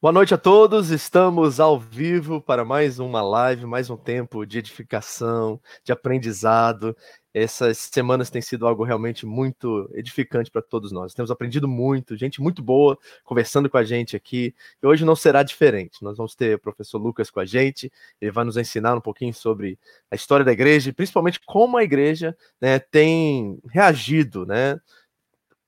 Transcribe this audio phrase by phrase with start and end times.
[0.00, 4.58] Boa noite a todos, estamos ao vivo para mais uma live, mais um tempo de
[4.58, 6.96] edificação, de aprendizado.
[7.34, 11.14] Essas semanas têm sido algo realmente muito edificante para todos nós.
[11.14, 14.54] Temos aprendido muito, gente muito boa conversando com a gente aqui.
[14.80, 16.00] E hoje não será diferente.
[16.00, 17.90] Nós vamos ter o professor Lucas com a gente.
[18.20, 19.76] Ele vai nos ensinar um pouquinho sobre
[20.12, 24.78] a história da igreja e principalmente como a igreja né, tem reagido, né?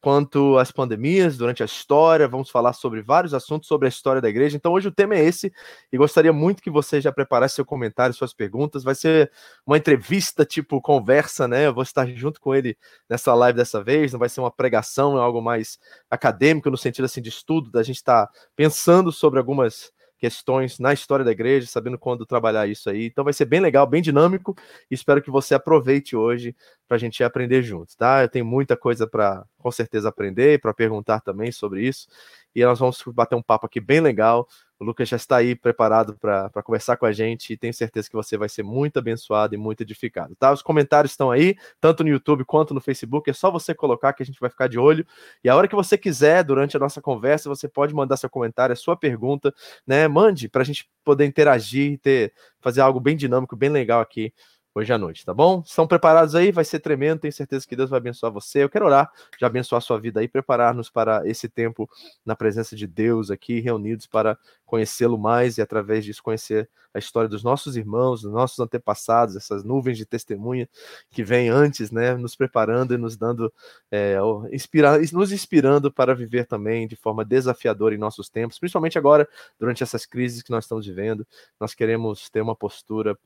[0.01, 2.27] Quanto às pandemias durante a história.
[2.27, 4.57] Vamos falar sobre vários assuntos sobre a história da igreja.
[4.57, 5.53] Então, hoje o tema é esse
[5.93, 8.83] e gostaria muito que você já preparasse seu comentário, suas perguntas.
[8.83, 9.31] Vai ser
[9.67, 11.67] uma entrevista, tipo conversa, né?
[11.67, 12.77] Eu vou estar junto com ele
[13.09, 14.13] nessa live dessa vez.
[14.13, 15.79] Não vai ser uma pregação, é algo mais
[16.11, 20.93] acadêmico, no sentido assim de estudo, da gente estar tá pensando sobre algumas questões na
[20.93, 23.07] história da igreja, sabendo quando trabalhar isso aí.
[23.07, 24.55] Então vai ser bem legal, bem dinâmico.
[24.91, 26.55] Espero que você aproveite hoje
[26.87, 28.23] para a gente aprender juntos, tá?
[28.23, 32.07] Eu tenho muita coisa para, com certeza, aprender, para perguntar também sobre isso.
[32.55, 34.47] E nós vamos bater um papo aqui bem legal
[34.81, 38.17] o Lucas já está aí preparado para conversar com a gente e tenho certeza que
[38.17, 40.51] você vai ser muito abençoado e muito edificado, tá?
[40.51, 44.23] Os comentários estão aí, tanto no YouTube quanto no Facebook, é só você colocar que
[44.23, 45.07] a gente vai ficar de olho.
[45.45, 48.73] E a hora que você quiser, durante a nossa conversa, você pode mandar seu comentário,
[48.73, 49.55] a sua pergunta,
[49.87, 50.09] né?
[50.09, 54.33] Mande para a gente poder interagir ter, fazer algo bem dinâmico, bem legal aqui
[54.81, 55.63] hoje à noite, tá bom?
[55.65, 56.51] Estão preparados aí?
[56.51, 58.65] Vai ser tremendo, tenho certeza que Deus vai abençoar você.
[58.65, 61.89] Eu quero orar, já abençoar a sua vida aí, preparar-nos para esse tempo
[62.25, 67.29] na presença de Deus aqui, reunidos para conhecê-lo mais e através disso conhecer a história
[67.29, 70.69] dos nossos irmãos, dos nossos antepassados, essas nuvens de testemunha
[71.11, 73.53] que vêm antes, né, nos preparando e nos dando,
[73.91, 74.17] é,
[74.53, 79.83] inspira nos inspirando para viver também de forma desafiadora em nossos tempos, principalmente agora, durante
[79.83, 81.27] essas crises que nós estamos vivendo.
[81.61, 83.19] Nós queremos ter uma postura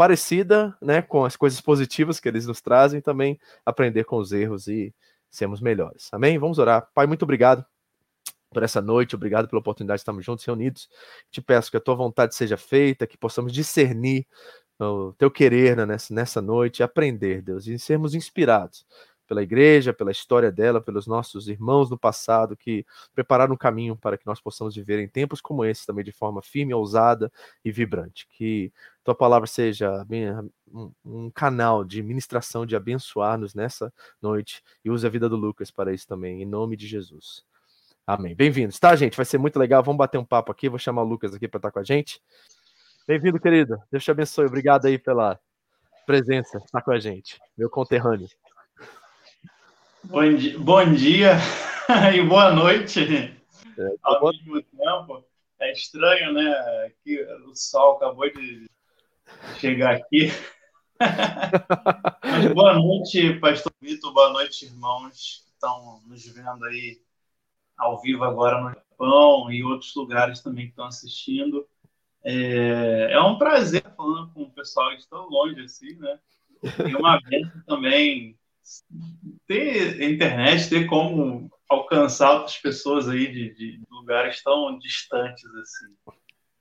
[0.00, 4.66] parecida, né, com as coisas positivas que eles nos trazem, também aprender com os erros
[4.66, 4.94] e
[5.30, 6.08] sermos melhores.
[6.10, 6.38] Amém?
[6.38, 6.88] Vamos orar.
[6.94, 7.62] Pai, muito obrigado
[8.50, 10.88] por essa noite, obrigado pela oportunidade de estarmos juntos, reunidos.
[11.30, 14.26] Te peço que a tua vontade seja feita, que possamos discernir
[14.78, 18.86] o teu querer né, nessa, nessa noite, aprender, Deus, e sermos inspirados
[19.30, 24.18] pela igreja, pela história dela, pelos nossos irmãos no passado que prepararam um caminho para
[24.18, 27.30] que nós possamos viver em tempos como esse também de forma firme, ousada
[27.64, 28.26] e vibrante.
[28.26, 28.72] Que
[29.04, 30.04] tua palavra seja
[31.04, 35.94] um canal de ministração, de abençoar-nos nessa noite e use a vida do Lucas para
[35.94, 37.44] isso também, em nome de Jesus.
[38.04, 38.34] Amém.
[38.34, 39.16] Bem-vindos, tá, gente?
[39.16, 39.80] Vai ser muito legal.
[39.84, 40.68] Vamos bater um papo aqui.
[40.68, 42.20] Vou chamar o Lucas aqui para estar com a gente.
[43.06, 43.80] Bem-vindo, querido.
[43.92, 44.46] Deus te abençoe.
[44.46, 45.38] Obrigado aí pela
[46.04, 48.26] presença, estar com a gente, meu conterrâneo.
[50.04, 51.32] Bom dia, bom dia
[52.14, 53.36] e boa noite é,
[54.02, 55.24] ao mesmo tempo.
[55.60, 56.92] É estranho, né?
[57.04, 58.68] Que o sol acabou de
[59.58, 60.28] chegar aqui.
[62.24, 64.12] Mas boa noite, Pastor Vitor.
[64.12, 66.98] Boa noite, irmãos que estão nos vendo aí
[67.76, 71.68] ao vivo agora no Japão e outros lugares também que estão assistindo.
[72.24, 76.18] É, é um prazer falando com o pessoal que tão longe assim, né?
[76.88, 78.39] E uma vez também
[79.46, 85.94] ter internet, ter como alcançar outras pessoas aí de, de lugares tão distantes assim.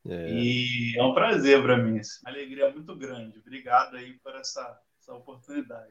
[0.07, 0.31] É.
[0.31, 3.39] E é um prazer para mim, assim, uma alegria muito grande.
[3.39, 5.89] Obrigado aí por essa, essa oportunidade.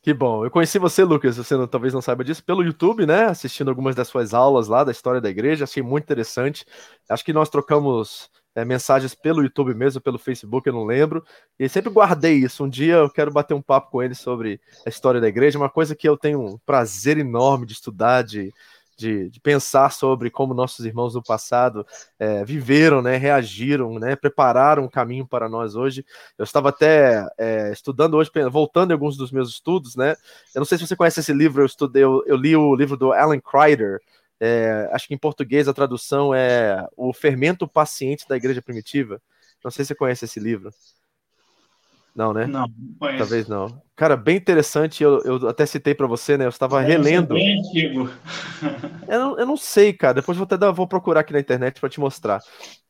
[0.00, 0.44] Que bom.
[0.44, 3.24] Eu conheci você, Lucas, você não, talvez não saiba disso, pelo YouTube, né?
[3.24, 6.64] Assistindo algumas das suas aulas lá da história da igreja, achei muito interessante.
[7.08, 11.24] Acho que nós trocamos é, mensagens pelo YouTube mesmo, pelo Facebook, eu não lembro.
[11.58, 12.64] E sempre guardei isso.
[12.64, 15.70] Um dia eu quero bater um papo com ele sobre a história da igreja, uma
[15.70, 18.52] coisa que eu tenho um prazer enorme de estudar, de,
[18.96, 21.86] de, de pensar sobre como nossos irmãos do passado
[22.18, 26.04] é, viveram, né, reagiram, né, prepararam o caminho para nós hoje.
[26.36, 30.16] Eu estava até é, estudando hoje, voltando em alguns dos meus estudos, né?
[30.52, 32.96] Eu não sei se você conhece esse livro, eu estudei, eu, eu li o livro
[32.96, 34.00] do Alan Kreider,
[34.40, 39.20] é, acho que em português a tradução é O Fermento Paciente da Igreja Primitiva.
[39.64, 40.70] Não sei se você conhece esse livro.
[42.14, 42.46] Não, né?
[42.46, 42.66] Não,
[43.00, 43.80] não Talvez não.
[43.94, 45.04] Cara, bem interessante.
[45.04, 46.46] Eu, eu até citei para você, né?
[46.46, 47.36] Eu estava é, relendo.
[47.36, 48.10] É bem antigo.
[49.06, 50.14] eu, não, eu não sei, cara.
[50.14, 52.40] Depois vou até dar, vou procurar aqui na internet para te mostrar.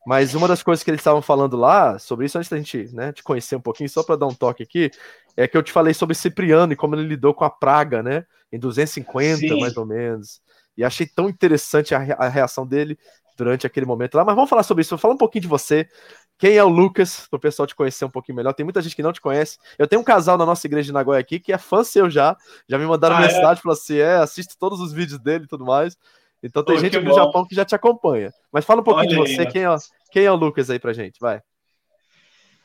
[0.05, 3.11] Mas uma das coisas que eles estavam falando lá sobre isso, antes da gente né,
[3.11, 4.89] te conhecer um pouquinho, só para dar um toque aqui,
[5.37, 8.25] é que eu te falei sobre Cipriano e como ele lidou com a praga, né?
[8.51, 9.59] Em 250, Sim.
[9.59, 10.41] mais ou menos.
[10.79, 12.97] E achei tão interessante a, reação dele
[13.35, 14.23] durante aquele momento lá.
[14.23, 14.91] Mas vamos falar sobre isso.
[14.91, 15.85] Vou falar um pouquinho de você.
[16.37, 18.53] Quem é o Lucas, para o pessoal te conhecer um pouquinho melhor.
[18.53, 19.57] Tem muita gente que não te conhece.
[19.77, 22.33] Eu tenho um casal na nossa igreja de Nagoya aqui que é fã seu já.
[22.65, 23.27] Já me mandaram ah, é?
[23.27, 23.61] mensagem, é?
[23.61, 25.97] falou assim: é, assisto todos os vídeos dele e tudo mais.
[26.41, 28.31] Então tem Pô, gente do Japão que já te acompanha.
[28.49, 29.41] Mas fala um pouquinho Olha de você.
[29.41, 29.75] Aí, quem, é,
[30.13, 31.19] quem é o Lucas aí pra gente?
[31.19, 31.41] Vai.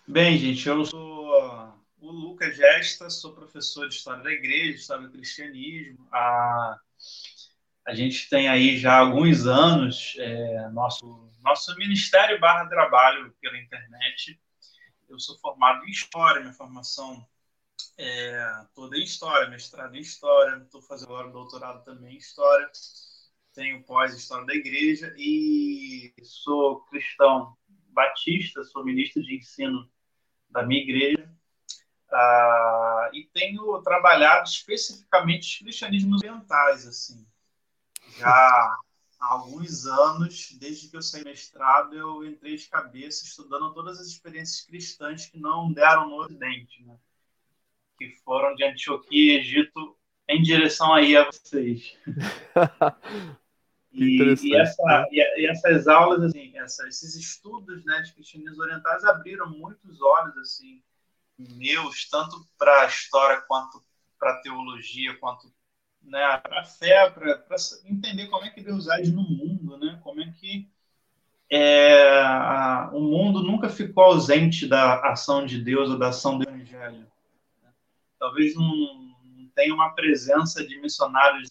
[0.06, 5.10] Bem, gente, eu sou o Lucas Gesta, sou professor de História da Igreja, História do
[5.10, 6.06] Cristianismo.
[6.12, 6.76] Há
[7.86, 14.40] A gente tem aí já alguns anos é, nosso, nosso Ministério barra Trabalho pela internet.
[15.08, 17.26] Eu sou formado em História, minha formação
[17.98, 22.70] é toda em História, mestrado em História, estou fazendo agora doutorado também em História,
[23.52, 27.54] tenho pós-História da Igreja e sou cristão
[27.90, 29.88] batista, sou ministro de ensino
[30.48, 31.30] da minha igreja.
[32.10, 37.26] Ah, e tenho trabalhado especificamente cristianismos orientais, assim,
[38.18, 44.00] já há alguns anos, desde que eu saí mestrado, eu entrei de cabeça estudando todas
[44.00, 46.96] as experiências cristãs que não deram no Ocidente, né?
[47.98, 49.96] que foram de Antioquia e Egito
[50.28, 51.96] em direção aí a vocês.
[53.92, 55.06] e, e, essa, né?
[55.10, 60.82] e, essas aulas, assim, essa, esses estudos né, de cristianismos orientais abriram muitos olhos assim
[61.38, 63.82] meus, tanto para a história quanto
[64.18, 65.52] para a teologia, quanto
[66.06, 69.98] né, para a fé, para entender como é que Deus age no mundo, né?
[70.02, 70.68] Como é que
[71.50, 76.48] é, a, o mundo nunca ficou ausente da ação de Deus ou da ação do
[76.48, 77.06] Evangelho.
[78.18, 81.50] Talvez não, não tenha uma presença de missionários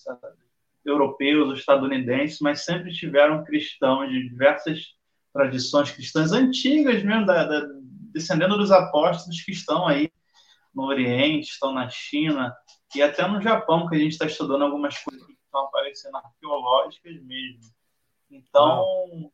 [0.83, 4.95] europeus ou estadunidenses, mas sempre tiveram cristãos de diversas
[5.31, 7.67] tradições cristãs antigas mesmo, da, da,
[8.11, 10.11] descendendo dos apóstolos que estão aí
[10.73, 12.55] no Oriente, estão na China,
[12.95, 17.21] e até no Japão, que a gente está estudando algumas coisas que estão aparecendo arqueológicas
[17.23, 17.71] mesmo.
[18.29, 19.31] Então,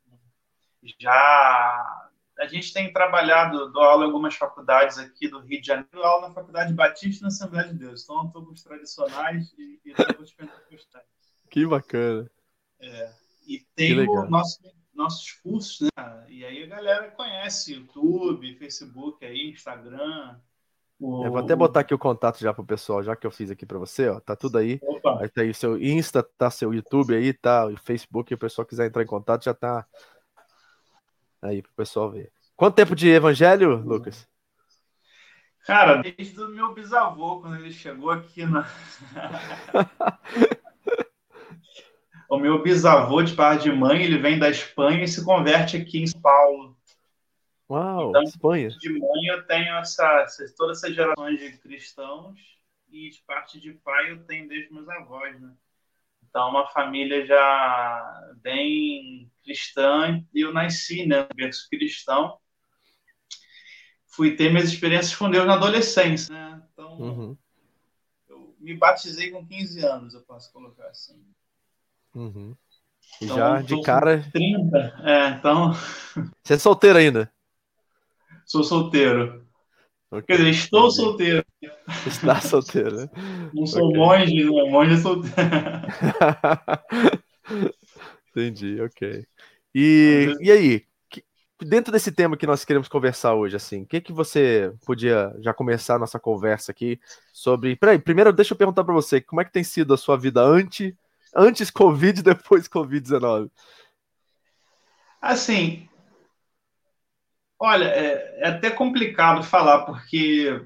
[0.99, 2.09] já
[2.39, 6.29] a gente tem trabalhado, dou aula em algumas faculdades aqui do Rio de Janeiro, aula
[6.29, 8.03] na Faculdade Batista e na Assembleia de Deus.
[8.03, 11.05] Então, estou com os tradicionais e estou com os pentecostais.
[11.49, 12.31] Que bacana.
[12.79, 13.13] É,
[13.45, 14.61] e tem o nosso,
[14.93, 16.25] nossos cursos, né?
[16.29, 20.39] E aí a galera conhece YouTube, Facebook, aí, Instagram,
[20.99, 21.25] o...
[21.25, 23.65] Eu vou até botar aqui o contato já pro pessoal, já que eu fiz aqui
[23.65, 24.19] para você, ó.
[24.19, 24.79] Tá tudo aí.
[24.81, 25.21] Opa.
[25.21, 28.65] Aí tá aí o seu Insta, tá seu YouTube aí, tá o Facebook, o pessoal
[28.65, 29.87] quiser entrar em contato já tá
[31.41, 32.31] aí pro pessoal ver.
[32.55, 34.27] Quanto tempo de evangelho, Lucas?
[35.65, 38.67] Cara, desde o meu bisavô, quando ele chegou aqui na.
[42.29, 46.01] o meu bisavô de par de mãe, ele vem da Espanha e se converte aqui
[46.01, 46.78] em São Paulo.
[47.69, 48.69] Uau, então, Espanha.
[48.69, 50.25] De mãe eu tenho essa,
[50.57, 52.39] todas essas gerações de cristãos
[52.89, 55.53] e de parte de pai eu tenho desde meus avós, né?
[56.27, 62.37] Então, uma família já bem cristã e eu nasci, né, no berço cristão.
[64.07, 66.63] Fui ter minhas experiências com Deus na adolescência, né?
[66.73, 67.37] Então, uhum.
[68.27, 71.23] eu me batizei com 15 anos, eu posso colocar assim.
[72.15, 72.55] Uhum.
[73.21, 74.23] Então, já de cara.
[74.31, 75.73] 30, é, então.
[76.43, 77.31] Você é solteiro ainda?
[78.49, 79.45] Sou solteiro.
[80.11, 80.23] Okay.
[80.23, 80.95] Quer dizer, estou Entendi.
[80.95, 81.45] solteiro.
[82.07, 83.09] Está solteiro, né?
[83.53, 83.99] Não sou okay.
[83.99, 84.71] monge, não.
[84.71, 85.35] Monge é solteiro.
[88.31, 89.23] Entendi, ok.
[89.73, 90.83] E, e aí,
[91.61, 95.53] dentro desse tema que nós queremos conversar hoje, assim, o que que você podia já
[95.53, 96.99] começar a nossa conversa aqui
[97.31, 97.75] sobre...
[97.75, 100.41] Peraí, primeiro deixa eu perguntar para você, como é que tem sido a sua vida
[100.41, 100.91] antes,
[101.35, 103.51] antes Covid e depois Covid-19?
[105.21, 105.87] Assim,
[107.59, 110.65] Olha, é, é até complicado falar, porque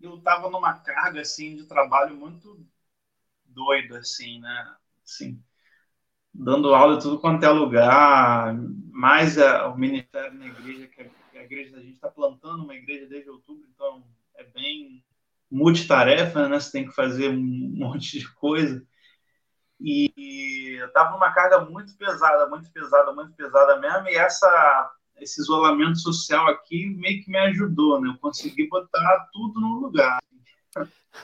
[0.00, 2.66] eu estava numa carga assim de trabalho muito
[3.46, 4.76] doida, assim, né?
[5.04, 5.42] Assim,
[6.34, 8.54] dando aula de tudo quanto é lugar,
[8.92, 12.74] mais a, o ministério na igreja, que a, a igreja, a gente está plantando uma
[12.74, 14.04] igreja desde outubro, então
[14.36, 15.04] é bem
[15.50, 16.60] multitarefa, né?
[16.60, 17.38] Você tem que fazer um
[17.76, 18.86] monte de coisa.
[19.80, 25.40] E eu estava numa carga muito pesada, muito pesada, muito pesada mesmo, e essa esse
[25.40, 28.08] isolamento social aqui meio que me ajudou, né?
[28.08, 30.18] Eu consegui botar tudo no lugar.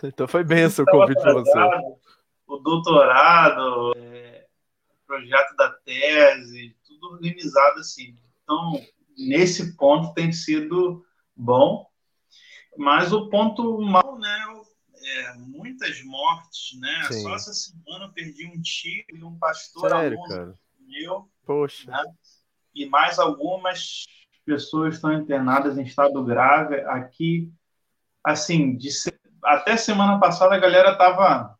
[0.02, 1.58] Então foi benção o convite para você.
[2.46, 4.46] O doutorado, é,
[5.06, 8.16] projeto da tese, tudo organizado assim.
[8.42, 8.80] Então,
[9.16, 11.86] nesse ponto tem sido bom,
[12.76, 14.44] mas o ponto mal, né?
[15.00, 17.08] É, muitas mortes, né?
[17.10, 17.22] Sim.
[17.22, 20.54] Só essa semana eu perdi um tio e um pastor Sério, cara?
[20.80, 21.30] meu.
[21.46, 21.90] Poxa.
[21.90, 22.02] Né?
[22.82, 24.06] E mais algumas
[24.44, 26.76] pessoas estão internadas em estado grave.
[26.82, 27.52] Aqui,
[28.24, 28.88] assim, de,
[29.44, 31.56] até semana passada a galera estava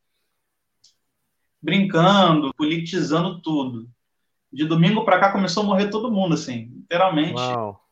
[1.60, 3.88] brincando, politizando tudo.
[4.50, 7.34] De domingo para cá começou a morrer todo mundo, assim, literalmente.
[7.34, 7.87] Uau.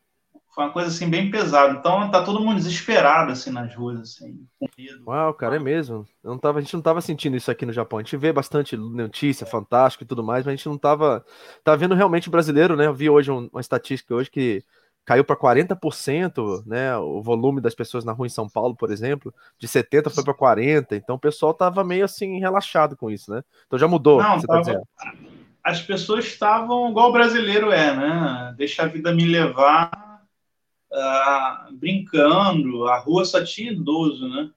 [0.57, 1.75] Foi uma coisa assim bem pesada.
[1.75, 5.05] Então tá todo mundo desesperado assim nas ruas, assim, com medo.
[5.07, 6.07] Uau, cara, é mesmo.
[6.25, 7.99] Eu não tava, a gente não tava sentindo isso aqui no Japão.
[7.99, 11.23] A gente vê bastante notícia, fantástico e tudo mais, mas a gente não tava,
[11.63, 12.87] tava vendo realmente brasileiro, né?
[12.87, 14.65] Eu vi hoje uma estatística hoje que
[15.05, 16.97] caiu para 40%, né?
[16.97, 20.33] O volume das pessoas na rua em São Paulo, por exemplo, de 70 foi para
[20.33, 23.45] 40, então o pessoal tava meio assim relaxado com isso, né?
[23.67, 24.73] Então já mudou, Não, tá tava...
[24.97, 25.13] tá.
[25.63, 28.55] As pessoas estavam igual o brasileiro é, né?
[28.57, 30.06] Deixa a vida me levar,
[30.93, 34.51] uh, brincando, a rua só tinha idoso, né?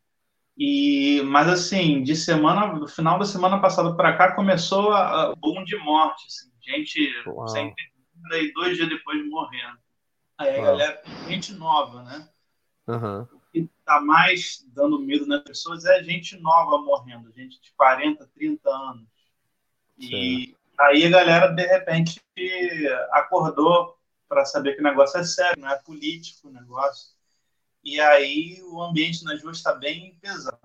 [0.57, 5.63] E, mas assim, de semana, no final da semana passada para cá começou o boom
[5.63, 7.47] de morte, assim, gente Uau.
[7.47, 7.73] sem
[8.33, 9.79] e dois dias depois morrendo.
[10.37, 12.29] Aí a galera, gente nova, né?
[12.87, 13.21] Uhum.
[13.21, 18.27] O que tá mais dando medo nas pessoas é gente nova morrendo, gente de 40,
[18.35, 19.07] 30 anos.
[19.97, 22.21] E aí a galera, de repente,
[23.11, 23.98] acordou
[24.29, 27.19] para saber que o negócio é sério, não é político o negócio
[27.83, 30.57] e aí o ambiente nas ruas está bem pesado.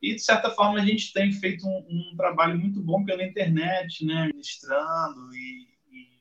[0.00, 4.04] E, de certa forma, a gente tem feito um, um trabalho muito bom pela internet,
[4.04, 6.20] né, ministrando, e, e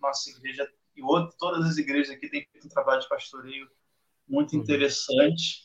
[0.00, 3.68] nossa igreja e outro, todas as igrejas aqui têm feito um trabalho de pastoreio
[4.28, 4.62] muito uhum.
[4.62, 5.64] interessante.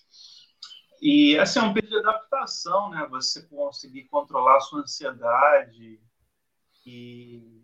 [1.01, 6.01] E, assim, é um período de adaptação, né, você conseguir controlar a sua ansiedade
[6.86, 7.63] e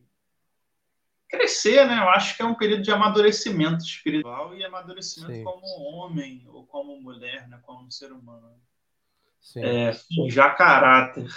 [1.30, 1.98] crescer, né?
[2.00, 5.44] Eu acho que é um período de amadurecimento espiritual e amadurecimento Sim.
[5.44, 7.60] como homem ou como mulher, né?
[7.64, 8.56] Como ser humano.
[9.42, 9.64] Sim.
[9.64, 11.28] É, forjar caráter.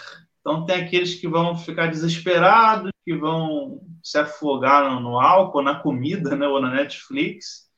[0.40, 5.80] Então tem aqueles que vão ficar desesperados, que vão se afogar no, no álcool, na
[5.80, 6.46] comida, né?
[6.46, 7.68] Ou na Netflix.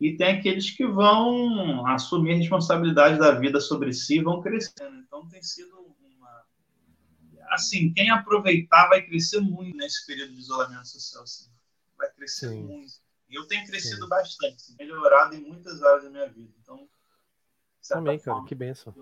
[0.00, 4.96] E tem aqueles que vão assumir a responsabilidade da vida sobre si, vão crescendo.
[4.96, 5.77] Então tem sido
[7.50, 11.22] assim, quem aproveitar vai crescer muito nesse período de isolamento social.
[11.22, 11.48] Assim
[11.98, 12.62] vai crescer Sim.
[12.62, 12.92] muito.
[13.28, 14.08] E eu tenho crescido Sim.
[14.08, 16.50] bastante, melhorado em muitas áreas da minha vida.
[16.62, 16.88] Então,
[17.86, 18.94] também, cara, que benção.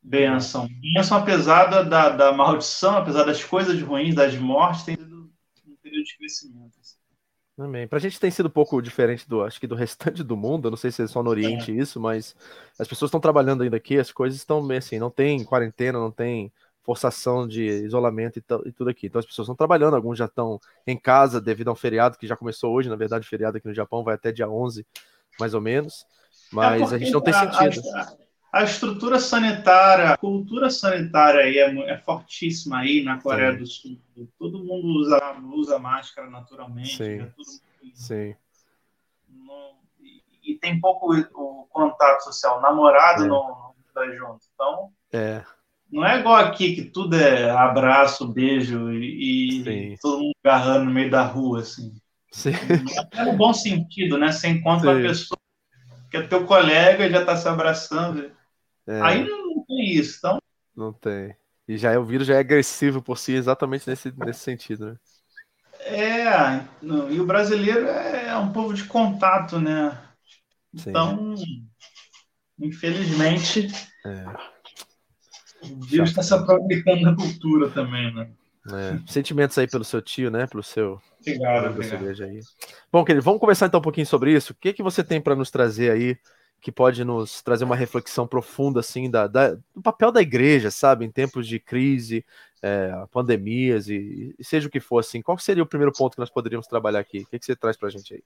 [0.00, 0.68] Benção.
[0.94, 5.32] Benção, apesar da, da, maldição, apesar das coisas ruins, das mortes, tem sido
[5.66, 6.78] um período de crescimento.
[6.80, 6.96] Assim.
[7.58, 7.86] Amém.
[7.86, 10.70] Pra gente tem sido um pouco diferente do, acho que do restante do mundo, eu
[10.70, 11.74] não sei se é só no Oriente é.
[11.74, 12.34] isso, mas
[12.78, 16.10] as pessoas estão trabalhando ainda aqui, as coisas estão meio assim, não tem quarentena, não
[16.10, 16.52] tem
[16.82, 19.06] forçação de isolamento e, e, tudo aqui.
[19.06, 22.26] Então as pessoas estão trabalhando, alguns já estão em casa devido a um feriado que
[22.26, 24.86] já começou hoje, na verdade o feriado aqui no Japão vai até dia 11,
[25.38, 26.04] mais ou menos,
[26.52, 27.82] mas é a gente não tem sentido.
[27.94, 28.16] A,
[28.60, 33.58] a, estrutura sanitária, a cultura sanitária aí é, é fortíssima aí na Coreia Sim.
[33.58, 33.98] do Sul.
[34.38, 36.96] Todo mundo usa, usa máscara naturalmente.
[36.96, 37.18] Sim.
[37.18, 37.32] Né?
[37.94, 38.36] Sim.
[40.00, 42.60] e, e, tem pouco o contato social.
[42.60, 43.28] Namorado é.
[43.28, 44.44] não, não está junto.
[44.52, 44.92] Então...
[45.12, 45.44] É.
[45.92, 50.90] Não é igual aqui que tudo é abraço, beijo e, e todo mundo agarrando no
[50.90, 51.92] meio da rua, assim.
[52.30, 52.52] Sim.
[53.12, 54.32] É no bom sentido, né?
[54.32, 54.96] Você encontra Sim.
[54.96, 55.38] uma pessoa
[56.10, 58.32] que é teu colega e já está se abraçando.
[58.86, 59.02] É.
[59.02, 60.38] Aí não tem isso, então.
[60.74, 61.36] Não tem.
[61.68, 64.96] E já é, o vírus já é agressivo por si, exatamente nesse, nesse sentido, né?
[65.80, 66.64] É,
[67.10, 69.98] e o brasileiro é um povo de contato, né?
[70.74, 70.90] Sim.
[70.90, 71.34] Então,
[72.58, 73.68] infelizmente,
[74.06, 74.51] é.
[75.62, 78.28] Vírus está se aproveitando da cultura também, né?
[78.68, 80.46] É, sentimentos aí pelo seu tio, né?
[80.46, 81.00] Pelo seu.
[81.20, 82.22] Obrigado, obrigado.
[82.22, 82.40] Aí.
[82.92, 84.52] Bom, querido, vamos conversar então um pouquinho sobre isso.
[84.52, 86.16] O que, que você tem para nos trazer aí
[86.60, 91.04] que pode nos trazer uma reflexão profunda assim da, da, do papel da igreja, sabe,
[91.04, 92.24] em tempos de crise,
[92.62, 95.20] é, pandemias e, e, seja o que for assim.
[95.20, 97.22] Qual seria o primeiro ponto que nós poderíamos trabalhar aqui?
[97.22, 98.22] O que, que você traz para a gente aí?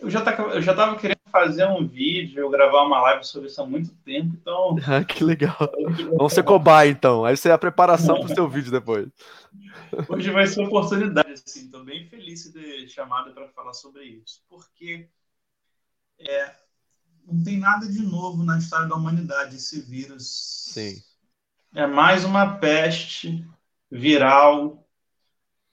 [0.00, 3.60] Eu já, tá, eu já tava querendo fazer um vídeo, gravar uma live sobre isso
[3.60, 4.76] há muito tempo, então.
[4.88, 5.56] Ah, que legal.
[6.16, 7.24] Vamos ser cobaia, então.
[7.24, 9.08] Aí você é a preparação para o seu vídeo depois.
[10.08, 11.66] Hoje vai ser oportunidade, assim.
[11.66, 15.08] Estou bem feliz de ter chamado para falar sobre isso, porque
[16.18, 16.54] é,
[17.26, 20.26] não tem nada de novo na história da humanidade esse vírus.
[20.72, 21.02] Sim.
[21.74, 23.46] É mais uma peste
[23.90, 24.86] viral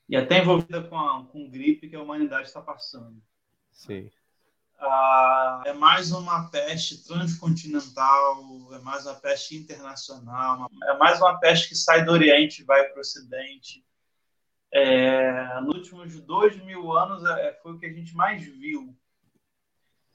[0.09, 3.21] e até envolvida com, a, com gripe que a humanidade está passando.
[3.71, 4.09] Sim.
[4.79, 11.69] Ah, é mais uma peste transcontinental, é mais uma peste internacional, é mais uma peste
[11.69, 13.83] que sai do Oriente e vai para o Ocidente.
[14.71, 18.95] É, nos últimos dois mil anos é, foi o que a gente mais viu.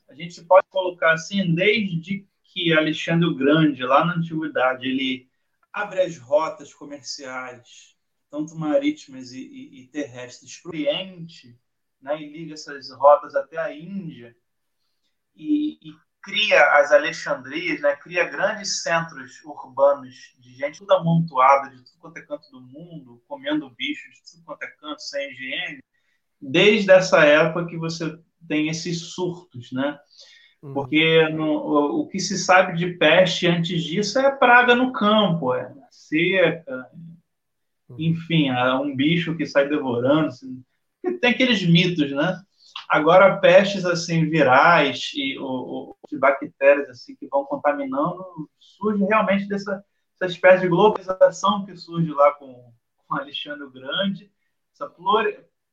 [0.09, 5.29] A gente pode colocar assim, desde que Alexandre o Grande, lá na Antiguidade, ele
[5.73, 7.97] abre as rotas comerciais,
[8.31, 11.59] tanto marítimas e, e, e terrestres, para o Oriente,
[12.01, 14.37] né, e liga essas rotas até a Índia
[15.35, 21.77] e, e cria as Alexandrias, né, cria grandes centros urbanos de gente tudo amontoada de
[21.79, 25.81] tudo quanto é canto do mundo, comendo bichos de tudo quanto é canto, sem higiene,
[26.41, 28.17] desde essa época que você
[28.49, 29.99] tem esses surtos, né?
[30.63, 30.75] Uhum.
[30.75, 35.53] Porque no, o, o, que se sabe de peste antes disso é praga no campo,
[35.55, 36.89] é seca,
[37.89, 37.97] uhum.
[37.99, 40.29] enfim, é um bicho que sai devorando.
[40.29, 40.63] Assim,
[41.21, 42.41] tem aqueles mitos, né?
[42.93, 48.23] Agora, pestes assim virais e o, o, bactérias assim que vão contaminando
[48.61, 49.83] surge realmente dessa,
[50.21, 52.71] dessa espécie de globalização que surge lá com,
[53.09, 54.31] com Alexandre o Grande,
[54.75, 54.95] essa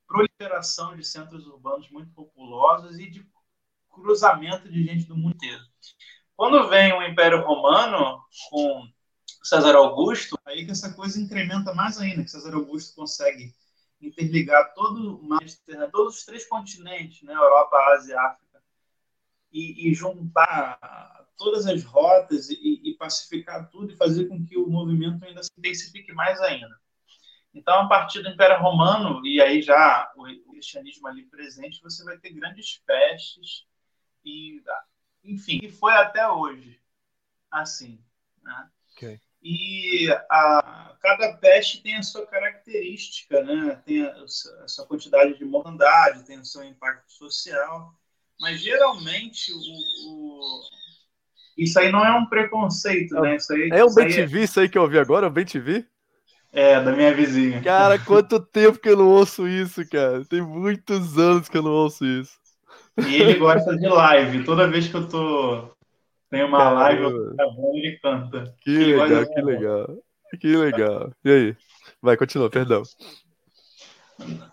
[0.08, 3.28] proliferação de centros urbanos muito populosos e de
[3.92, 5.62] cruzamento de gente do mundo inteiro.
[6.38, 8.88] Quando vem o Império Romano com
[9.44, 13.54] César Augusto, aí que essa coisa incrementa mais ainda, que César Augusto consegue
[14.01, 15.22] interligar todo
[15.91, 18.62] todos os três continentes, né, Europa, Ásia África,
[19.51, 24.68] e, e juntar todas as rotas e, e, pacificar tudo e fazer com que o
[24.68, 26.77] movimento ainda se intensifique mais ainda.
[27.53, 32.03] Então, a partir do Império Romano, e aí já o, o cristianismo ali presente, você
[32.03, 33.65] vai ter grandes pestes,
[34.24, 34.62] e,
[35.24, 36.79] enfim, e foi até hoje
[37.50, 38.03] assim.
[38.44, 38.70] Né?
[38.91, 39.22] Okay.
[39.41, 43.81] E a, cada peste tem a sua característica, né?
[43.86, 44.12] tem a,
[44.63, 47.93] a sua quantidade de mortandade, tem o seu impacto social,
[48.39, 50.62] mas geralmente o, o...
[51.58, 53.36] isso aí não é um preconceito, é, né?
[53.38, 54.43] Isso aí, é o bem TV, é...
[54.43, 55.86] isso aí que eu ouvi agora, o bem TV?
[56.51, 57.62] É, da minha vizinha.
[57.62, 60.25] Cara, quanto tempo que eu não ouço isso, cara.
[60.25, 62.40] Tem muitos anos que eu não ouço isso.
[63.07, 64.44] E ele gosta de live.
[64.44, 65.72] Toda vez que eu tô
[66.29, 66.79] tem uma Caramba.
[66.79, 68.55] live, gravando e ele canta.
[68.61, 69.98] Que legal, que legal.
[70.39, 71.13] Que legal.
[71.25, 71.57] E aí?
[72.01, 72.83] Vai, continua, perdão.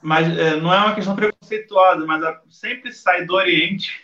[0.00, 4.02] Mas é, não é uma questão preconceituosa, mas sempre sai do Oriente.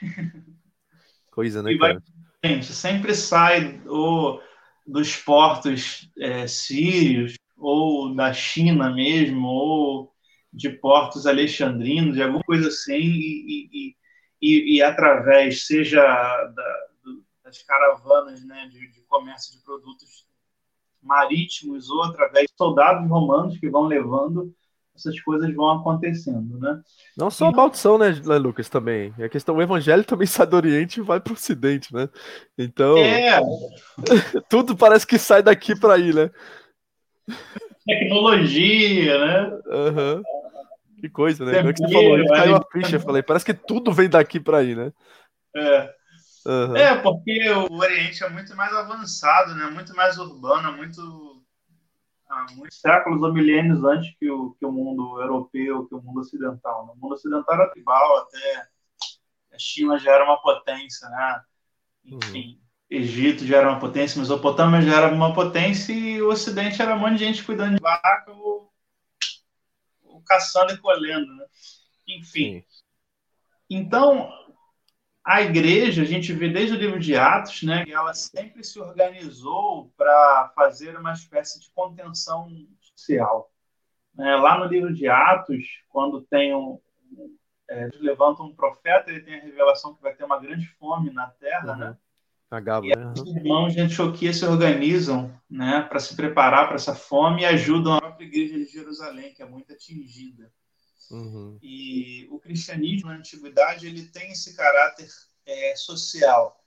[1.30, 2.02] Coisa, né, cara?
[2.44, 4.40] Vai, sempre sai do,
[4.86, 10.12] dos portos é, sírios, ou da China mesmo, ou
[10.52, 13.96] de portos alexandrinos, de alguma coisa assim, e, e,
[14.42, 16.78] e, e através, seja da,
[17.52, 20.26] das caravanas né, de, de comércio de produtos
[21.02, 24.54] marítimos ou através de soldados romanos que vão levando
[24.94, 26.80] essas coisas vão acontecendo, né?
[27.16, 29.12] Não só a maldição, né, Lucas, também.
[29.18, 32.10] A questão, o evangelho também sai do Oriente e vai para o Ocidente, né?
[32.58, 33.40] Então, é.
[34.50, 36.30] tudo parece que sai daqui para aí, né?
[37.86, 39.60] Tecnologia, né?
[39.66, 40.22] Uhum.
[41.00, 41.56] Que coisa, né?
[41.56, 42.28] Como é que você falou?
[42.28, 44.92] Caiu a ficha, eu falei, parece que tudo vem daqui para aí, né?
[45.56, 46.01] É.
[46.44, 46.76] Uhum.
[46.76, 49.66] É, porque o Oriente é muito mais avançado, né?
[49.66, 51.42] muito mais urbano, muito
[52.28, 56.20] há muitos séculos ou milênios antes que o, que o mundo europeu, que o mundo
[56.20, 56.86] ocidental.
[56.86, 58.68] No mundo ocidental era tribal, até
[59.52, 61.42] a China já era uma potência, né?
[62.04, 62.62] Enfim, uhum.
[62.90, 66.98] Egito já era uma potência, Mesopotâmia já era uma potência e o Ocidente era um
[66.98, 68.72] monte de gente cuidando de vaca ou,
[70.04, 71.46] ou caçando e colhendo, né?
[72.08, 72.60] Enfim.
[72.60, 72.64] Sim.
[73.70, 74.30] Então,
[75.24, 79.92] a igreja, a gente vê desde o livro de Atos, né, ela sempre se organizou
[79.96, 82.48] para fazer uma espécie de contenção
[82.80, 83.50] social.
[84.18, 86.78] É, lá no livro de Atos, quando tem um,
[87.70, 91.28] é, levanta um profeta, ele tem a revelação que vai ter uma grande fome na
[91.28, 91.78] terra, uhum.
[91.78, 91.96] né?
[92.50, 93.14] Agabo, e né?
[93.16, 97.94] os irmãos de Antioquia se organizam né, para se preparar para essa fome e ajudam
[97.94, 100.52] a própria igreja de Jerusalém, que é muito atingida.
[101.10, 101.58] Uhum.
[101.62, 105.08] E o cristianismo na antiguidade ele tem esse caráter
[105.46, 106.58] é, social.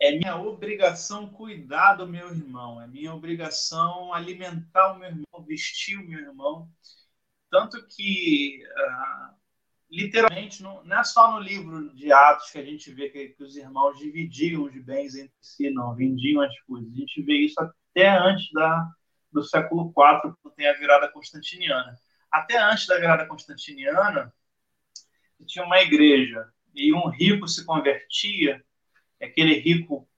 [0.00, 5.98] É minha obrigação cuidar do meu irmão, é minha obrigação alimentar o meu irmão, vestir
[5.98, 6.70] o meu irmão.
[7.50, 9.34] Tanto que, uh,
[9.90, 13.42] literalmente, não, não, é só no livro de Atos que a gente vê que, que
[13.42, 16.90] os irmãos dividiam os bens entre si, não, vendiam as coisas.
[16.90, 18.90] A gente vê isso até antes da,
[19.30, 21.94] do século IV, quando tem a virada constantiniana
[22.30, 24.32] até antes da virada constantiniana,
[25.46, 28.64] tinha uma igreja e um rico se convertia,
[29.20, 30.08] aquele rico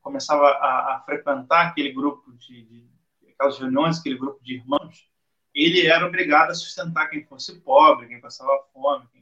[0.00, 2.90] começava a, a frequentar aquele grupo de, de,
[3.32, 5.08] aquelas reuniões, aquele grupo de irmãos,
[5.54, 9.19] ele era obrigado a sustentar quem fosse pobre, quem passava fome, quem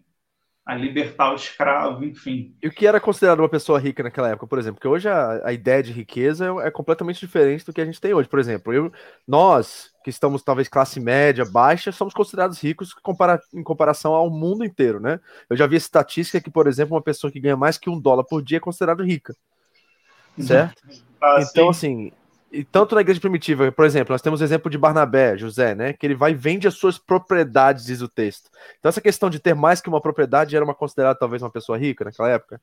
[0.68, 2.54] a libertar o escravo, enfim.
[2.62, 4.74] E o que era considerado uma pessoa rica naquela época, por exemplo?
[4.74, 7.98] Porque hoje a, a ideia de riqueza é, é, completamente diferente do que a gente
[7.98, 8.28] tem hoje.
[8.28, 8.92] Por exemplo, eu,
[9.26, 14.62] nós, que estamos talvez classe média, baixa, somos considerados ricos compara em comparação ao mundo
[14.62, 15.18] inteiro, né?
[15.48, 18.24] Eu já vi estatística que, por exemplo, uma pessoa que ganha mais que um dólar
[18.24, 19.35] por dia é considerado rica.
[20.38, 20.83] Certo?
[21.18, 22.12] Ah, então, assim,
[22.50, 25.92] e tanto na igreja primitiva, por exemplo, nós temos o exemplo de Barnabé, José, né?
[25.92, 28.50] Que ele vai e vende as suas propriedades, diz o texto.
[28.78, 31.76] Então, essa questão de ter mais que uma propriedade era uma considerada talvez uma pessoa
[31.76, 32.61] rica naquela época?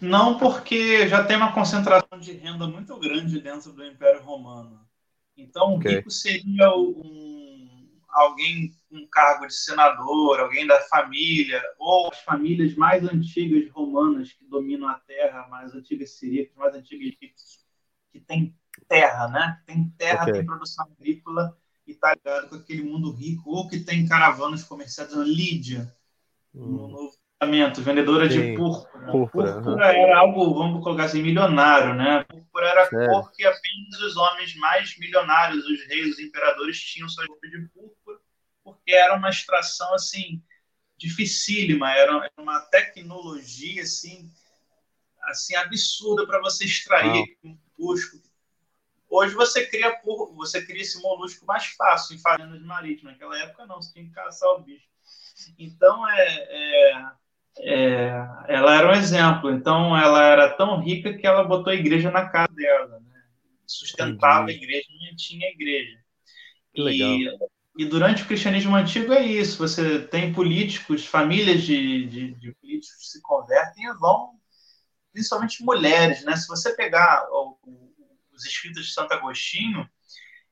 [0.00, 4.80] Não, porque já tem uma concentração de renda muito grande dentro do Império Romano.
[5.36, 5.94] Então, okay.
[5.94, 12.20] o rico seria um, alguém com um cargo de senador, alguém da família, ou as
[12.20, 17.61] famílias mais antigas romanas que dominam a terra, mais antigas siríacas, mais antigas egípcias
[18.12, 18.54] que tem
[18.88, 19.60] terra, né?
[19.66, 20.34] Tem terra, okay.
[20.34, 25.14] tem produção agrícola e está ligado com aquele mundo rico, ou que tem caravanas comerciais
[25.14, 25.92] na Lídia,
[26.54, 29.10] no Novo Testamento, vendedora Sim, de púrpura.
[29.10, 32.24] púrpura, Púrpura era algo, vamos colocar assim, milionário, né?
[32.24, 33.10] Púrpura era a Certo.
[33.10, 37.66] cor que apenas os homens mais milionários, os reis, os imperadores, tinham sua roupa de
[37.68, 38.18] púrpura,
[38.62, 40.42] porque era uma extração, assim,
[40.96, 44.30] dificílima, era uma tecnologia, assim,
[45.24, 48.18] assim absurda para você extrair um molusco.
[49.08, 50.00] Hoje você cria,
[50.34, 53.12] você cria esse molusco mais fácil em fazendas marítimas.
[53.12, 54.86] Naquela época não, você tinha que caçar o bicho.
[55.58, 57.06] Então, é, é,
[57.58, 58.08] é,
[58.48, 59.50] ela era um exemplo.
[59.50, 63.00] Então, ela era tão rica que ela botou a igreja na casa dela.
[63.00, 63.22] Né?
[63.66, 64.64] Sustentava Entendi.
[64.64, 65.98] a igreja, não tinha igreja.
[66.74, 67.10] Que legal.
[67.10, 67.38] E,
[67.78, 69.58] e durante o cristianismo antigo é isso.
[69.58, 74.40] Você tem políticos, famílias de, de, de políticos que se convertem e vão,
[75.12, 76.24] principalmente mulheres.
[76.24, 76.34] Né?
[76.36, 77.92] Se você pegar o- o-
[78.32, 79.88] os escritos de Santo Agostinho,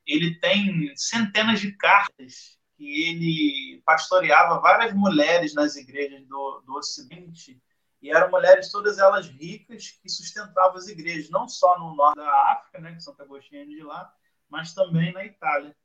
[0.05, 7.61] ele tem centenas de cartas que ele pastoreava várias mulheres nas igrejas do, do Ocidente,
[8.01, 12.51] e eram mulheres todas elas ricas que sustentavam as igrejas, não só no norte da
[12.53, 14.11] África, né, que Santo Agostinho é de lá,
[14.49, 15.75] mas também na Itália.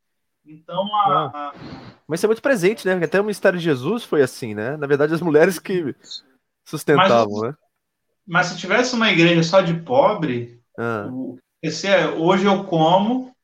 [0.45, 1.55] Então, a, a-
[2.09, 2.93] Mas isso é muito presente, né?
[2.95, 4.77] Porque até o Ministério de Jesus foi assim, né?
[4.77, 5.95] Na verdade, as mulheres que
[6.65, 7.57] sustentavam, né?
[8.27, 11.09] Mas se tivesse uma igreja só de pobre, Ah,
[11.63, 13.35] esse é, hoje eu como,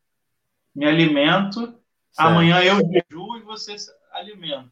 [0.75, 1.61] me alimento,
[2.11, 2.29] certo.
[2.29, 4.71] amanhã eu jejuo e você se alimenta.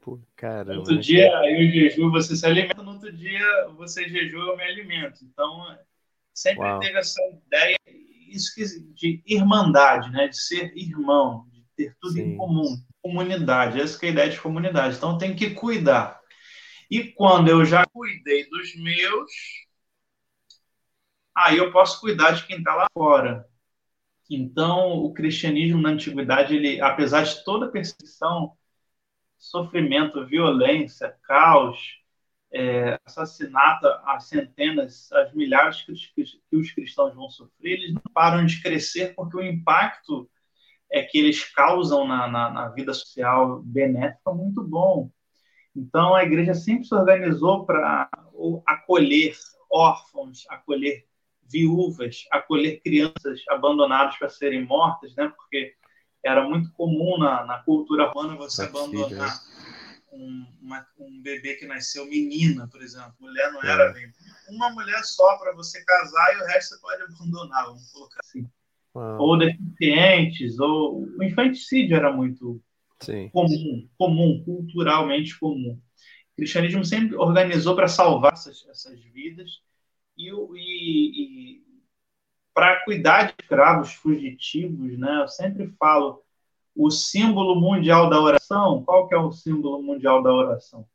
[0.00, 0.78] Pô, caramba.
[0.78, 5.20] outro dia eu jejuo, você se alimenta, no outro dia você jejua, eu me alimento.
[5.24, 5.76] Então,
[6.32, 6.80] sempre Uau.
[6.80, 7.76] teve essa ideia,
[8.28, 8.52] isso
[8.94, 10.28] de irmandade, né?
[10.28, 12.22] de ser irmão, de ter tudo Sim.
[12.22, 13.80] em comum, comunidade.
[13.80, 14.96] Essa que é a ideia de comunidade.
[14.96, 16.19] Então, tem que cuidar.
[16.90, 19.30] E quando eu já cuidei dos meus,
[21.34, 23.46] aí eu posso cuidar de quem está lá fora.
[24.30, 28.56] Então, o cristianismo na antiguidade, ele, apesar de toda perseguição,
[29.38, 31.78] sofrimento, violência, caos,
[32.52, 36.06] é, assassinato a centenas, as milhares que os,
[36.50, 40.30] que os cristãos vão sofrer, eles não param de crescer porque o impacto
[40.90, 45.10] é que eles causam na, na, na vida social benéfica é muito bom.
[45.74, 48.08] Então, a igreja sempre se organizou para
[48.66, 49.36] acolher
[49.70, 51.06] órfãos, acolher
[51.48, 55.32] viúvas, acolher crianças abandonadas para serem mortas, né?
[55.36, 55.74] Porque
[56.24, 59.40] era muito comum na, na cultura romana você abandonar
[60.12, 63.14] um, uma- um bebê que nasceu menina, por exemplo.
[63.20, 63.92] Mulher não era É.
[63.92, 64.12] bem.
[64.48, 68.44] Uma mulher só para você casar e o resto você pode abandonar, vamos colocar assim.
[68.92, 72.60] Ou deficientes, ou o infanticídio era muito
[73.00, 73.32] Sim.
[73.32, 75.74] comum, comum, culturalmente comum.
[76.32, 79.60] O cristianismo sempre organizou para salvar essas, essas vidas
[80.16, 81.64] e, e- e
[82.54, 85.22] para cuidar de escravos fugitivos, né?
[85.22, 86.22] Eu sempre falo
[86.76, 88.84] o símbolo mundial da oração.
[88.84, 90.86] Qual que é o símbolo mundial da oração?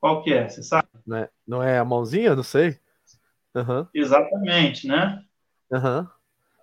[0.00, 0.48] Qual que é?
[0.48, 0.88] Você sabe?
[1.06, 2.34] Não é, não é a mãozinha?
[2.34, 2.78] Não sei.
[3.56, 5.24] Aham, Exatamente, né?
[5.70, 6.10] aham.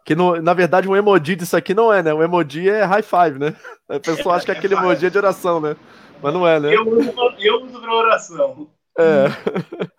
[0.08, 2.14] Que no, na verdade um emoji disso aqui não é, né?
[2.14, 3.54] O emoji é high five, né?
[3.90, 5.76] A pessoa acha que aquele É emoji é de oração, né?
[6.24, 6.74] Mas não é, né?
[6.74, 8.72] Eu uso, eu uso para oração.
[8.98, 9.26] É.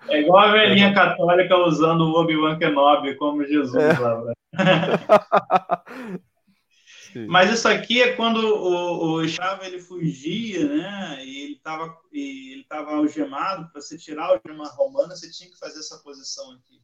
[0.09, 3.99] É igual a velhinha católica usando o Obi-Wan Kenobi como Jesus É.
[3.99, 4.25] lá.
[4.25, 4.33] né?
[7.29, 11.19] Mas isso aqui é quando o, o escravo ele fugia, né?
[11.23, 13.71] E ele estava ele tava algemado.
[13.71, 16.81] Para você tirar a algema romana, você tinha que fazer essa posição aqui.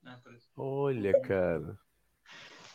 [0.00, 0.16] né?
[0.56, 1.76] Olha, cara.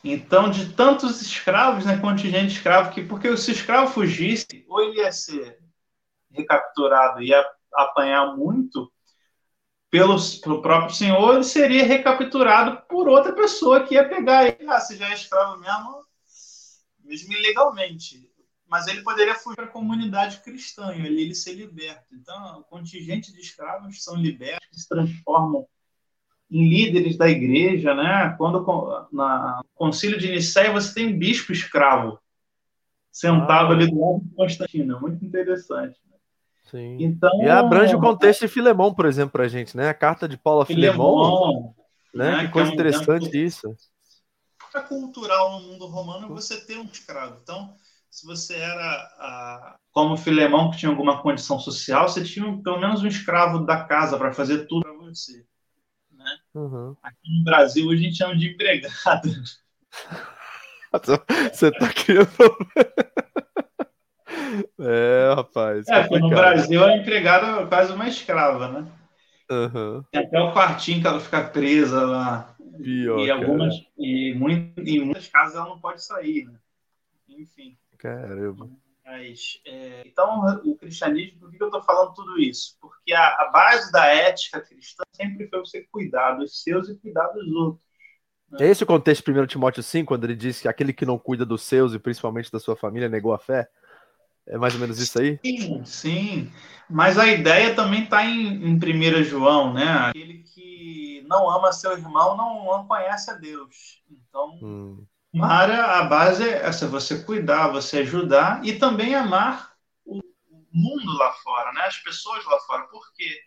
[0.03, 1.97] Então, de tantos escravos, né?
[1.97, 5.59] Contingente de escravo, que, porque se o escravo fugisse, ou ele ia ser
[6.29, 8.91] recapturado e ia apanhar muito
[9.89, 14.67] pelo, pelo próprio senhor, ele seria recapturado por outra pessoa que ia pegar ele.
[14.67, 16.05] Ah, você já é escravo mesmo,
[16.99, 18.29] mesmo ilegalmente.
[18.67, 22.15] Mas ele poderia fugir para a comunidade cristã, e ali ele ser liberto.
[22.15, 25.67] Então, o contingente de escravos são libertos, se transformam
[26.53, 28.35] em líderes da igreja, né?
[28.37, 28.63] Quando
[29.11, 32.19] na no concílio de Nicéia você tem bispo escravo
[33.11, 33.75] sentado Ah.
[33.75, 35.97] ali do lado de Constantino, é muito interessante.
[36.69, 36.97] Sim.
[36.99, 39.89] Então, E abrange o contexto de Filemão, por exemplo, pra gente, né?
[39.89, 41.75] A carta de Paulo a Filemão, Filemão,
[42.13, 42.31] né?
[42.37, 43.75] né, Que coisa que é um interessante exemplo- isso.
[44.75, 47.37] é cultural no mundo romano você ter um escravo.
[47.43, 47.75] Então,
[48.09, 53.03] se você era ah, como Filemão que tinha alguma condição social, você tinha pelo menos
[53.03, 55.45] um escravo da casa para fazer tudo para você.
[56.23, 56.37] Né?
[56.55, 56.95] Uhum.
[57.03, 59.29] Aqui no Brasil a gente chama de empregado.
[61.51, 62.29] Você tá criando.
[64.79, 65.87] É, rapaz.
[65.87, 66.29] É, no.
[66.29, 68.87] Brasil a empregada é quase uma escrava, né?
[69.49, 70.05] Aham.
[70.11, 72.55] Tem até o quartinho que ela fica presa lá.
[72.81, 76.55] Pior, e, algumas, e muito, em muitas casas ela não pode sair, né?
[77.29, 77.77] Enfim.
[77.97, 78.69] Caramba.
[79.05, 82.77] Mas, é, então, o cristianismo, por que eu estou falando tudo isso?
[82.79, 87.27] Porque a, a, base da ética cristã sempre foi você cuidar dos seus e cuidar
[87.27, 87.83] dos outros.
[88.49, 88.65] Né?
[88.65, 91.19] É esse o contexto de 1 Timóteo 5, quando ele diz que aquele que não
[91.19, 93.67] cuida dos seus e principalmente da sua família negou a fé?
[94.47, 95.39] É mais ou menos isso aí?
[95.45, 96.51] Sim, sim.
[96.89, 99.85] Mas a ideia também está em, em 1 João, né?
[99.85, 104.01] Aquele que não ama seu irmão não, não conhece a Deus.
[104.09, 105.05] Então, hum.
[105.33, 109.73] Mara, a base é essa, você cuidar, você ajudar e também amar
[110.05, 110.21] o
[110.71, 111.81] mundo lá fora, né?
[111.81, 113.41] as pessoas lá fora, porque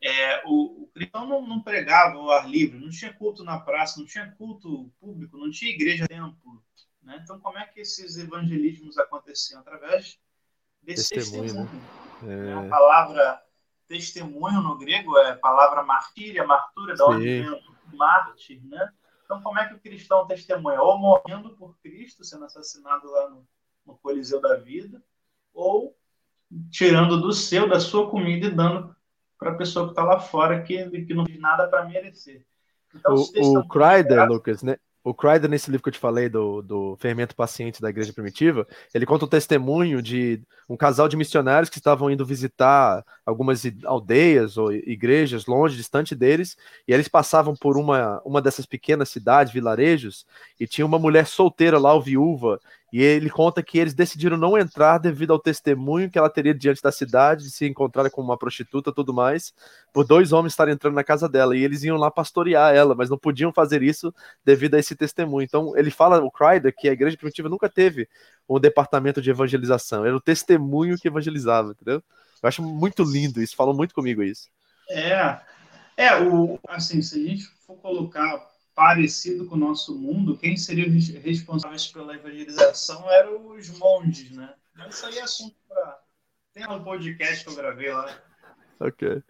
[0.00, 4.00] é, o, o cristão não, não, pregava o ar livre, não tinha culto na praça,
[4.00, 6.64] não tinha culto público, não tinha igreja templo.
[7.02, 7.20] Né?
[7.22, 9.60] Então, como é que esses evangelismos aconteciam?
[9.60, 10.18] Através
[10.82, 11.68] desse testemunho.
[11.68, 11.82] testemunho
[12.22, 12.50] né?
[12.50, 12.66] É...
[12.66, 13.42] A palavra
[13.86, 18.90] testemunho no grego é a palavra martíria, martura, da onde vem mártir, né?
[19.32, 20.82] Então, como é que o cristão testemunha?
[20.82, 23.46] Ou morrendo por Cristo, sendo assassinado lá no,
[23.86, 25.02] no Coliseu da Vida,
[25.54, 25.96] ou
[26.70, 28.94] tirando do seu, da sua comida e dando
[29.38, 32.44] para a pessoa que está lá fora, que, que não fez nada para merecer.
[32.94, 34.76] Então, o o Kreider, Lucas, né?
[35.04, 38.66] O Crider, nesse livro que eu te falei, do, do Fermento Paciente da Igreja Primitiva,
[38.94, 44.56] ele conta o testemunho de um casal de missionários que estavam indo visitar algumas aldeias
[44.56, 50.24] ou igrejas longe, distante deles, e eles passavam por uma, uma dessas pequenas cidades, vilarejos,
[50.58, 52.60] e tinha uma mulher solteira lá, viúva,
[52.92, 56.82] e ele conta que eles decidiram não entrar devido ao testemunho que ela teria diante
[56.82, 59.54] da cidade, de se encontrar com uma prostituta tudo mais,
[59.94, 61.56] por dois homens estarem entrando na casa dela.
[61.56, 65.42] E eles iam lá pastorear ela, mas não podiam fazer isso devido a esse testemunho.
[65.42, 68.06] Então ele fala, o Crider, que a igreja primitiva nunca teve
[68.46, 72.02] um departamento de evangelização, era o testemunho que evangelizava, entendeu?
[72.42, 74.50] Eu acho muito lindo isso, falam muito comigo isso.
[74.90, 75.40] É,
[75.96, 80.86] é, o, assim, se a gente for colocar parecido com o nosso mundo, quem seria
[81.20, 84.54] responsáveis pela evangelização eram os monges, né?
[84.74, 86.02] Mas isso aí é assunto para.
[86.52, 88.22] Tem um podcast que eu gravei lá.
[88.80, 89.22] Ok.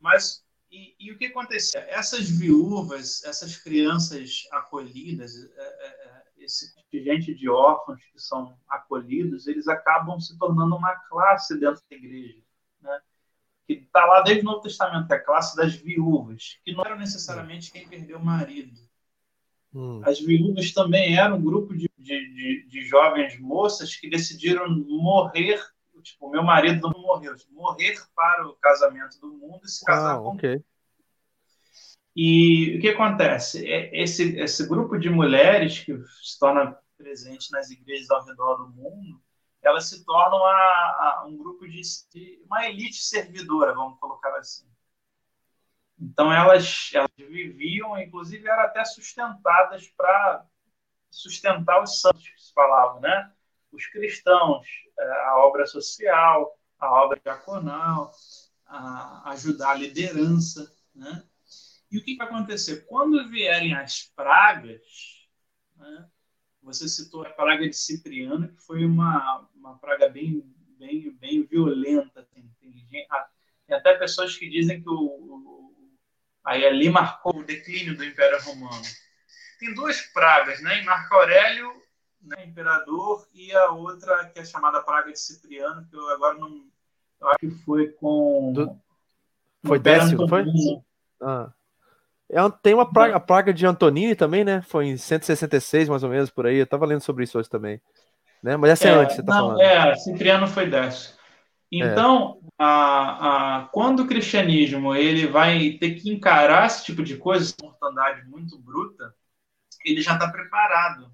[0.00, 1.80] Mas, e, e o que acontecia?
[1.88, 9.46] Essas viúvas, essas crianças acolhidas, é, é, é esse contingente de órfãos que são acolhidos,
[9.46, 12.43] eles acabam se tornando uma classe dentro da igreja
[13.66, 16.84] que está lá desde o Novo Testamento, que é a classe das viúvas, que não
[16.84, 18.80] eram necessariamente quem perdeu o marido.
[19.74, 20.00] Hum.
[20.04, 25.60] As viúvas também eram um grupo de, de, de, jovens moças que decidiram morrer.
[26.02, 30.18] Tipo, meu marido não morreu, morrer para o casamento do mundo e se casar ah,
[30.18, 30.62] com okay.
[32.14, 33.66] E o que acontece?
[33.66, 38.68] É, esse, esse grupo de mulheres que se torna presente nas igrejas ao redor do
[38.68, 39.20] mundo,
[39.66, 40.40] elas se tornam
[41.26, 41.80] um grupo de,
[42.12, 44.66] de, uma elite servidora, vamos colocar assim.
[45.98, 50.44] Então elas, elas viviam, inclusive eram até sustentadas para
[51.10, 53.32] sustentar os santos que se falavam, né?
[53.70, 54.66] Os cristãos,
[54.98, 58.12] é, a obra social, a obra diaconal,
[58.66, 61.24] a ajudar a liderança, né?
[61.90, 62.86] E o que vai acontecer?
[62.86, 65.28] Quando vierem as pragas,
[65.76, 66.10] né?
[66.64, 70.42] Você citou a praga de Cipriano, que foi uma, uma praga bem,
[70.78, 72.20] bem, bem violenta.
[72.20, 72.50] Assim.
[72.58, 73.06] Tem, tem,
[73.70, 75.92] até pessoas que dizem que o, o,
[76.42, 78.82] aí ali marcou o declínio do Império Romano.
[79.60, 80.80] Tem duas pragas, né?
[80.80, 81.70] Em Marco Aurélio,
[82.22, 86.66] né, imperador, e a outra que é chamada praga de Cipriano, que eu agora não.
[87.20, 88.52] Eu acho que foi com.
[88.52, 88.80] Do...
[89.66, 90.44] Foi Décio, foi?
[91.20, 91.52] Ah.
[92.30, 94.62] É, tem uma praga, a praga de Antonini também, né?
[94.62, 96.56] Foi em 166, mais ou menos, por aí.
[96.56, 97.80] Eu tava lendo sobre isso hoje também.
[98.42, 98.56] Né?
[98.56, 99.60] Mas essa é, é antes, você tá não, falando.
[99.60, 101.14] É, Cipriano foi dessa.
[101.72, 102.48] Então, é.
[102.58, 107.56] a, a, quando o cristianismo ele vai ter que encarar esse tipo de coisa, essa
[107.62, 109.14] mortandade muito bruta,
[109.84, 111.12] ele já está preparado.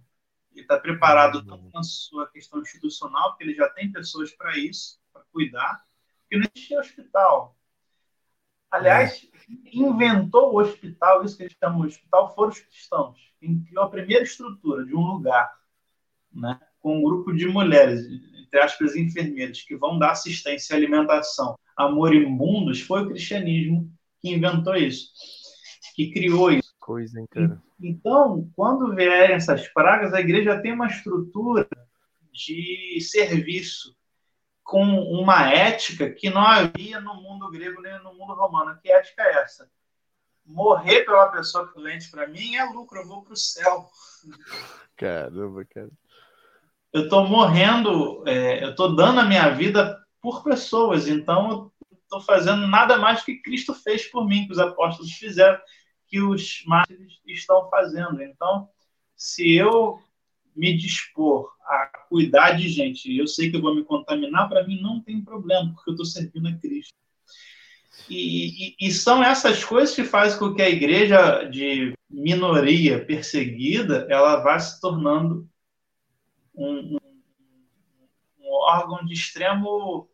[0.53, 1.46] Ele está preparado uhum.
[1.46, 5.81] tanto na sua questão institucional, porque ele já tem pessoas para isso, para cuidar,
[6.23, 7.57] porque não existe hospital.
[8.70, 9.28] Aliás,
[9.72, 13.18] inventou o hospital, isso que eles chamam de hospital, foram os cristãos.
[13.40, 15.52] Quem criou a primeira estrutura de um lugar,
[16.33, 18.06] né, com um grupo de mulheres,
[18.38, 24.30] entre aspas, enfermeiras, que vão dar assistência e alimentação a moribundos, foi o cristianismo que
[24.30, 25.11] inventou isso,
[25.94, 26.70] que criou isso.
[26.78, 27.61] Coisa, cara?
[27.80, 31.66] Então, quando vierem essas pragas, a igreja tem uma estrutura
[32.33, 33.94] de serviço
[34.70, 38.78] com uma ética que não havia no mundo grego nem no mundo romano.
[38.80, 39.68] Que ética é essa?
[40.46, 43.88] Morrer pela pessoa que doente para mim é lucro, eu vou para o céu.
[44.94, 45.90] Caramba, cara.
[46.92, 51.72] Eu estou morrendo, é, eu estou dando a minha vida por pessoas, então eu
[52.04, 55.59] estou fazendo nada mais que Cristo fez por mim, que os apóstolos fizeram,
[56.06, 58.22] que os mártires estão fazendo.
[58.22, 58.68] Então,
[59.16, 60.00] se eu
[60.55, 63.17] me dispor a cuidar de gente.
[63.17, 66.07] Eu sei que eu vou me contaminar, para mim não tem problema, porque eu estou
[66.07, 66.95] servindo a Cristo.
[68.09, 74.07] E, e, e, são essas coisas que fazem com que a igreja de minoria perseguida
[74.11, 75.49] ela vá se tornando
[76.55, 76.99] um, um,
[78.41, 80.09] um órgão de extremo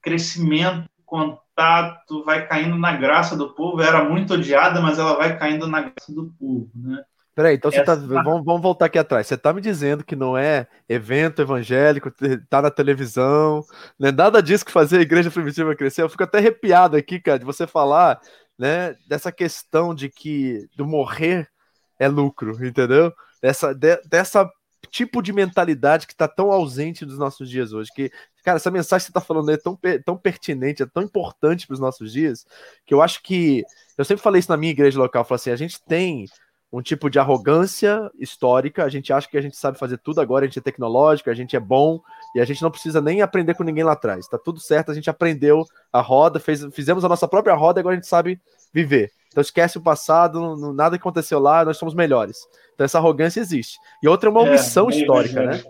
[0.00, 3.82] crescimento, contato, vai caindo na graça do povo.
[3.82, 7.04] Era muito odiada, mas ela vai caindo na graça do povo, né?
[7.36, 9.26] Peraí, então você tá, vamos, vamos, voltar aqui atrás.
[9.26, 12.10] Você está me dizendo que não é evento evangélico,
[12.48, 13.62] tá na televisão,
[13.98, 16.00] não é nada disso que fazer a igreja primitiva crescer.
[16.00, 18.18] Eu fico até arrepiado aqui, cara, de você falar,
[18.58, 21.46] né, dessa questão de que do morrer
[21.98, 23.12] é lucro, entendeu?
[23.42, 24.50] Dessa, de, dessa
[24.90, 27.90] tipo de mentalidade que está tão ausente dos nossos dias hoje.
[27.94, 28.10] Que,
[28.44, 31.74] cara, essa mensagem que você está falando é tão, tão pertinente, é tão importante para
[31.74, 32.46] os nossos dias,
[32.86, 33.62] que eu acho que.
[33.98, 36.26] Eu sempre falei isso na minha igreja local, eu falei assim: a gente tem
[36.76, 38.84] um tipo de arrogância histórica.
[38.84, 41.34] A gente acha que a gente sabe fazer tudo agora, a gente é tecnológico, a
[41.34, 42.00] gente é bom
[42.34, 44.28] e a gente não precisa nem aprender com ninguém lá atrás.
[44.28, 47.80] Tá tudo certo, a gente aprendeu a roda, fez, fizemos a nossa própria roda e
[47.80, 48.38] agora a gente sabe
[48.74, 49.10] viver.
[49.28, 52.46] Então esquece o passado, não, nada aconteceu lá, nós somos melhores.
[52.74, 53.78] Então essa arrogância existe.
[54.02, 55.64] E outra é uma é, omissão é, histórica, né?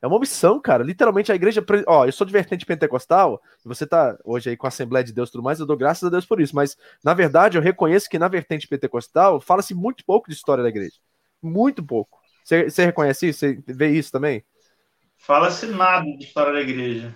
[0.00, 0.84] É uma missão, cara.
[0.84, 1.64] Literalmente a igreja.
[1.86, 5.12] Ó, eu sou de vertente pentecostal, e você tá hoje aí com a Assembleia de
[5.12, 6.54] Deus e tudo mais, eu dou graças a Deus por isso.
[6.54, 10.68] Mas, na verdade, eu reconheço que na vertente pentecostal fala-se muito pouco de história da
[10.68, 10.96] igreja.
[11.42, 12.18] Muito pouco.
[12.44, 13.40] Você, reconhece isso?
[13.40, 14.44] Você vê isso também?
[15.18, 17.14] Fala-se nada de história da igreja.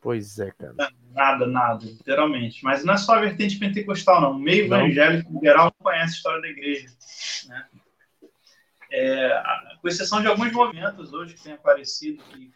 [0.00, 0.74] Pois é, cara.
[1.12, 2.64] Nada, nada, literalmente.
[2.64, 4.32] Mas não é só a vertente pentecostal, não.
[4.32, 6.88] O meio evangélico, em geral, não conhece a história da igreja.
[7.48, 7.66] Né?
[8.96, 9.42] É,
[9.80, 12.50] com exceção de alguns movimentos hoje que têm aparecido que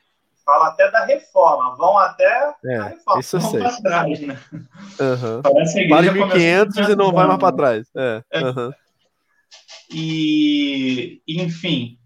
[0.45, 4.41] fala até da reforma, vão até é, a reforma, isso vão para trás, né?
[4.53, 5.43] Uhum.
[5.43, 7.91] Parece que a igreja 1500 e não vai mais para trás.
[7.95, 8.25] É.
[8.31, 8.45] é.
[8.45, 8.73] Uhum.
[9.93, 11.99] E, enfim,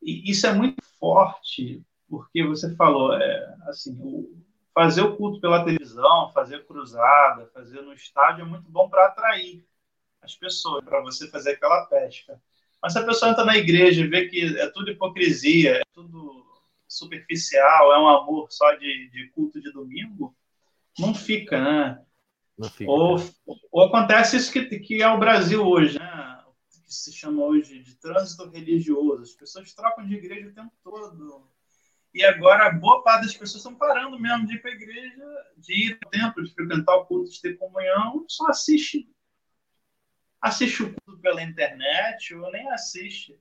[0.00, 4.34] isso é muito forte, porque você falou, é, assim, o,
[4.72, 9.64] fazer o culto pela televisão, fazer cruzada, fazer no estádio é muito bom para atrair
[10.22, 12.40] as pessoas, para você fazer aquela pesca.
[12.84, 16.44] Mas se a pessoa entra na igreja e vê que é tudo hipocrisia, é tudo
[16.86, 20.36] superficial, é um amor só de, de culto de domingo,
[20.98, 22.04] não fica, né?
[22.58, 23.24] Não fica, ou, né?
[23.72, 26.44] ou acontece isso que, que é o Brasil hoje, né?
[26.84, 29.22] Que se chama hoje de trânsito religioso.
[29.22, 31.48] As pessoas trocam de igreja o tempo todo.
[32.12, 35.24] E agora, boa parte das pessoas estão parando mesmo de ir para a igreja,
[35.56, 39.08] de ir ao templo, de frequentar o culto, de ter comunhão, só assiste
[40.44, 43.40] assiste o culto pela internet ou nem assiste.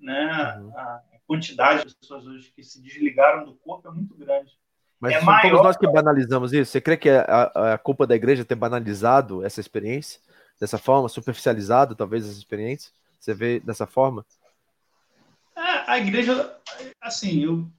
[0.00, 0.58] Né?
[0.58, 0.78] Uhum.
[0.78, 4.58] A quantidade de pessoas hoje que se desligaram do corpo é muito grande.
[4.98, 5.62] Mas é somos maior...
[5.62, 6.72] nós que banalizamos isso.
[6.72, 10.18] Você crê que é a, a culpa da igreja ter banalizado essa experiência
[10.58, 12.90] dessa forma, superficializado talvez essa experiência?
[13.20, 14.24] Você vê dessa forma?
[15.54, 16.58] É, a igreja,
[17.02, 17.70] assim, eu,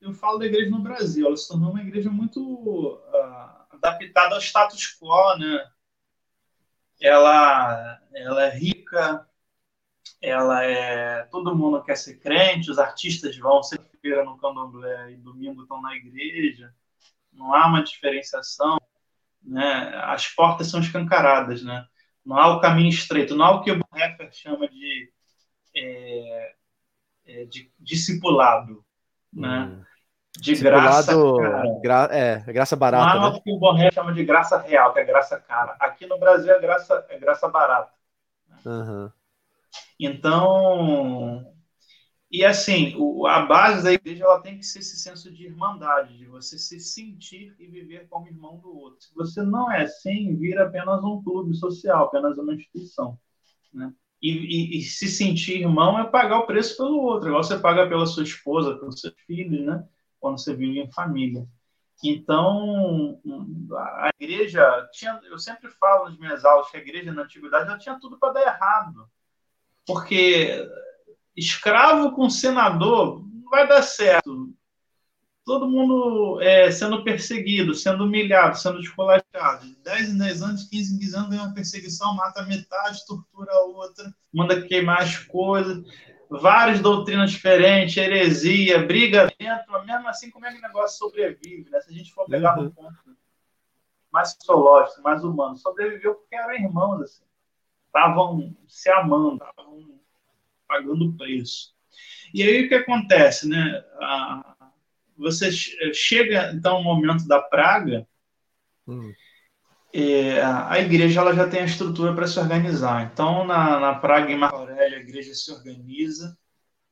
[0.00, 4.40] eu falo da igreja no Brasil, ela se tornou uma igreja muito uh, adaptada ao
[4.40, 5.68] status quo, né?
[7.00, 9.26] Ela, ela é rica,
[10.20, 11.22] ela é.
[11.24, 15.94] Todo mundo quer ser crente, os artistas vão segunda-feira no candomblé e domingo estão na
[15.94, 16.74] igreja.
[17.32, 18.78] Não há uma diferenciação,
[19.42, 19.92] né?
[20.04, 21.86] As portas são escancaradas, né?
[22.24, 25.12] Não há o caminho estreito, não há o que o Heffer chama de,
[25.74, 26.54] é,
[27.26, 28.84] é, de discipulado,
[29.32, 29.64] né?
[29.64, 29.97] Hum
[30.36, 31.12] de graça
[31.82, 33.18] gra, é, graça barata.
[33.18, 33.40] Não, né?
[33.42, 35.76] que o Borré chama de graça real, que é graça cara.
[35.80, 37.92] Aqui no Brasil é graça, é graça barata.
[38.64, 39.10] Uhum.
[39.98, 41.46] Então,
[42.30, 46.16] e assim, o, a base da igreja ela tem que ser esse senso de irmandade,
[46.16, 49.00] de você se sentir e viver como irmão do outro.
[49.00, 53.18] Se você não é assim, vira apenas um clube social, apenas uma instituição.
[53.72, 53.92] Né?
[54.20, 57.88] E, e, e, se sentir irmão é pagar o preço pelo outro, igual você paga
[57.88, 59.84] pela sua esposa, pelos seus filhos, né?
[60.20, 61.46] Quando você vive em família.
[62.02, 63.20] Então,
[63.74, 67.78] a igreja tinha, eu sempre falo nas minhas aulas que a igreja na antiguidade ela
[67.78, 69.08] tinha tudo para dar errado.
[69.84, 70.64] Porque
[71.36, 74.54] escravo com senador não vai dar certo.
[75.44, 79.66] Todo mundo é, sendo perseguido, sendo humilhado, sendo escolachado.
[79.66, 83.50] De 10 em 10 anos, 15 em 15 anos, vem uma perseguição, mata metade, tortura
[83.50, 85.82] a outra, manda queimar as coisas
[86.30, 91.70] várias doutrinas diferentes, heresia, briga dentro, mesmo assim, como é que o negócio sobrevive?
[91.70, 91.80] Né?
[91.80, 92.66] Se a gente for pegar uhum.
[92.66, 93.16] um ponto
[94.10, 97.24] mais sociológico, mais humano, sobreviveu porque eram irmãos, assim.
[97.86, 100.00] Estavam se amando, estavam
[100.66, 101.74] pagando preço.
[102.32, 103.84] E aí o que acontece, né?
[105.16, 108.06] você chega, então, o momento da praga,
[108.86, 109.12] uhum
[109.92, 113.10] é, a igreja ela já tem a estrutura para se organizar.
[113.10, 116.36] Então, na, na Praga em Marco Aurélio, a igreja se organiza,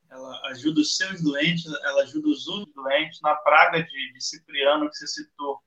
[0.09, 4.89] ela ajuda os seus doentes, ela ajuda os outros doentes na praga de, de Cipriano
[4.89, 5.61] que você citou.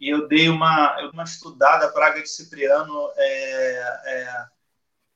[0.00, 4.46] E eu dei uma, uma estudada, a praga de Cipriano, é, é,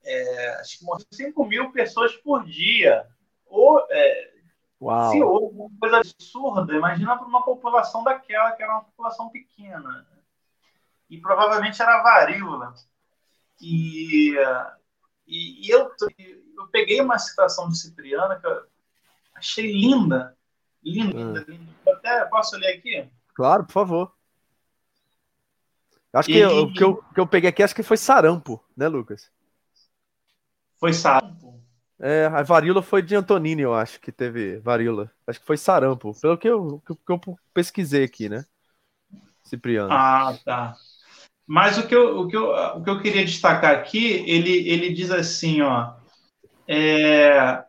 [0.05, 3.05] é, acho que morreu 5 mil pessoas por dia.
[3.47, 4.37] Ou, é,
[4.81, 5.11] Uau.
[5.11, 10.07] Se houve uma coisa absurda, imagina para uma população daquela, que era uma população pequena.
[11.09, 12.75] E provavelmente era varíola.
[13.61, 14.35] E,
[15.27, 15.91] e, e eu,
[16.57, 18.67] eu peguei uma citação de Cipriano que eu
[19.35, 20.37] achei linda.
[20.83, 21.45] Linda, hum.
[21.49, 21.73] linda.
[21.89, 23.09] Até posso ler aqui?
[23.35, 24.13] Claro, por favor.
[26.13, 29.31] Acho que o que eu, que eu peguei aqui, acho que foi sarampo, né, Lucas?
[30.81, 31.61] Foi sarampo?
[31.99, 35.11] É, a varíola foi de Antonini, eu acho que teve varíola.
[35.27, 37.21] Acho que foi sarampo, pelo que eu, que eu
[37.53, 38.45] pesquisei aqui, né?
[39.43, 39.93] Cipriano.
[39.93, 40.75] Ah, tá.
[41.47, 44.93] Mas o que eu, o que eu, o que eu queria destacar aqui, ele, ele
[44.93, 45.95] diz assim, ó.
[46.67, 47.65] É...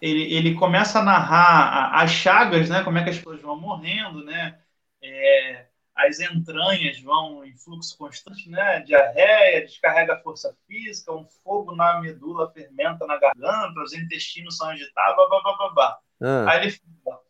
[0.00, 2.82] Ele, ele começa a narrar as chagas, né?
[2.82, 4.58] Como é que as pessoas vão morrendo, né?
[5.02, 8.80] É, as entranhas vão em fluxo constante, né?
[8.80, 14.68] Diarreia, descarrega a força física, um fogo na medula fermenta na garganta, os intestinos são
[14.68, 15.98] agitados, blá, blá, blá, blá.
[16.20, 16.50] Ah.
[16.50, 17.23] Aí ele fala,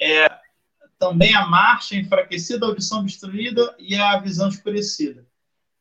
[0.00, 0.26] é,
[0.98, 5.26] também a marcha enfraquecida, a audição obstruída e a visão escurecida.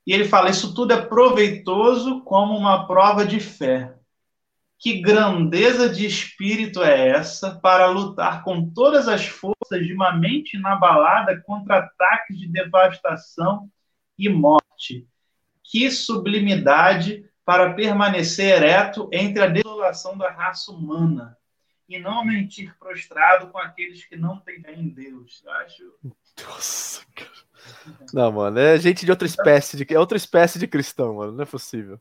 [0.06, 3.96] E ele fala: Isso tudo é proveitoso como uma prova de fé.
[4.78, 10.58] Que grandeza de espírito é essa para lutar com todas as forças de uma mente
[10.58, 13.70] inabalada contra ataques de devastação
[14.20, 15.08] e morte?
[15.64, 21.38] Que sublimidade para permanecer ereto entre a desolação da raça humana
[21.88, 25.42] e não mentir prostrado com aqueles que não têm fé em Deus.
[25.46, 25.94] Eu acho.
[26.46, 27.32] Nossa, cara.
[28.14, 31.44] Não, mano, é gente de outra espécie de é outra espécie de cristão, mano, não
[31.44, 32.00] é possível.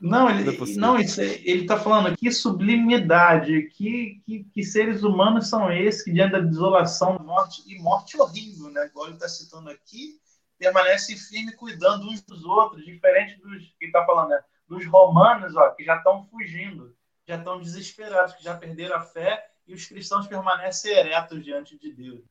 [0.00, 5.02] Não, ele, não, é não isso, ele está falando aqui sublimidade, que, que, que, seres
[5.02, 8.86] humanos são esses que diante da desolação, morte e morte horrível, né?
[8.86, 10.20] Igual ele está citando aqui,
[10.58, 14.40] permanecem firme cuidando uns dos outros, diferente dos que ele está falando, né?
[14.68, 16.94] Dos romanos, ó, que já estão fugindo
[17.26, 21.92] já estão desesperados, que já perderam a fé e os cristãos permanecem eretos diante de
[21.92, 22.24] Deus.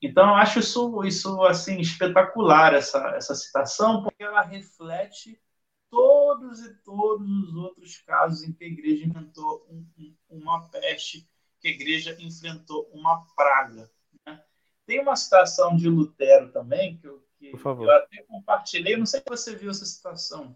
[0.00, 5.40] Então, eu acho isso, isso assim, espetacular, essa, essa citação, porque ela reflete
[5.88, 11.26] todos e todos os outros casos em que a igreja enfrentou um, um, uma peste,
[11.58, 13.90] que a igreja enfrentou uma praga.
[14.26, 14.44] Né?
[14.84, 19.26] Tem uma citação de Lutero também, que eu, que eu até compartilhei, não sei se
[19.26, 20.54] você viu essa citação.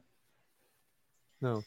[1.40, 1.64] Não.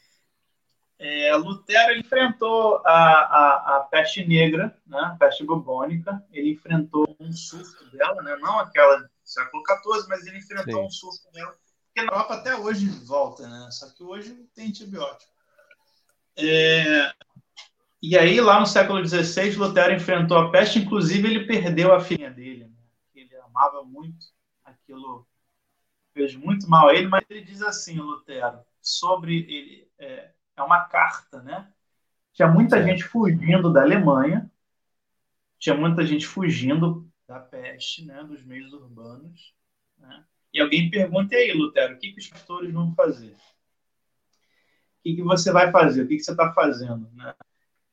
[1.04, 7.32] É, Lutero enfrentou a, a, a, peste negra, né, a peste bubônica, ele enfrentou um
[7.32, 10.86] surto dela, né, não aquela do século XIV, mas ele enfrentou Sim.
[10.86, 11.56] um surto dela,
[11.92, 15.32] que na Europa até hoje volta, né, só que hoje tem antibiótico.
[16.36, 17.12] É,
[18.00, 22.30] e aí, lá no século XVI, Lutero enfrentou a peste, inclusive ele perdeu a filha
[22.30, 22.84] dele, né,
[23.16, 24.24] ele amava muito
[24.64, 25.26] aquilo,
[26.14, 29.90] fez muito mal a ele, mas ele diz assim, Lutero, sobre ele...
[29.98, 30.30] É,
[30.62, 31.68] é uma carta, né?
[32.32, 34.50] Tinha muita gente fugindo da Alemanha,
[35.58, 39.54] tinha muita gente fugindo da peste, né, dos meios urbanos.
[39.98, 40.24] Né?
[40.52, 43.32] E alguém pergunta aí, Lutero, o que, que os pastores vão fazer?
[43.32, 46.02] O que, que você vai fazer?
[46.02, 47.10] O que, que você está fazendo?
[47.12, 47.34] Né?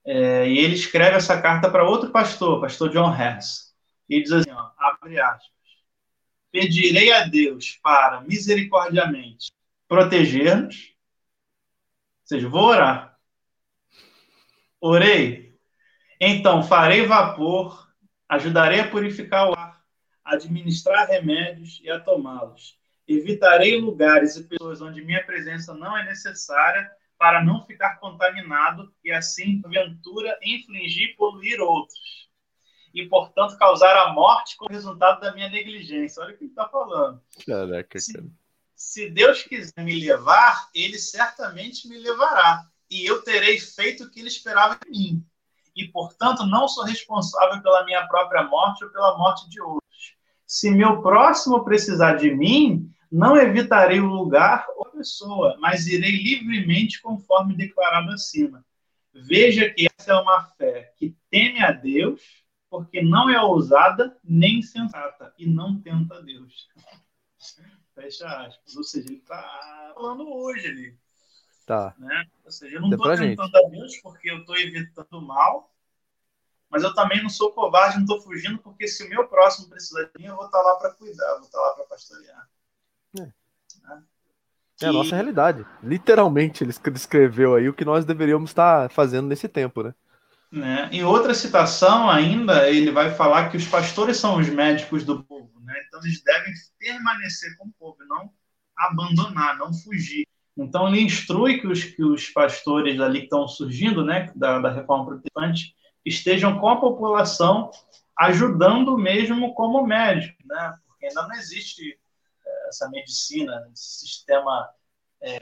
[0.06, 3.74] É, e ele escreve essa carta para outro pastor, pastor John Hess.
[4.08, 5.52] E diz assim, ó, abre aspas,
[6.52, 9.52] pedirei a Deus para, misericordiamente,
[9.88, 10.96] proteger-nos,
[12.30, 13.18] seja, vou orar.
[14.80, 15.58] Orei.
[16.22, 17.92] Então, farei vapor,
[18.28, 19.84] ajudarei a purificar o ar,
[20.24, 22.78] administrar remédios e a tomá-los.
[23.08, 29.12] Evitarei lugares e pessoas onde minha presença não é necessária para não ficar contaminado e
[29.12, 32.30] assim, porventura, infligir e poluir outros.
[32.94, 36.22] E, portanto, causar a morte como resultado da minha negligência.
[36.22, 37.22] Olha o que ele está falando.
[37.46, 38.30] Caraca, cara
[38.80, 42.66] se Deus quiser me levar, ele certamente me levará.
[42.90, 45.26] E eu terei feito o que ele esperava de mim.
[45.76, 50.16] E, portanto, não sou responsável pela minha própria morte ou pela morte de outros.
[50.46, 56.12] Se meu próximo precisar de mim, não evitarei o lugar ou a pessoa, mas irei
[56.12, 58.66] livremente conforme declarado acima.
[59.14, 62.22] Veja que essa é uma fé que teme a Deus,
[62.70, 66.70] porque não é ousada nem insensata, e não tenta Deus.
[68.00, 68.76] Fecha aspas.
[68.78, 70.98] Ou seja, ele está falando hoje ali.
[71.66, 71.94] Tá.
[71.98, 72.26] Né?
[72.46, 75.72] Ou seja, eu não estou tentando a Deus porque eu estou evitando o mal,
[76.70, 80.04] mas eu também não sou covarde, não estou fugindo, porque se o meu próximo precisar
[80.04, 82.50] de mim, eu vou estar tá lá para cuidar, vou estar tá lá para pastorear.
[83.20, 83.22] É.
[83.22, 84.04] Né?
[84.82, 85.66] É a nossa realidade.
[85.84, 89.94] Literalmente, ele descreveu aí o que nós deveríamos estar fazendo nesse tempo, né?
[90.50, 90.90] né?
[90.92, 95.49] Em outra citação ainda, ele vai falar que os pastores são os médicos do povo,
[95.70, 95.84] né?
[95.88, 98.32] Então eles devem permanecer com o povo, não
[98.76, 100.28] abandonar, não fugir.
[100.58, 104.72] Então ele instrui que os, que os pastores ali que estão surgindo, né, da, da
[104.72, 107.72] reforma protestante, estejam com a população
[108.18, 110.78] ajudando mesmo como médico, né?
[110.88, 111.98] Porque ainda não existe
[112.46, 114.70] é, essa medicina, esse sistema
[115.22, 115.40] é,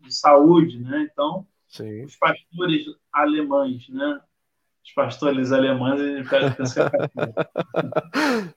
[0.00, 1.08] de saúde, né?
[1.10, 2.04] Então, Sim.
[2.04, 4.20] os pastores alemães, né?
[4.84, 6.90] Os pastores alemães, eles pensar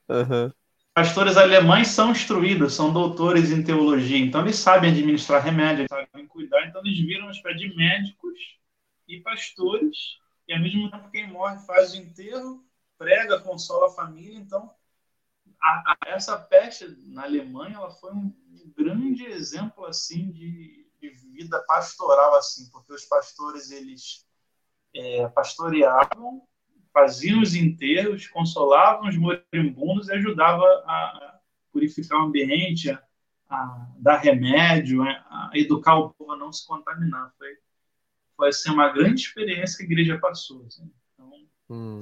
[0.10, 0.52] uhum.
[0.96, 6.66] Pastores alemães são instruídos, são doutores em teologia, então eles sabem administrar remédios, sabem cuidar,
[6.66, 8.40] então eles viram os pés de médicos
[9.06, 10.18] e pastores,
[10.48, 12.66] e ao mesmo tempo quem morre faz o enterro
[12.98, 14.38] prega, consola a família.
[14.38, 14.74] Então,
[15.62, 18.34] a, a, essa peste na Alemanha ela foi um
[18.78, 24.26] grande exemplo assim de, de, vida pastoral assim, porque os pastores eles
[24.94, 26.48] é, pastoreavam,
[26.96, 33.04] faziam os enterros, consolavam os moribundos e ajudavam a purificar o ambiente, a,
[33.50, 37.34] a dar remédio, a, educar o povo a não se contaminar.
[37.38, 37.50] Foi,
[38.38, 40.66] foi assim, uma grande experiência que a igreja passou.
[40.66, 40.90] Assim.
[41.14, 41.34] Então,
[41.70, 42.00] hum.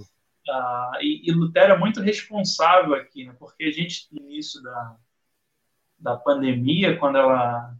[0.47, 3.35] Uh, e, e, Lutero é muito responsável aqui, né?
[3.39, 4.95] porque a gente, no início da,
[5.97, 7.75] da pandemia, quando ela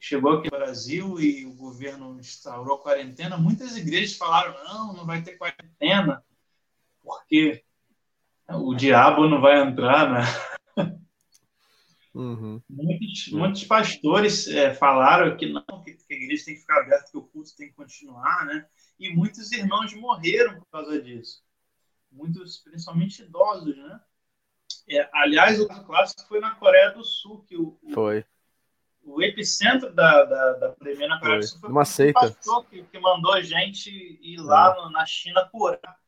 [0.00, 5.22] chegou aqui no Brasil e o governo instaurou quarentena, muitas igrejas falaram: não, não vai
[5.22, 6.24] ter quarentena,
[7.02, 7.62] porque
[8.48, 10.20] o diabo não vai entrar, né?
[12.12, 12.60] Uhum.
[12.68, 17.16] Muitos, muitos pastores é, falaram que não, que, a igreja tem que ficar aberta, que
[17.16, 18.66] o culto tem que continuar, né?
[18.98, 21.40] E muitos irmãos morreram por causa disso
[22.10, 24.00] muitos, principalmente idosos, né?
[24.88, 28.20] É, aliás, o clássico foi na Coreia do Sul, que o, foi.
[28.20, 28.24] o,
[29.22, 31.40] epicentro da, da, da pandemia na Coreia foi.
[31.40, 32.36] do Sul foi uma seita.
[32.70, 34.92] Que, que mandou gente ir lá é.
[34.92, 35.98] na China curar.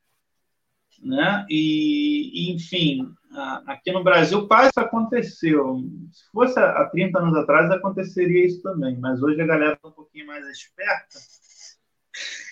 [1.02, 1.44] Né?
[1.48, 3.12] E, e, enfim,
[3.66, 5.80] aqui no Brasil quase aconteceu.
[6.12, 9.92] Se fosse há 30 anos atrás, aconteceria isso também, mas hoje a galera está um
[9.92, 11.18] pouquinho mais esperta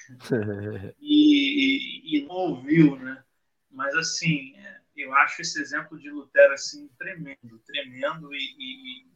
[1.00, 3.22] e, e, e, não ouviu, né?
[3.70, 9.06] Mas, assim, é, eu acho esse exemplo de Lutero, assim, tremendo, tremendo e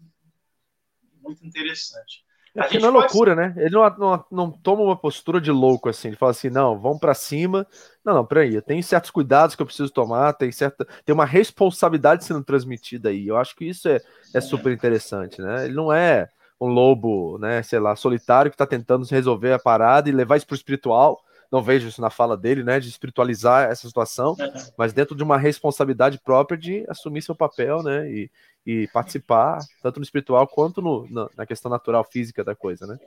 [1.24, 2.24] muito interessante.
[2.56, 3.52] É que não é loucura, né?
[3.56, 6.08] Ele não, não, não, toma uma postura de louco assim.
[6.08, 7.66] Ele fala assim: não, vamos para cima.
[8.04, 10.86] Não, não, peraí, eu tenho certos cuidados que eu preciso tomar, tem certa.
[11.04, 13.26] Tem uma responsabilidade sendo transmitida aí.
[13.26, 14.00] Eu acho que isso é,
[14.32, 15.64] é super interessante, né?
[15.64, 16.28] Ele não é
[16.60, 20.46] um lobo, né, sei lá, solitário que está tentando resolver a parada e levar isso
[20.46, 21.20] para o espiritual
[21.54, 24.36] não vejo isso na fala dele, né, de espiritualizar essa situação,
[24.76, 28.30] mas dentro de uma responsabilidade própria de assumir seu papel, né, e,
[28.66, 32.98] e participar tanto no espiritual quanto no, na, na, questão natural física da coisa, né.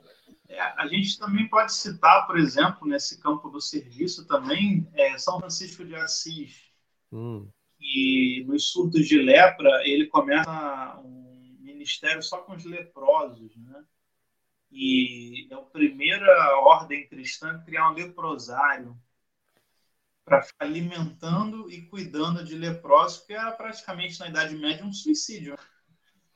[0.48, 5.38] É, a gente também pode citar, por exemplo, nesse campo do serviço também, é, São
[5.38, 6.70] Francisco de Assis,
[7.12, 7.46] hum.
[7.78, 13.84] e nos surtos de lepra ele começa um ministério só com os leprosos, né,
[14.70, 18.96] e é a primeira ordem cristã a criar um leprosário
[20.24, 25.56] para ficar alimentando e cuidando de leprosos, que era praticamente na Idade Média um suicídio.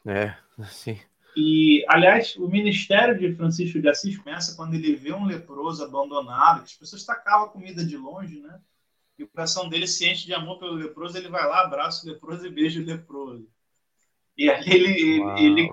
[0.07, 0.99] É, sim.
[1.37, 6.59] E, aliás, o ministério de Francisco de Assis começa quando ele vê um leproso abandonado,
[6.61, 8.61] que as pessoas tacavam a comida de longe, né?
[9.19, 12.11] E o coração dele se enche de amor pelo leproso, ele vai lá, abraça o
[12.11, 13.49] leproso e beija o leproso.
[14.37, 15.71] E aí ele, Uau, ele,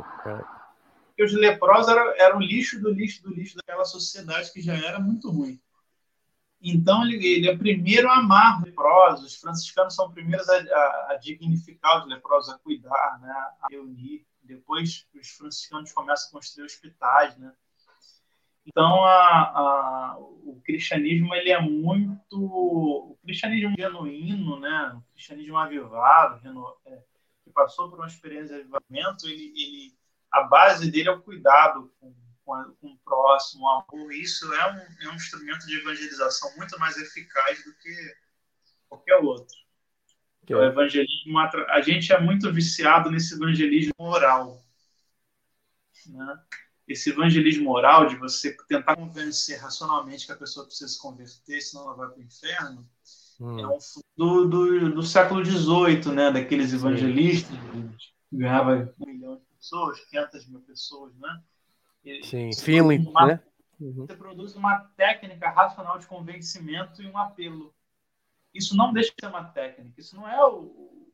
[1.19, 4.99] porque os leprosos eram, eram lixo do lixo do lixo daquela sociedade que já era
[5.01, 5.59] muito ruim.
[6.61, 11.07] Então, ele, ele é primeiro a amar os leprosos, os franciscanos são primeiros a, a,
[11.11, 14.25] a dignificar os leprosos, a cuidar, né, a reunir.
[14.41, 17.51] Depois, os franciscanos começam a construir hospitais, né?
[18.65, 24.93] Então, a, o cristianismo ele é muito o cristianismo genuíno, né?
[24.95, 27.03] O cristianismo avivado, reno, é,
[27.43, 29.98] que passou por uma experiência de avivamento, ele, ele
[30.31, 32.13] a base dele é o cuidado com,
[32.43, 34.13] com, com o próximo, o amor.
[34.13, 38.15] Isso é um, é um instrumento de evangelização muito mais eficaz do que
[38.87, 39.55] qualquer outro.
[40.45, 44.63] Que o evangelismo, a gente é muito viciado nesse evangelismo moral.
[46.07, 46.39] Né?
[46.87, 51.83] Esse evangelismo moral de você tentar convencer racionalmente que a pessoa precisa se converter, senão
[51.83, 52.89] ela vai para o inferno,
[53.39, 53.59] hum.
[53.59, 53.77] é um
[54.17, 56.31] do, do, do século XVIII, né?
[56.31, 57.55] daqueles evangelistas
[58.29, 61.41] que ganhava um milhão de pessoas, 500 mil pessoas, né?
[62.03, 63.43] E Sim, feeling, uma, né?
[63.79, 64.05] Uhum.
[64.07, 67.73] Você produz uma técnica racional de convencimento e um apelo.
[68.53, 69.99] Isso não deixa de ser uma técnica.
[69.99, 71.11] Isso não é o.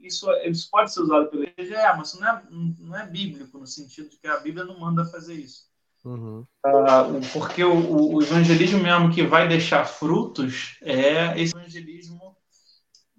[0.00, 3.58] isso, isso pode ser usado pela igreja, é, mas isso não é, não é bíblico,
[3.58, 5.68] no sentido de que a Bíblia não manda fazer isso.
[6.04, 6.46] Uhum.
[6.64, 12.37] Uh, porque o, o, evangelismo mesmo que vai deixar frutos é esse evangelismo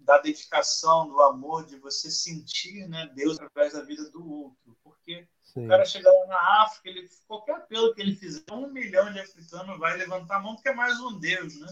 [0.10, 4.76] da dedicação, do amor, de você sentir né, Deus através da vida do outro.
[4.84, 5.66] Porque Sim.
[5.66, 9.20] o cara chega lá na África, ele, qualquer apelo que ele fizer, um milhão de
[9.20, 11.68] africanos vai levantar a mão, porque é mais um Deus, né?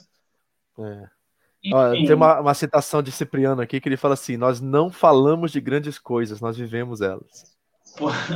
[0.80, 1.10] É.
[2.06, 5.60] tem uma, uma citação de Cipriano aqui que ele fala assim: Nós não falamos de
[5.60, 7.58] grandes coisas, nós vivemos elas.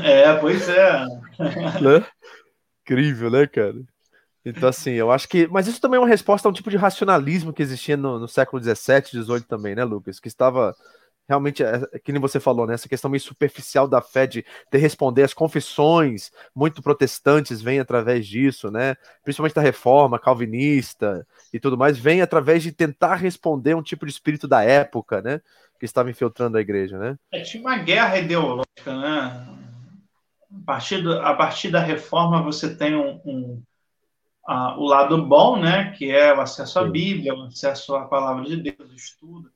[0.04, 1.06] É, pois é.
[1.80, 2.08] Né?
[2.82, 3.76] Incrível, né, cara?
[4.45, 5.47] Então, assim, eu acho que.
[5.47, 8.27] Mas isso também é uma resposta a um tipo de racionalismo que existia no, no
[8.27, 10.19] século XVII, XVIII também, né, Lucas?
[10.19, 10.75] Que estava
[11.31, 12.73] realmente, é, é, que nem você falou, né?
[12.73, 18.27] Essa questão meio superficial da fé de, de responder às confissões, muito protestantes vêm através
[18.27, 18.95] disso, né?
[19.23, 24.11] Principalmente da reforma calvinista e tudo mais, vem através de tentar responder um tipo de
[24.11, 25.39] espírito da época, né?
[25.79, 27.17] Que estava infiltrando a igreja, né?
[27.31, 29.47] É, tinha uma guerra ideológica, né?
[30.51, 33.63] A partir, do, a partir da reforma você tem um, um
[34.45, 35.91] a, o lado bom, né?
[35.91, 39.51] Que é o acesso à Bíblia, o acesso à palavra de Deus, o estudo,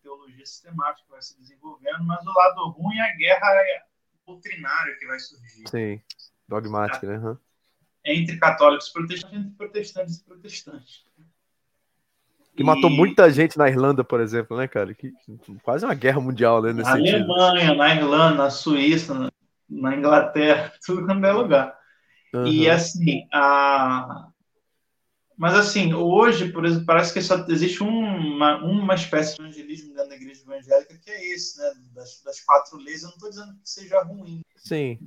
[0.46, 3.48] sistemático que vai se desenvolvendo, mas o lado ruim é a guerra
[4.26, 5.68] doutrinária que vai surgir.
[5.68, 6.02] Sim,
[6.48, 7.18] dogmática, né?
[7.18, 7.38] Uhum.
[8.06, 11.06] Entre católicos e protestantes, entre protestantes e protestantes.
[12.56, 12.66] Que e...
[12.66, 14.94] matou muita gente na Irlanda, por exemplo, né, cara?
[14.94, 15.12] Que,
[15.64, 16.72] quase uma guerra mundial, né?
[16.72, 17.34] Nesse na sentido.
[17.34, 19.32] Alemanha, na Irlanda, na Suíça,
[19.70, 21.76] na, Inglaterra, tudo quando é lugar.
[22.34, 22.48] Uhum.
[22.48, 24.28] E assim, a,
[25.38, 30.10] mas, assim, hoje, por exemplo, parece que só existe uma, uma espécie de evangelismo dentro
[30.10, 31.74] da igreja evangélica, que é esse, né?
[31.94, 33.02] Das, das quatro leis.
[33.02, 34.42] Eu não estou dizendo que seja ruim.
[34.56, 34.98] Sim.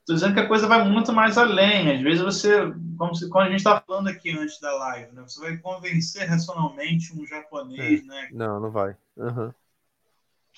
[0.00, 1.96] Estou dizendo que a coisa vai muito mais além.
[1.96, 5.22] Às vezes você, como, se, como a gente estava falando aqui antes da live, né?
[5.22, 8.04] Você vai convencer racionalmente um japonês, é.
[8.04, 8.28] né?
[8.32, 8.96] Não, não vai.
[9.18, 9.52] Uhum.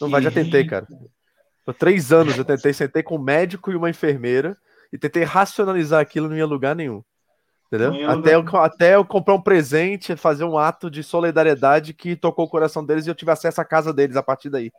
[0.01, 0.13] Não que...
[0.13, 0.87] vai, já tentei, cara.
[1.65, 4.57] Por três anos eu tentei, sentei com um médico e uma enfermeira
[4.93, 7.03] e tentei racionalizar aquilo, não ia lugar nenhum.
[7.73, 8.11] Entendeu?
[8.11, 12.49] Até eu, até eu comprar um presente, fazer um ato de solidariedade que tocou o
[12.49, 14.73] coração deles e eu tive acesso à casa deles a partir daí.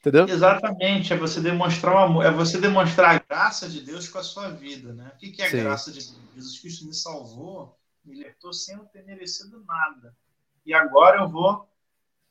[0.00, 0.26] Entendeu?
[0.26, 4.22] Exatamente, é você demonstrar o amor, é você demonstrar a graça de Deus com a
[4.22, 5.12] sua vida, né?
[5.14, 5.62] O que, é a Sim.
[5.64, 6.20] graça de Deus?
[6.34, 10.16] Jesus Cristo me salvou, me libertou sem eu ter merecido nada.
[10.64, 11.68] E agora eu vou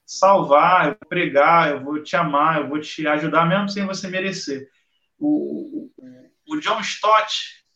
[0.03, 4.07] salvar, eu vou pregar, eu vou te amar, eu vou te ajudar mesmo sem você
[4.07, 4.67] merecer.
[5.19, 7.66] O, o, o John Stott,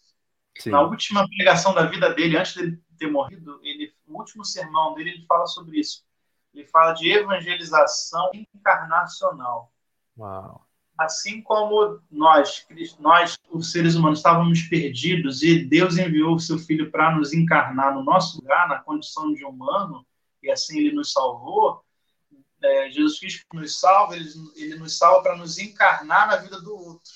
[0.58, 0.72] Sim.
[0.72, 5.12] Na última pregação da vida dele, antes de ter morrido, ele, o último sermão dele,
[5.12, 6.04] ele fala sobre isso.
[6.54, 9.72] Ele fala de evangelização encarnacional.
[10.18, 10.68] Uau.
[10.97, 12.68] Assim como nós,
[12.99, 17.95] nós, os seres humanos, estávamos perdidos e Deus enviou o seu filho para nos encarnar
[17.95, 20.06] no nosso lugar, na condição de humano,
[20.43, 21.84] e assim ele nos salvou.
[22.62, 26.76] É, Jesus Cristo nos salva, ele, ele nos salva para nos encarnar na vida do
[26.76, 27.12] outro.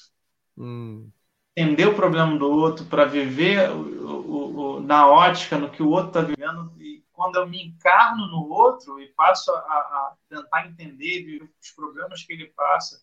[0.57, 1.11] Hum
[1.55, 5.89] entender o problema do outro, para viver o, o, o, na ótica no que o
[5.89, 6.73] outro está vivendo.
[6.77, 12.23] E quando eu me encarno no outro e passo a, a tentar entender os problemas
[12.23, 13.01] que ele passa,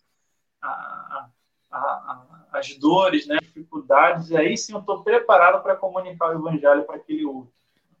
[0.61, 1.29] a,
[1.71, 6.83] a, as dores, né, dificuldades, e aí sim eu estou preparado para comunicar o evangelho
[6.83, 7.51] para aquele outro.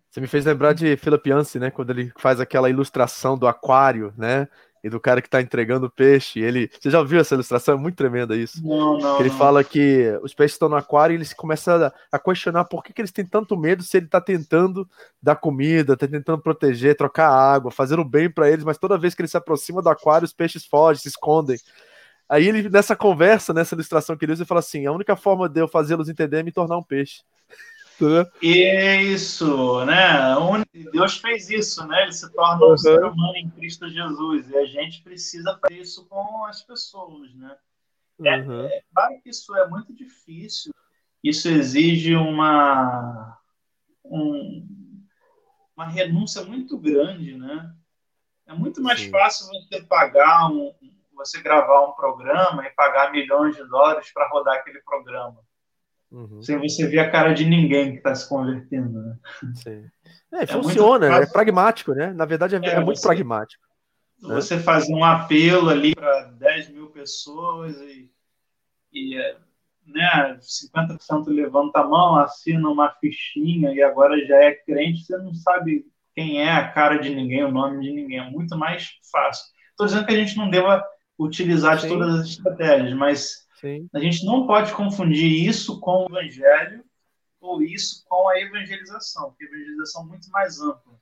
[0.09, 4.13] Você me fez lembrar de Philip Yancey, né, quando ele faz aquela ilustração do aquário,
[4.15, 4.47] né,
[4.83, 6.39] e do cara que está entregando o peixe.
[6.39, 7.75] Ele, você já ouviu essa ilustração?
[7.75, 8.61] É muito tremenda isso.
[8.61, 9.19] Não, não.
[9.19, 9.37] ele não.
[9.37, 12.91] fala que os peixes estão no aquário e eles começam a, a questionar por que,
[12.91, 14.87] que, eles têm tanto medo se ele está tentando
[15.21, 19.15] dar comida, está tentando proteger, trocar água, fazer o bem para eles, mas toda vez
[19.15, 21.57] que ele se aproxima do aquário, os peixes fogem, se escondem.
[22.27, 25.47] Aí ele, nessa conversa, nessa ilustração que ele usa, ele fala assim: a única forma
[25.47, 27.21] de eu fazê-los entender é me tornar um peixe.
[28.41, 30.35] Isso, né?
[30.91, 32.03] Deus fez isso, né?
[32.03, 32.73] Ele se torna uhum.
[32.73, 34.49] um ser humano em Cristo Jesus.
[34.49, 37.55] E a gente precisa fazer isso com as pessoas, né?
[38.23, 38.65] É, uhum.
[38.65, 40.73] É, é, claro que isso é muito difícil.
[41.23, 43.37] Isso exige uma,
[44.03, 44.67] um,
[45.75, 47.73] uma renúncia muito grande, né?
[48.45, 49.09] É muito mais Sim.
[49.09, 50.73] fácil você pagar um,
[51.13, 55.41] você gravar um programa e pagar milhões de dólares para rodar aquele programa
[56.13, 56.43] Uhum.
[56.43, 59.01] Sem você ver a cara de ninguém que está se convertendo.
[59.01, 59.17] Né?
[59.55, 59.85] Sim.
[60.31, 62.13] É, é funciona, é pragmático, né?
[62.13, 63.63] Na verdade, é, é, é muito você, pragmático.
[64.21, 64.35] Né?
[64.35, 64.61] Você né?
[64.61, 68.11] faz um apelo ali para 10 mil pessoas e,
[68.93, 69.17] e
[69.87, 75.33] né, 50% levanta a mão, assina uma fichinha e agora já é crente, você não
[75.33, 75.83] sabe
[76.13, 78.19] quem é a cara de ninguém, o nome de ninguém.
[78.19, 79.45] É muito mais fácil.
[79.71, 80.85] Estou dizendo que a gente não deva
[81.17, 83.89] utilizar de todas as estratégias, mas Sim.
[83.93, 86.83] A gente não pode confundir isso com o evangelho
[87.39, 90.93] ou isso com a evangelização, porque a evangelização é muito mais ampla.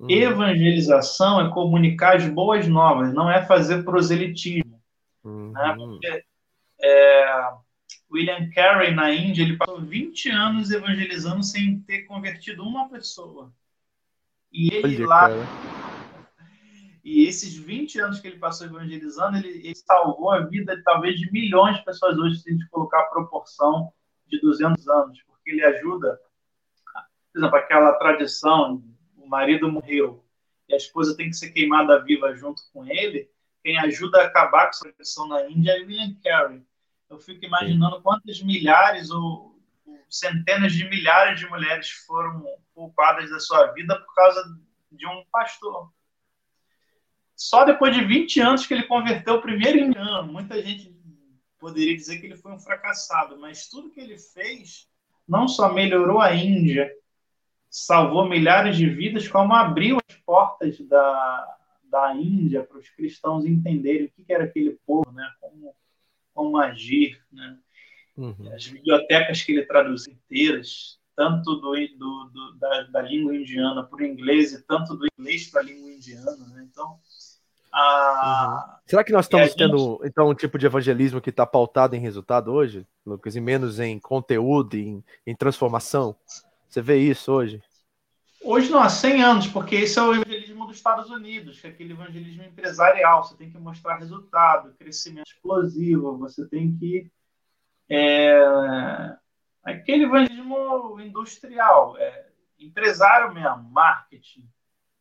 [0.00, 0.10] Uhum.
[0.10, 4.82] Evangelização é comunicar as boas novas, não é fazer proselitismo.
[5.22, 5.52] Uhum.
[5.52, 5.74] Né?
[5.76, 6.24] Porque,
[6.82, 7.52] é,
[8.10, 13.52] William Carey, na Índia, ele passou 20 anos evangelizando sem ter convertido uma pessoa.
[14.52, 15.20] E ele Olha, lá.
[15.28, 15.79] Cara.
[17.10, 21.28] E esses 20 anos que ele passou evangelizando, ele, ele, salvou a vida talvez de
[21.32, 23.92] milhões de pessoas hoje, se a gente colocar a proporção
[24.28, 26.20] de 200 anos, porque ele ajuda,
[27.32, 28.80] por exemplo, aquela tradição,
[29.16, 30.24] o marido morreu
[30.68, 33.28] e a esposa tem que ser queimada viva junto com ele,
[33.64, 36.62] quem ajuda a acabar com essa tradição na Índia é William Carey.
[37.10, 39.58] Eu fico imaginando quantas milhares ou
[40.08, 44.44] centenas de milhares de mulheres foram poupadas da sua vida por causa
[44.92, 45.90] de um pastor.
[47.40, 50.30] Só depois de 20 anos que ele converteu o primeiro indiano.
[50.30, 50.94] Muita gente
[51.58, 54.86] poderia dizer que ele foi um fracassado, mas tudo que ele fez
[55.26, 56.92] não só melhorou a Índia,
[57.70, 64.06] salvou milhares de vidas, como abriu as portas da, da Índia para os cristãos entenderem
[64.06, 65.26] o que era aquele povo, né?
[65.40, 65.74] como
[66.34, 67.58] como agir, né?
[68.16, 68.54] Uhum.
[68.54, 74.02] As bibliotecas que ele traduz inteiras, tanto do, do, do da, da, língua indiana para
[74.02, 76.66] o inglês e tanto do inglês para a língua indiana, né?
[76.70, 76.98] Então,
[77.72, 78.66] a...
[78.66, 78.80] uhum.
[78.86, 79.58] Será que nós estamos gente...
[79.58, 83.78] tendo então um tipo de evangelismo que está pautado em resultado hoje, Lucas, e menos
[83.78, 86.16] em conteúdo, em, em transformação?
[86.68, 87.62] Você vê isso hoje?
[88.42, 91.70] Hoje não, há 100 anos, porque esse é o evangelismo dos Estados Unidos, que é
[91.70, 93.22] aquele evangelismo empresarial.
[93.22, 97.10] Você tem que mostrar resultado, crescimento explosivo, você tem que.
[97.88, 98.40] É,
[99.62, 104.48] aquele evangelismo industrial, é, empresário mesmo, marketing.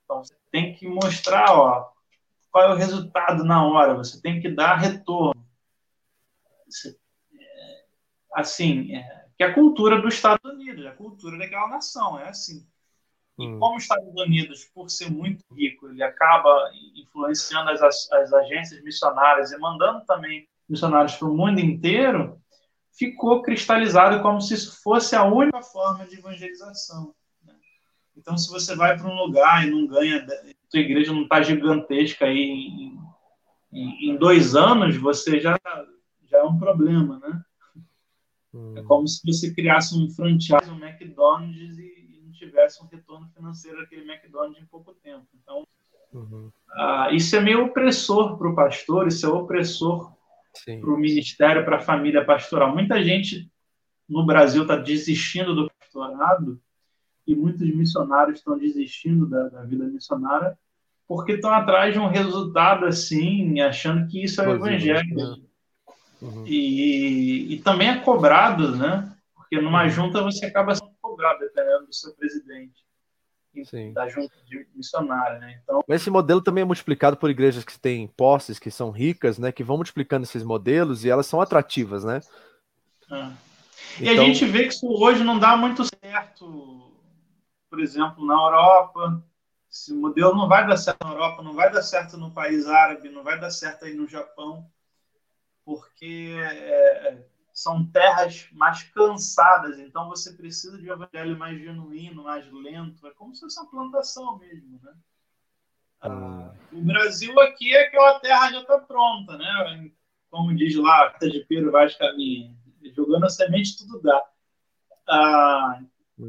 [0.03, 1.91] Então você tem que mostrar ó,
[2.59, 5.47] qual é o resultado na hora, você tem que dar retorno.
[7.33, 7.83] É,
[8.35, 12.67] assim, é, que é a cultura dos Estados Unidos, a cultura daquela nação, é assim.
[13.39, 13.59] E hum.
[13.59, 19.53] como os Estados Unidos, por ser muito rico, ele acaba influenciando as, as agências missionárias
[19.53, 22.41] e mandando também missionários para o mundo inteiro,
[22.91, 27.15] ficou cristalizado como se isso fosse a única forma de evangelização.
[27.41, 27.55] Né?
[28.17, 30.27] Então, se você vai para um lugar e não ganha,
[30.69, 32.99] sua igreja não está gigantesca aí em,
[33.73, 35.59] em, em, dois anos, você já,
[36.25, 37.43] já é um problema, né?
[38.53, 38.77] Hum.
[38.77, 41.99] É como se você criasse um franchise, um McDonald's e
[42.39, 45.27] tivesse um retorno financeiro daquele McDonald's em pouco tempo.
[45.41, 45.67] Então,
[46.13, 46.51] uhum.
[46.69, 50.13] uh, isso é meio opressor para o pastor, isso é opressor
[50.65, 52.73] para o ministério, para a família pastoral.
[52.73, 53.51] Muita gente
[54.07, 56.59] no Brasil está desistindo do pastorado
[57.31, 60.57] e muitos missionários estão desistindo da, da vida missionária
[61.07, 65.15] porque estão atrás de um resultado assim, achando que isso é o evangelho.
[65.15, 65.35] Né?
[66.21, 66.43] Uhum.
[66.45, 69.11] E, e, também é cobrado, né?
[69.35, 69.89] Porque numa uhum.
[69.89, 72.87] junta você acaba sendo cobrado, dependendo do seu presidente.
[73.65, 73.91] Sim.
[73.91, 75.59] da junta de missionária, né?
[75.63, 79.51] Então, esse modelo também é multiplicado por igrejas que têm posses, que são ricas, né?
[79.51, 82.21] Que vão multiplicando esses modelos e elas são atrativas, né?
[83.11, 83.33] Ah.
[83.99, 84.23] E então...
[84.23, 86.89] a gente vê que isso hoje não dá muito certo,
[87.69, 89.23] por exemplo, na Europa.
[89.71, 93.09] Esse modelo não vai dar certo na Europa, não vai dar certo no país árabe,
[93.09, 94.67] não vai dar certo aí no Japão,
[95.63, 102.51] porque é, são terras mais cansadas, então você precisa de um evangelho mais genuíno, mais
[102.51, 104.93] lento, é como se fosse uma plantação mesmo, né?
[106.01, 109.91] Ah, o Brasil aqui é aquela terra já está pronta, né?
[110.31, 112.55] Como diz lá, de Pedro Vaz Caminha,
[112.95, 114.23] jogando a semente tudo dá.
[115.07, 115.83] Ah.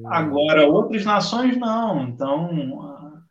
[0.06, 2.82] Agora, outras nações não, então...
[2.82, 3.22] Ah,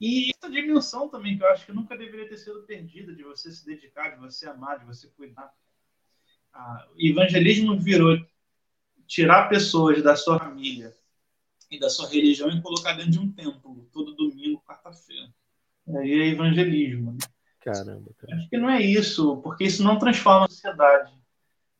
[0.00, 3.50] e essa dimensão também, que eu acho que nunca deveria ter sido perdida, de você
[3.50, 5.52] se dedicar, de você amar, de você cuidar
[6.52, 8.18] ah, evangelismo virou
[9.06, 10.94] tirar pessoas da sua família
[11.70, 15.32] e da sua religião e colocar dentro de um templo, todo domingo, quarta-feira.
[15.88, 17.12] Aí é evangelismo.
[17.12, 17.18] Né?
[17.60, 18.36] Caramba, cara.
[18.36, 21.12] Acho que não é isso, porque isso não transforma a sociedade.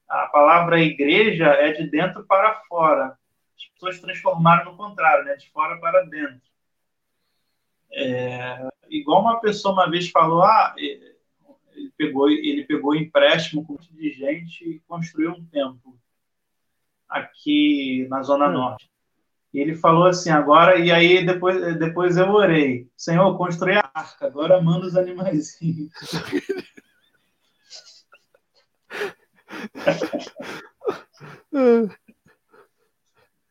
[0.08, 3.16] A palavra igreja é de dentro para fora.
[3.60, 5.36] As pessoas transformaram no contrário, né?
[5.36, 6.40] de fora para dentro.
[7.92, 11.16] É, igual uma pessoa uma vez falou, ah, ele
[11.96, 15.98] pegou, ele pegou empréstimo com um monte de gente e construiu um templo
[17.08, 18.52] aqui na Zona hum.
[18.52, 18.88] Norte.
[19.52, 24.26] E ele falou assim, agora, e aí depois, depois eu orei, Senhor, construí a arca,
[24.26, 25.58] agora manda os animais.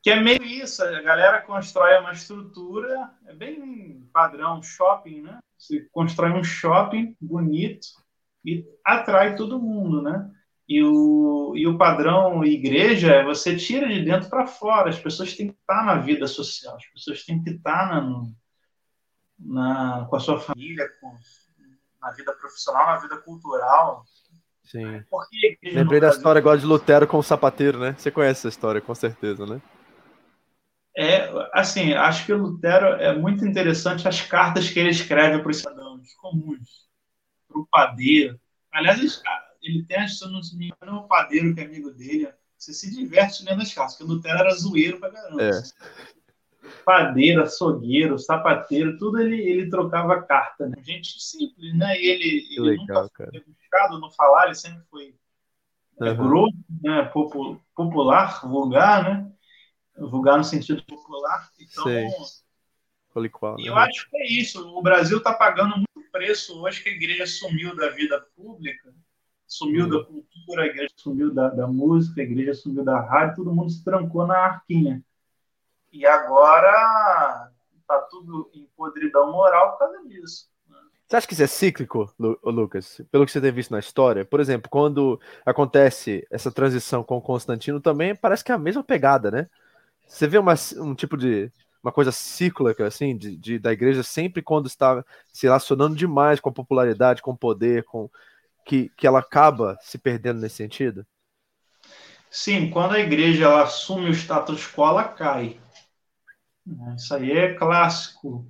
[0.01, 5.39] que é meio isso, a galera constrói uma estrutura, é bem padrão shopping, né?
[5.57, 7.87] Você constrói um shopping bonito,
[8.45, 10.29] e atrai todo mundo, né?
[10.67, 14.89] E o, e o padrão igreja é você tira de dentro para fora.
[14.89, 18.23] As pessoas têm que estar na vida social, as pessoas têm que estar na,
[19.39, 21.17] na, com a sua família, com,
[21.99, 24.05] na vida profissional, na vida cultural.
[24.63, 25.03] Sim.
[25.63, 27.95] Lembrei da história agora de Lutero com o sapateiro, né?
[27.97, 29.59] Você conhece essa história, com certeza, né?
[31.01, 35.49] É, assim, acho que o Lutero é muito interessante as cartas que ele escreve para
[35.49, 36.89] os cidadãos comuns,
[37.47, 38.37] para o padeiro.
[38.69, 39.23] Aliás,
[39.61, 42.27] ele tem, se não me engano, o padeiro que é amigo dele.
[42.57, 45.41] Você se diverte lendo as cartas, porque o Lutero era zoeiro pra caramba.
[45.41, 45.51] É.
[46.83, 50.75] Padeiro, açougueiro, sapateiro, tudo ele, ele trocava carta, né?
[50.81, 51.97] Gente simples, né?
[51.97, 55.15] E ele, ele legal, nunca foi buscado no falar, ele sempre foi
[56.01, 56.17] uhum.
[56.17, 57.09] grosso, né?
[57.73, 59.31] popular, vulgar, né?
[60.07, 61.49] Vulgar no sentido popular.
[61.59, 61.85] Então,
[63.31, 64.65] Qual, e eu acho que é isso.
[64.77, 68.93] O Brasil está pagando muito preço hoje que a igreja sumiu da vida pública,
[69.47, 69.89] sumiu hum.
[69.89, 73.69] da cultura, a igreja sumiu da, da música, a igreja sumiu da rádio, todo mundo
[73.69, 75.03] se trancou na arquinha.
[75.91, 80.47] E agora está tudo em podridão moral por causa disso.
[81.09, 83.01] Você acha que isso é cíclico, Lucas?
[83.11, 84.23] Pelo que você tem visto na história?
[84.23, 89.31] Por exemplo, quando acontece essa transição com Constantino também, parece que é a mesma pegada,
[89.31, 89.49] né?
[90.09, 91.51] Você vê uma, um tipo de
[91.81, 96.49] uma coisa cíclica, assim, de, de, da igreja sempre quando está se relacionando demais com
[96.49, 98.09] a popularidade, com o poder, com
[98.65, 101.05] que, que ela acaba se perdendo nesse sentido?
[102.29, 105.59] Sim, quando a igreja ela assume o status quo, ela cai.
[106.95, 108.45] Isso aí é clássico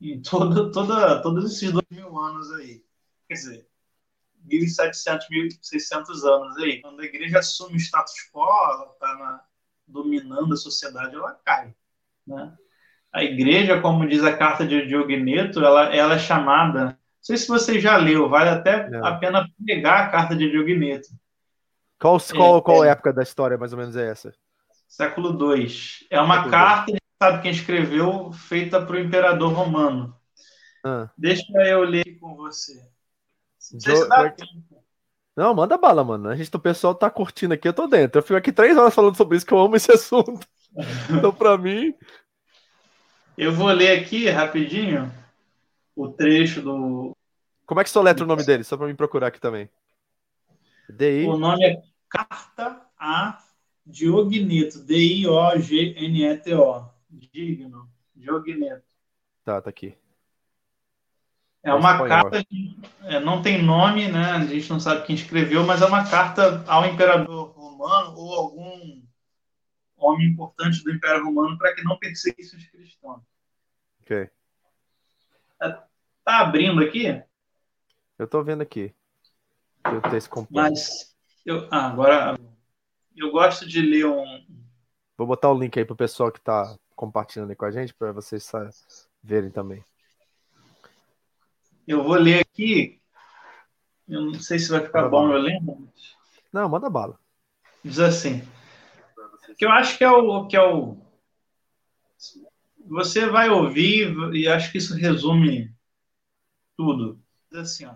[0.00, 2.82] em todo, toda, todos esses dois mil anos aí.
[3.28, 3.68] Quer dizer,
[4.46, 6.80] 1.700, 1.600 anos aí.
[6.80, 9.44] Quando a igreja assume o status quo, ela está na
[9.86, 11.74] dominando a sociedade, ela cai.
[12.26, 12.52] Né?
[13.12, 16.84] A igreja, como diz a carta de Diogneto, ela, ela é chamada.
[16.84, 19.04] Não sei se você já leu, vale até não.
[19.04, 21.08] a pena pegar a carta de Diogneto.
[21.98, 24.34] Qual, qual, é, qual é, época da história, mais ou menos, é essa?
[24.86, 25.66] Século II.
[26.10, 26.98] É uma século carta, II.
[27.22, 30.14] sabe quem escreveu, feita para o imperador romano.
[30.84, 31.10] Ah.
[31.16, 32.74] Deixa eu ler com você.
[33.72, 34.85] Não sei se dá tempo.
[35.36, 36.30] Não, manda bala, mano.
[36.30, 38.18] A gente, o pessoal tá curtindo aqui, eu tô dentro.
[38.18, 40.46] Eu fico aqui três horas falando sobre isso, que eu amo esse assunto.
[41.10, 41.94] Então, pra mim.
[43.36, 45.12] Eu vou ler aqui rapidinho
[45.94, 47.14] o trecho do.
[47.66, 48.64] Como é que soletra o nome dele?
[48.64, 49.68] Só pra me procurar aqui também.
[50.88, 51.26] D-I...
[51.26, 53.38] O nome é Carta a
[53.84, 54.82] Diogneto.
[54.84, 56.84] D-I-O-G-N-E-T-O.
[57.10, 57.90] Digno.
[58.14, 58.86] Diogneto.
[59.44, 59.94] Tá, tá aqui.
[61.66, 64.30] É uma carta que é, não tem nome, né?
[64.30, 69.02] A gente não sabe quem escreveu, mas é uma carta ao imperador romano ou algum
[69.96, 73.20] homem importante do Império Romano para que não perseguisse os cristãos.
[74.00, 74.30] Ok.
[75.60, 75.68] É,
[76.24, 77.20] tá abrindo aqui?
[78.16, 78.94] Eu tô vendo aqui.
[79.86, 80.70] Eu texto completo.
[80.70, 82.38] Mas eu, ah, agora
[83.16, 84.46] eu gosto de ler um.
[85.18, 88.12] Vou botar o link aí pro pessoal que tá compartilhando aí com a gente para
[88.12, 88.48] vocês
[89.20, 89.82] verem também.
[91.86, 93.00] Eu vou ler aqui.
[94.08, 95.34] Eu não sei se vai ficar manda bom, bala.
[95.34, 95.92] eu lembro.
[96.52, 97.18] Não, manda bala.
[97.84, 98.42] Diz assim.
[99.56, 100.98] Que eu acho que é o que é o.
[102.88, 105.72] Você vai ouvir e acho que isso resume
[106.76, 107.22] tudo.
[107.50, 107.94] Diz assim, ó.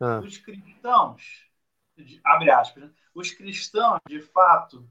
[0.00, 0.20] Ah.
[0.20, 1.46] Os cristãos,
[2.24, 2.90] abre aspas, né?
[3.14, 4.88] os cristãos, de fato,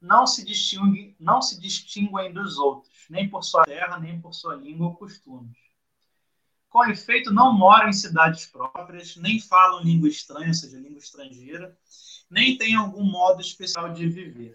[0.00, 4.54] não se distinguem, não se distinguem dos outros, nem por sua terra, nem por sua
[4.54, 5.61] língua ou costumes
[6.72, 11.76] com efeito, não moram em cidades próprias, nem falam língua estranha, ou seja, língua estrangeira,
[12.30, 14.54] nem têm algum modo especial de viver.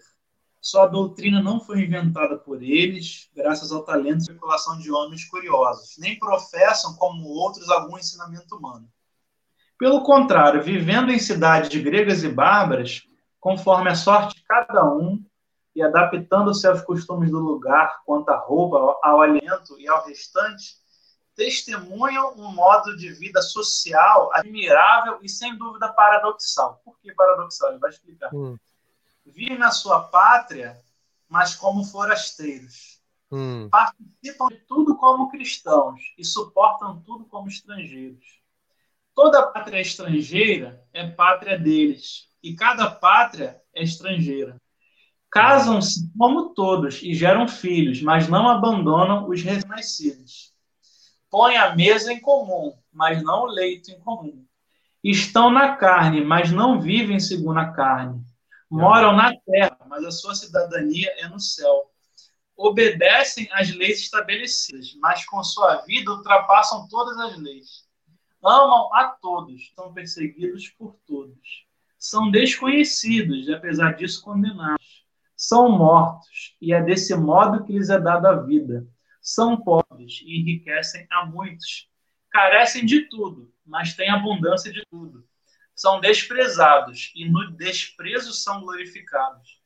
[0.60, 5.96] Sua doutrina não foi inventada por eles, graças ao talento e especulação de homens curiosos,
[5.98, 8.88] nem professam, como outros, algum ensinamento humano.
[9.78, 13.02] Pelo contrário, vivendo em cidades gregas e bárbaras,
[13.38, 15.24] conforme a sorte de cada um,
[15.72, 20.74] e adaptando-se aos costumes do lugar, quanto à roupa, ao alimento e ao restante,
[21.38, 26.82] testemunham um modo de vida social admirável e sem dúvida paradoxal.
[26.84, 27.70] Por que paradoxal?
[27.70, 28.34] Ele vai explicar.
[28.34, 28.58] Hum.
[29.24, 30.82] Vivem na sua pátria,
[31.28, 33.00] mas como forasteiros.
[33.30, 33.68] Hum.
[33.70, 38.40] Participam de tudo como cristãos e suportam tudo como estrangeiros.
[39.14, 44.60] Toda pátria estrangeira é pátria deles, e cada pátria é estrangeira.
[45.30, 50.57] Casam-se como todos e geram filhos, mas não abandonam os recém-nascidos
[51.30, 54.44] põem a mesa em comum, mas não o leito em comum.
[55.02, 58.22] Estão na carne, mas não vivem segundo a carne.
[58.70, 61.90] Moram na terra, mas a sua cidadania é no céu.
[62.56, 67.86] Obedecem às leis estabelecidas, mas com sua vida ultrapassam todas as leis.
[68.44, 71.66] Amam a todos, são perseguidos por todos.
[71.98, 75.04] São desconhecidos e, apesar disso, condenados.
[75.36, 78.86] São mortos, e é desse modo que lhes é dada a vida
[79.28, 81.88] são pobres e enriquecem a muitos.
[82.30, 85.24] Carecem de tudo, mas têm abundância de tudo.
[85.74, 89.60] São desprezados e no desprezo são glorificados.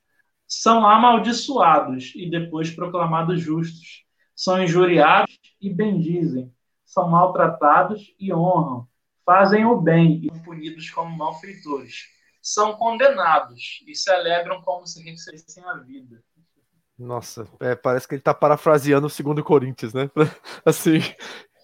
[0.46, 4.04] São amaldiçoados e depois proclamados justos.
[4.34, 6.52] São injuriados e bendizem.
[6.84, 8.86] São maltratados e honram.
[9.24, 12.08] Fazem o bem e são punidos como malfeitores.
[12.42, 16.22] São condenados e se alegram como se recebessem a vida.
[17.02, 20.08] Nossa, é, parece que ele está parafraseando o segundo Coríntios, né?
[20.64, 20.98] assim,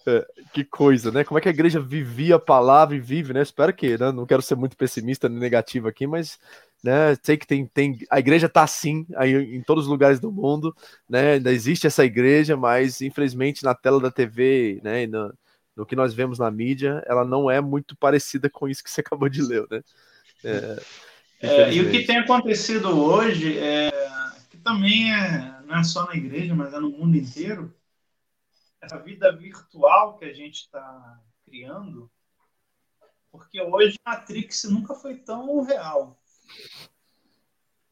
[0.05, 1.23] é, que coisa, né?
[1.23, 3.41] Como é que a igreja vivia a palavra e vive, né?
[3.41, 4.11] Espero que, né?
[4.11, 6.37] Não quero ser muito pessimista nem negativo aqui, mas
[6.83, 7.15] né?
[7.23, 10.75] Sei que tem, tem a igreja está assim aí em todos os lugares do mundo,
[11.09, 11.33] né?
[11.33, 15.03] Ainda existe essa igreja, mas infelizmente na tela da TV, né?
[15.03, 15.33] E no,
[15.75, 18.99] no que nós vemos na mídia, ela não é muito parecida com isso que você
[19.01, 19.81] acabou de ler, né?
[20.43, 20.81] É,
[21.41, 23.89] é, e o que tem acontecido hoje é
[24.59, 27.75] também é, não é só na igreja, mas é no mundo inteiro
[28.81, 32.09] essa vida virtual que a gente está criando,
[33.31, 36.19] porque hoje Matrix nunca foi tão real.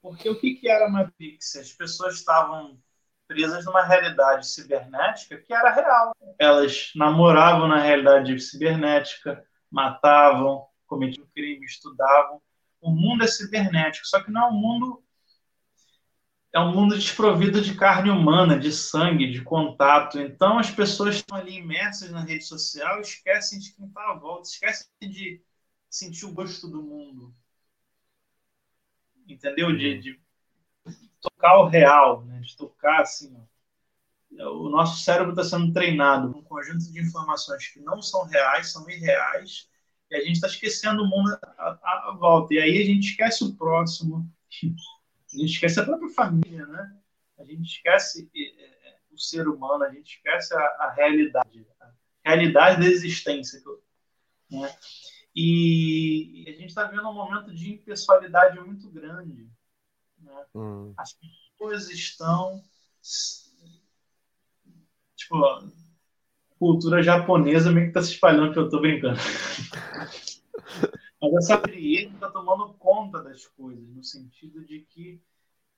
[0.02, 1.56] Porque o que, que era Matrix?
[1.58, 2.80] As pessoas estavam
[3.28, 6.16] presas numa realidade cibernética que era real.
[6.40, 12.42] Elas namoravam na realidade cibernética, matavam, cometiam crime, estudavam.
[12.80, 15.04] O mundo é cibernético, só que não é um mundo
[16.58, 20.20] é um mundo desprovido de carne humana, de sangue, de contato.
[20.20, 24.50] Então as pessoas estão ali imersas na rede social, esquecem de quem está à volta,
[24.50, 25.42] esquecem de
[25.88, 27.34] sentir o gosto do mundo,
[29.28, 29.76] entendeu?
[29.76, 30.00] De, uhum.
[30.00, 30.20] de
[31.22, 32.40] tocar o real, né?
[32.40, 33.36] de tocar assim.
[33.36, 34.64] Ó.
[34.66, 38.72] O nosso cérebro está sendo treinado com um conjunto de informações que não são reais,
[38.72, 39.70] são irreais,
[40.10, 42.54] e a gente está esquecendo o mundo à, à, volta.
[42.54, 44.28] E aí a gente esquece o próximo,
[45.34, 46.98] a gente esquece a própria família, né?
[47.38, 52.30] A gente esquece é, é, o ser humano, a gente esquece a, a realidade, a
[52.30, 53.62] realidade da existência.
[54.50, 54.76] Né?
[55.36, 59.50] E, a gente está vendo um momento de impessoalidade muito grande.
[60.20, 60.46] Né?
[60.56, 60.94] Hum.
[60.98, 62.64] As pessoas estão.
[65.16, 65.38] Tipo,
[66.58, 69.20] cultura japonesa meio que está se espalhando, que eu estou brincando.
[71.22, 75.22] Mas essa frieza está tomando conta das coisas, no sentido de que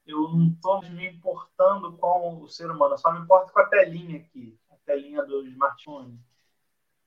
[0.06, 3.66] eu não estou me importando com o ser humano, eu só me importo com a
[3.66, 6.20] telinha aqui, a telinha do smartphone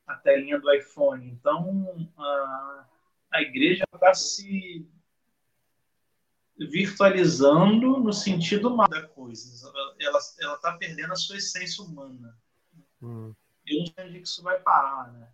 [0.07, 1.27] a telinha do iPhone.
[1.29, 2.87] Então, a,
[3.33, 4.89] a igreja está se
[6.59, 9.73] virtualizando no sentido mal da coisa.
[9.99, 12.37] Ela está perdendo a sua essência humana.
[13.01, 13.35] Hum.
[13.67, 15.29] Eu não sei onde isso vai parar, né?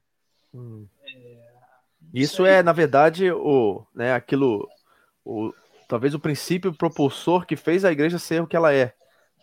[0.54, 0.86] Hum.
[1.02, 1.57] É,
[2.12, 4.68] isso é, na verdade, o, né, aquilo,
[5.24, 5.52] o,
[5.88, 8.94] talvez o princípio propulsor que fez a igreja ser o que ela é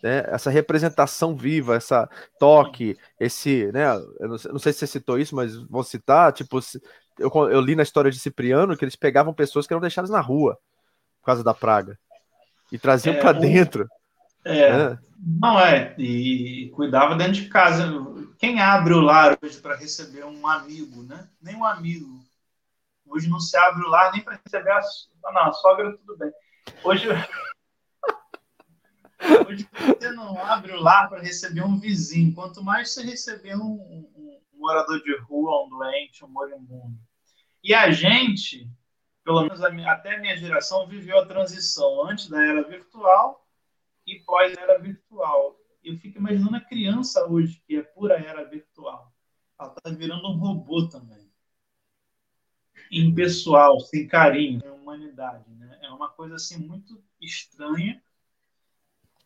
[0.02, 2.08] né, essa representação viva, essa
[2.38, 3.86] toque, esse, né,
[4.20, 6.60] eu não sei, não sei, se você citou isso, mas vou citar, tipo,
[7.18, 10.20] eu, eu, li na história de Cipriano que eles pegavam pessoas que eram deixadas na
[10.20, 10.58] rua
[11.20, 11.98] por causa da praga
[12.70, 13.88] e traziam é, para dentro.
[14.44, 14.98] É, né?
[15.18, 17.90] não é, e cuidava dentro de casa.
[18.38, 21.26] Quem abre o lar hoje para receber um amigo, né?
[21.42, 22.20] Nem um amigo.
[23.06, 24.80] Hoje não se abre o lar nem para receber a,
[25.32, 26.32] não, a sogra, tudo bem.
[26.84, 27.08] Hoje
[29.48, 33.62] Hoje você não abre o lar para receber um vizinho, quanto mais você receber um,
[33.62, 36.98] um, um, morador de rua, um doente, um moribundo.
[37.62, 38.68] E a gente,
[39.24, 43.46] pelo menos a minha, até a minha geração, viveu a transição antes da era virtual
[44.06, 45.56] e pós-era virtual.
[45.82, 49.12] Eu fico imaginando a criança hoje, que é pura era virtual.
[49.58, 51.25] Ela está virando um robô também.
[52.90, 55.44] Impessoal, sem carinho, sem humanidade.
[55.50, 55.78] Né?
[55.82, 58.00] É uma coisa assim muito estranha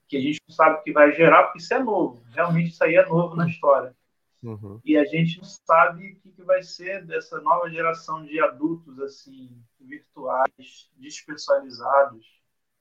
[0.09, 2.21] que a gente não sabe que vai gerar, porque isso é novo.
[2.33, 3.95] Realmente isso aí é novo na história.
[4.43, 4.81] Uhum.
[4.85, 9.63] E a gente não sabe o que, vai ser dessa nova geração de adultos assim
[9.79, 12.27] virtuais, despessoalizados,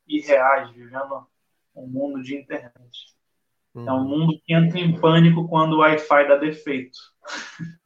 [0.08, 1.28] irreais, vivendo
[1.76, 3.16] um mundo de internet.
[3.76, 3.88] Uhum.
[3.88, 6.98] É um mundo que entra em pânico quando o Wi-Fi dá defeito.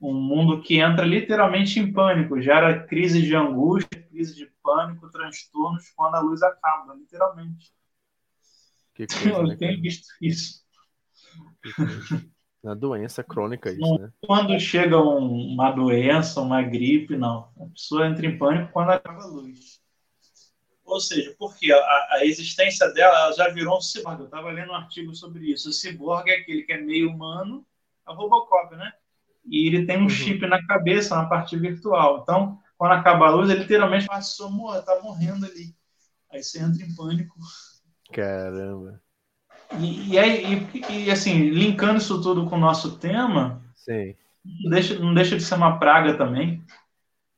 [0.00, 5.90] um mundo que entra literalmente em pânico, gera crise de angústia, crise de pânico, transtornos
[5.96, 7.72] quando a luz acaba, literalmente.
[8.94, 10.64] Que coisa, eu né, tenho visto isso.
[12.62, 14.12] Uma doença crônica isso, não, né?
[14.26, 17.52] Quando chega um, uma doença, uma gripe, não.
[17.60, 19.80] A pessoa entra em pânico quando acaba a luz.
[20.84, 21.78] Ou seja, porque a,
[22.12, 24.22] a existência dela já virou um ciborgue.
[24.22, 25.68] Eu estava lendo um artigo sobre isso.
[25.68, 27.66] O ciborgue é aquele que é meio humano,
[28.06, 28.92] é o Robocop, né?
[29.48, 30.08] E ele tem um uhum.
[30.08, 32.20] chip na cabeça, na parte virtual.
[32.22, 34.50] Então, quando acaba a luz, ele literalmente passou,
[34.82, 35.74] tá morrendo ali.
[36.32, 37.36] Aí você entra em pânico
[38.12, 39.00] Caramba.
[39.78, 44.14] E, e, aí, e, e, assim, linkando isso tudo com o nosso tema, Sim.
[44.44, 46.64] não deixa, não deixa de ser uma praga também.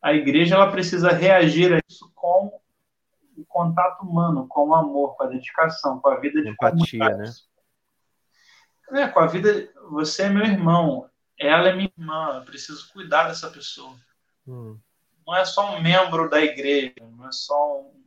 [0.03, 2.61] A igreja ela precisa reagir a isso com
[3.37, 7.33] o contato humano, com o amor, com a dedicação, com a vida de empatia, né?
[8.93, 9.71] É, com a vida.
[9.91, 12.37] Você é meu irmão, ela é minha irmã.
[12.37, 13.95] Eu preciso cuidar dessa pessoa.
[14.47, 14.79] Hum.
[15.27, 18.03] Não é só um membro da igreja, não é só um,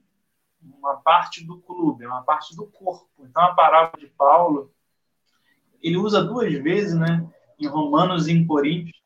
[0.62, 3.10] uma parte do clube, é uma parte do corpo.
[3.20, 4.74] Então a parábola de Paulo
[5.82, 7.28] ele usa duas vezes, né?
[7.60, 9.00] Em Romanos e em Coríntios,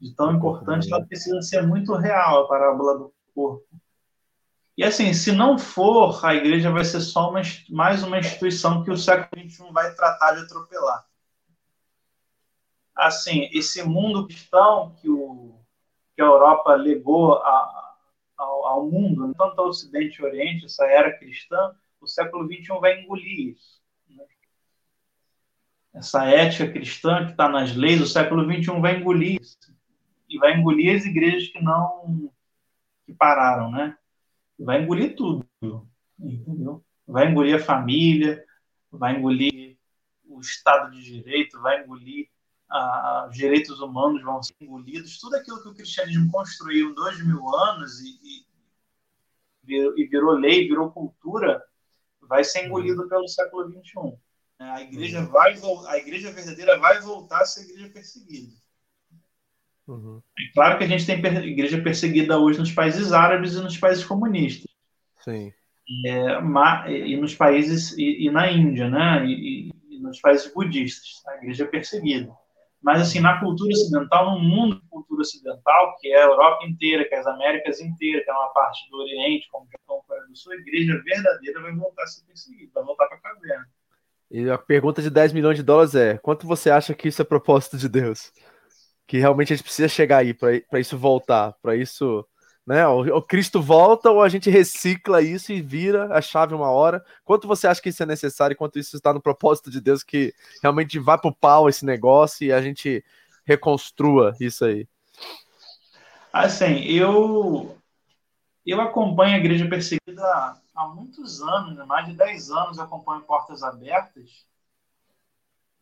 [0.00, 3.66] de tão importante, ela precisa ser muito real a parábola do corpo.
[4.76, 8.90] E assim, se não for, a igreja vai ser só uma, mais uma instituição que
[8.90, 11.04] o século XXI vai tratar de atropelar.
[12.98, 15.54] Assim, esse mundo cristão que, o,
[16.16, 17.94] que a Europa legou a,
[18.36, 23.00] ao, ao, mundo, tanto ao Ocidente e Oriente, essa era cristã, o século XXI vai
[23.00, 23.80] engolir isso.
[24.08, 24.24] Né?
[25.94, 29.56] Essa ética cristã que está nas leis, o século XXI vai engolir isso.
[30.28, 32.32] E vai engolir as igrejas que não
[33.06, 33.96] que pararam, né?
[34.58, 35.48] vai engolir tudo,
[36.18, 36.84] entendeu?
[37.06, 38.44] Vai engolir a família,
[38.90, 39.78] vai engolir
[40.24, 42.28] o Estado de Direito, vai engolir
[43.28, 45.18] os direitos humanos, vão ser engolidos.
[45.18, 48.44] Tudo aquilo que o cristianismo construiu em dois mil anos e,
[49.66, 51.62] e, virou, lei, virou cultura,
[52.22, 53.08] vai ser engolido uhum.
[53.08, 54.18] pelo século XXI.
[54.58, 55.26] A igreja uhum.
[55.26, 55.56] vai
[55.86, 58.52] a igreja verdadeira vai voltar a ser igreja perseguida.
[59.86, 60.20] Uhum.
[60.38, 64.04] É claro que a gente tem igreja perseguida hoje nos países árabes e nos países
[64.04, 64.70] comunistas.
[65.24, 65.52] Sim.
[66.04, 69.24] É, e nos países e, e na Índia, né?
[69.24, 72.32] E, e, nos países budistas, a igreja é perseguida.
[72.82, 77.08] Mas assim, na cultura ocidental, no mundo de cultura ocidental, que é a Europa inteira,
[77.08, 80.36] que é as Américas inteiras, que é uma parte do Oriente, como Japão, Coreia do
[80.36, 83.66] Sul, a igreja verdadeira vai voltar a ser perseguida, vai voltar para a caverna.
[84.30, 87.24] E a pergunta de 10 milhões de dólares é: quanto você acha que isso é
[87.24, 88.32] propósito de Deus?
[89.08, 92.24] que realmente a gente precisa chegar aí para isso voltar, para isso,
[92.68, 92.86] né?
[92.86, 97.02] O, Cristo volta ou a gente recicla isso e vira a chave uma hora.
[97.24, 98.54] Quanto você acha que isso é necessário?
[98.54, 102.44] Quanto isso está no propósito de Deus que realmente vá para o pau esse negócio
[102.44, 103.02] e a gente
[103.42, 104.86] reconstrua isso aí?
[106.30, 107.74] Assim, eu
[108.66, 110.22] eu acompanho a igreja perseguida
[110.76, 111.86] há muitos anos, né?
[111.86, 114.44] mais de 10 anos acompanho Portas Abertas.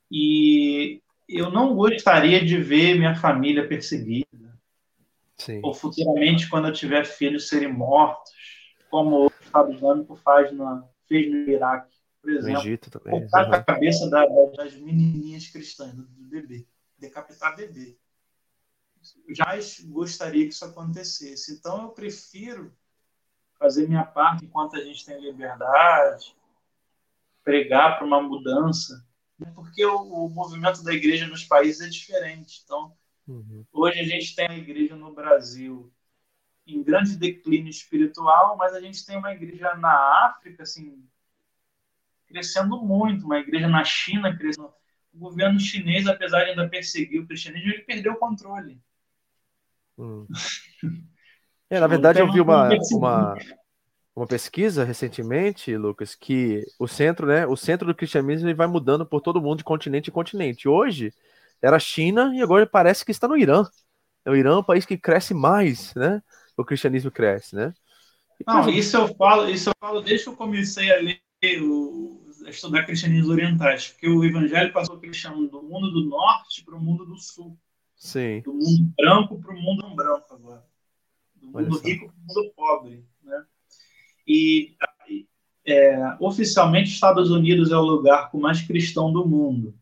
[0.08, 4.45] E eu não gostaria de ver minha família perseguida.
[5.38, 5.60] Sim.
[5.62, 8.32] Ou futuramente, quando eu tiver filhos, serem mortos,
[8.90, 12.52] como o Estado Islâmico faz na, fez no Iraque, por exemplo.
[12.52, 13.20] No Egito também.
[13.20, 14.24] Cortar a cabeça da,
[14.56, 16.66] das menininhas cristãs, do bebê.
[16.98, 17.98] Decapitar bebê.
[19.28, 19.54] Já
[19.84, 21.54] gostaria que isso acontecesse.
[21.54, 22.74] Então, eu prefiro
[23.58, 26.34] fazer minha parte enquanto a gente tem liberdade,
[27.44, 29.06] pregar para uma mudança
[29.54, 32.62] porque o, o, movimento da igreja nos países é diferente.
[32.64, 32.96] Então,
[33.26, 33.64] uhum.
[33.72, 35.92] hoje a gente tem a igreja no Brasil
[36.66, 41.04] em grande declínio espiritual, mas a gente tem uma igreja na África, assim,
[42.26, 44.72] crescendo muito, uma igreja na China crescendo.
[45.14, 48.80] O governo chinês, apesar de ainda perseguir o cristianismo, ele perdeu o controle.
[49.96, 50.26] Hum.
[51.68, 53.34] É, na verdade, eu vi uma, uma,
[54.14, 59.04] uma pesquisa recentemente, Lucas, que o centro, né, o centro do cristianismo ele vai mudando
[59.04, 60.68] por todo mundo de continente em continente.
[60.68, 61.12] Hoje
[61.62, 63.64] era a China e agora parece que está no Irã.
[64.24, 66.22] É o Irã é um país que cresce mais, né?
[66.56, 67.72] O cristianismo cresce, né?
[68.46, 71.20] Não, isso eu falo, isso eu falo desde que eu comecei a ler
[71.62, 76.76] o, a estudar cristianismo orientais, porque o evangelho passou cristiano do mundo do norte para
[76.76, 77.58] o mundo do sul.
[77.96, 78.42] Sim.
[78.42, 80.64] Do mundo branco para o mundo não branco agora.
[81.34, 83.44] Do mundo rico para o mundo pobre, né?
[84.26, 84.76] E
[85.66, 89.74] é, oficialmente Estados Unidos é o lugar com mais cristão do mundo.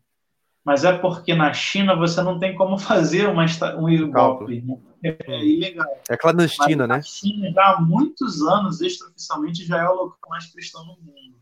[0.65, 3.45] Mas é porque na China você não tem como fazer uma,
[3.77, 4.61] um golpe.
[4.61, 4.77] Né?
[5.03, 5.85] É, é, ilegal.
[6.09, 7.03] É clandestina, Mas né?
[7.03, 11.35] China, já há muitos anos, extraoficialmente, já é o lugar mais cristão do mundo.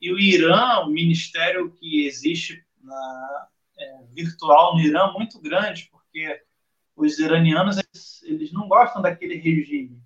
[0.00, 3.46] E o Irã, o ministério que existe na,
[3.78, 6.40] é, virtual no Irã, é muito grande, porque
[6.96, 10.02] os iranianos eles, eles não gostam daquele regime.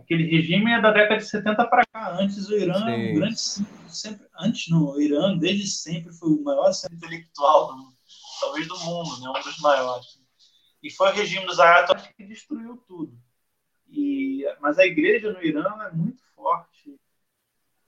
[0.00, 2.16] Aquele regime é da década de 70 para cá.
[2.18, 6.72] Antes o Irã, um grande sempre, antes no o Irã desde sempre foi o maior
[6.72, 7.94] centro intelectual, do,
[8.40, 10.20] talvez do mundo, né, um dos maiores.
[10.82, 13.12] E foi o regime dos ayatollahs que destruiu tudo.
[13.88, 16.98] E, mas a igreja no Irã é muito forte.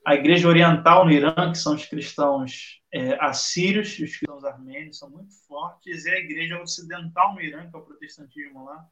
[0.04, 5.08] A igreja oriental no Irã, que são os cristãos é, assírios, os cristãos armênios, são
[5.08, 8.86] muito fortes, e a igreja ocidental no Irã, que é o protestantismo lá,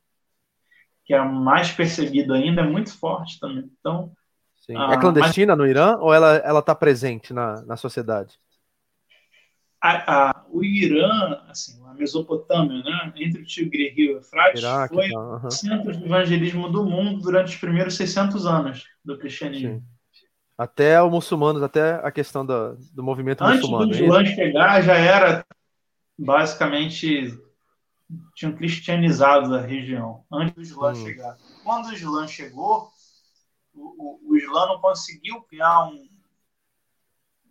[1.10, 3.68] que é mais perseguido ainda, é muito forte também.
[3.80, 4.12] Então,
[4.60, 4.76] Sim.
[4.76, 5.58] Ah, é clandestina mas...
[5.58, 8.38] no Irã ou ela ela está presente na, na sociedade?
[9.82, 14.94] a, a, o Irã, assim, a Mesopotâmia, né, entre o Tigre e o Eufrates, Iraque,
[14.94, 15.50] foi tá, uh -huh.
[15.50, 19.80] centro de evangelismo do mundo durante os primeiros 600 anos do cristianismo.
[19.80, 19.84] Sim.
[20.56, 23.86] Até os muçulmanos, até a questão do, do movimento Antes muçulmano.
[23.86, 25.44] Antes do Islã chegar, já era
[26.16, 27.36] basicamente
[28.34, 30.94] tinham cristianizado a região antes do Islã hum.
[30.94, 31.38] chegar.
[31.62, 32.90] Quando o Islã chegou,
[33.72, 36.08] o, o, o Islã não conseguiu criar um,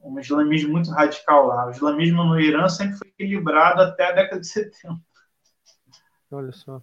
[0.04, 1.68] um islamismo muito radical lá.
[1.68, 5.00] O islamismo no Irã sempre foi equilibrado até a década de 70.
[6.32, 6.82] Olha só.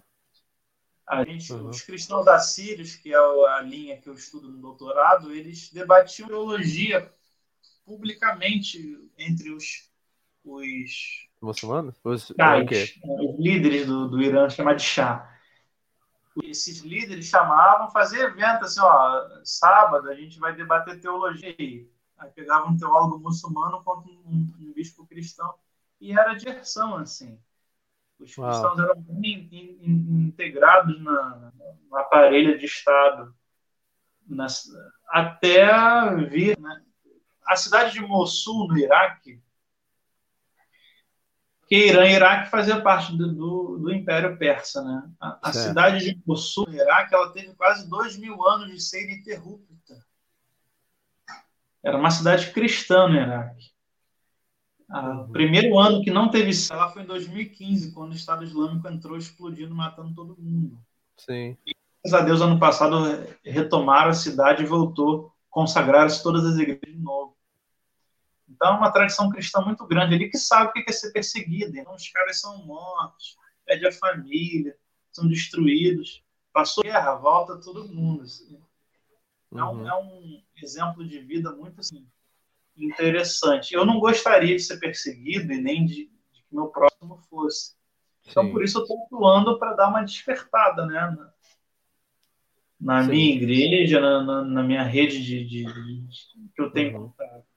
[1.07, 1.69] A gente, uhum.
[1.69, 7.13] Os cristãos assírios, que é a linha que eu estudo no doutorado, eles debatiam teologia
[7.85, 9.89] publicamente entre os,
[10.43, 11.95] os muçulmanos?
[12.03, 15.33] Os, Chás, os líderes do, do Irã, chamados de chá.
[16.43, 21.89] Esses líderes chamavam, faziam evento assim, ó, sábado a gente vai debater teologia aí.
[22.17, 25.53] Aí pegava um teólogo muçulmano contra um, um bispo cristão
[25.99, 27.39] e era diversão, assim.
[28.19, 28.81] Os cristãos Uau.
[28.81, 31.51] eram bem in, in, integrados na,
[31.89, 33.33] no aparelho de Estado.
[34.27, 34.67] Nas,
[35.09, 35.67] até
[36.27, 36.59] vir.
[36.59, 36.83] Né?
[37.45, 39.41] A cidade de Mossul, no Iraque,
[41.67, 45.09] que Irã e Iraque fazia parte do, do, do Império Persa, né?
[45.19, 49.03] A, a cidade de Mossul, no Iraque, ela teve quase dois mil anos de ser
[49.03, 49.67] ininterrupta.
[51.83, 53.71] Era uma cidade cristã no Iraque.
[54.89, 59.17] O primeiro ano que não teve lá foi em 2015, quando o Estado Islâmico entrou
[59.17, 60.79] explodindo, matando todo mundo.
[61.17, 61.57] Sim.
[61.65, 62.95] E, graças a Deus, ano passado
[63.43, 67.26] retomaram a cidade e voltou, consagraram-se todas as igrejas de novo.
[68.57, 71.77] Então, é uma tradição cristã muito grande ali que sabe o que é ser perseguido.
[71.77, 74.75] Então, os caras são mortos, perde a família,
[75.11, 76.23] são destruídos.
[76.51, 78.23] Passou guerra, volta todo mundo.
[78.23, 78.59] Assim.
[79.53, 79.87] É, um, uhum.
[79.87, 82.07] é, um, exemplo de vida muito assim,
[82.75, 83.75] interessante.
[83.75, 87.75] Eu não gostaria de ser perseguido e nem de, de que meu próximo fosse.
[88.27, 88.51] Então, Sim.
[88.51, 91.15] por isso, eu estou atuando para dar uma despertada né,
[92.79, 96.07] na, na minha igreja, na, na, na minha rede de, de, de,
[96.55, 97.09] que eu tenho uhum.
[97.09, 97.56] contato.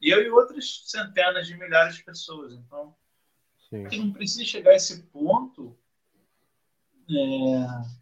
[0.00, 2.52] E eu e outras centenas de milhares de pessoas.
[2.52, 2.94] Então,
[3.68, 3.98] Sim.
[3.98, 5.76] não precisa chegar a esse ponto.
[7.10, 7.98] É,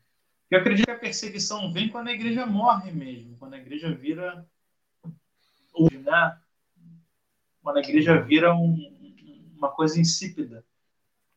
[0.50, 4.46] eu acredito que a perseguição vem quando a igreja morre mesmo, quando a igreja vira
[6.02, 6.38] né?
[7.62, 10.64] Quando a igreja vira um, uma coisa insípida.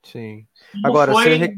[0.04, 0.48] Sim.
[0.84, 1.38] Agora, foi...
[1.38, 1.56] você...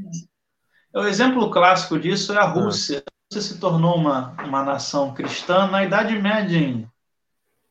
[0.96, 3.04] o exemplo clássico disso é a Rússia.
[3.06, 3.12] Ah.
[3.12, 6.92] A Rússia se tornou uma, uma nação cristã na Idade Média ainda.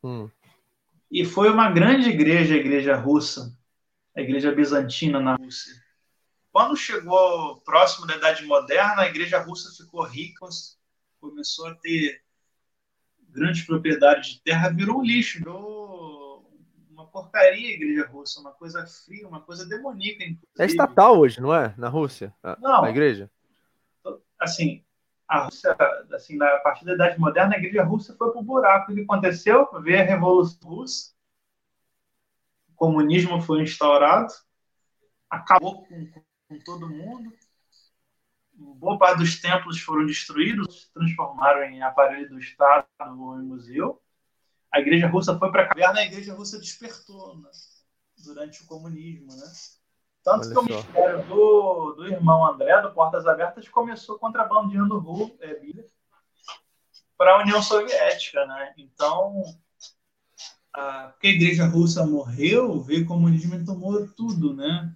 [0.03, 0.31] Hum.
[1.11, 3.53] E foi uma grande igreja, a igreja russa,
[4.17, 5.75] a igreja bizantina na Rússia.
[6.53, 10.47] Quando chegou próximo da Idade Moderna, a igreja russa ficou rica,
[11.21, 12.23] começou a ter
[13.29, 16.49] grandes propriedades de terra, virou um lixo, virou
[16.91, 20.25] uma porcaria a igreja russa, uma coisa fria, uma coisa demoníaca.
[20.25, 20.47] Inclusive.
[20.59, 21.75] É estatal hoje, não é?
[21.77, 22.35] Na Rússia?
[22.43, 22.85] A, não.
[22.85, 23.31] A igreja?
[24.39, 24.85] Assim,
[25.31, 25.77] a Rússia,
[26.13, 28.91] assim, na, a partir da Idade Moderna, a igreja russa foi para o buraco.
[28.91, 29.69] O que aconteceu?
[29.81, 31.13] Veio a Revolução Russa,
[32.69, 34.33] o comunismo foi instaurado,
[35.31, 36.11] acabou com,
[36.49, 37.33] com todo mundo.
[38.53, 44.03] Boa parte dos templos foram destruídos, se transformaram em aparelho do Estado ou em museu.
[44.73, 47.51] A igreja russa foi para a caverna, a igreja russa despertou né?
[48.25, 49.47] durante o comunismo, né?
[50.23, 55.35] Tanto Olha que o ministério do, do irmão André, do Portas Abertas, começou contrabandeando ru,
[55.41, 55.59] é,
[57.17, 58.75] para a União Soviética, né?
[58.77, 59.43] Então,
[60.73, 64.93] a, porque a igreja russa morreu, veio o comunismo e tomou tudo, né?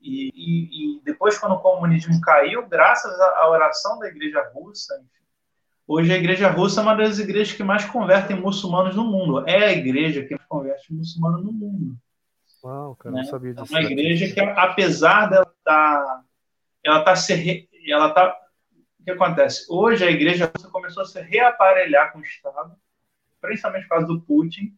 [0.00, 5.00] E, e, e, depois, quando o comunismo caiu, graças à oração da igreja russa,
[5.86, 9.46] hoje a igreja russa é uma das igrejas que mais convertem muçulmanos no mundo.
[9.48, 11.96] É a igreja que mais converte muçulmanos no mundo.
[12.62, 13.22] Uau, cara, né?
[13.22, 13.74] não sabia disso.
[13.74, 16.04] É uma igreja que, apesar dela estar.
[16.04, 16.24] Tá,
[16.84, 17.68] ela está se.
[17.88, 18.38] Ela tá,
[19.00, 19.66] o que acontece?
[19.68, 22.76] Hoje a igreja começou a se reaparelhar com o Estado,
[23.40, 24.76] principalmente por causa do Putin.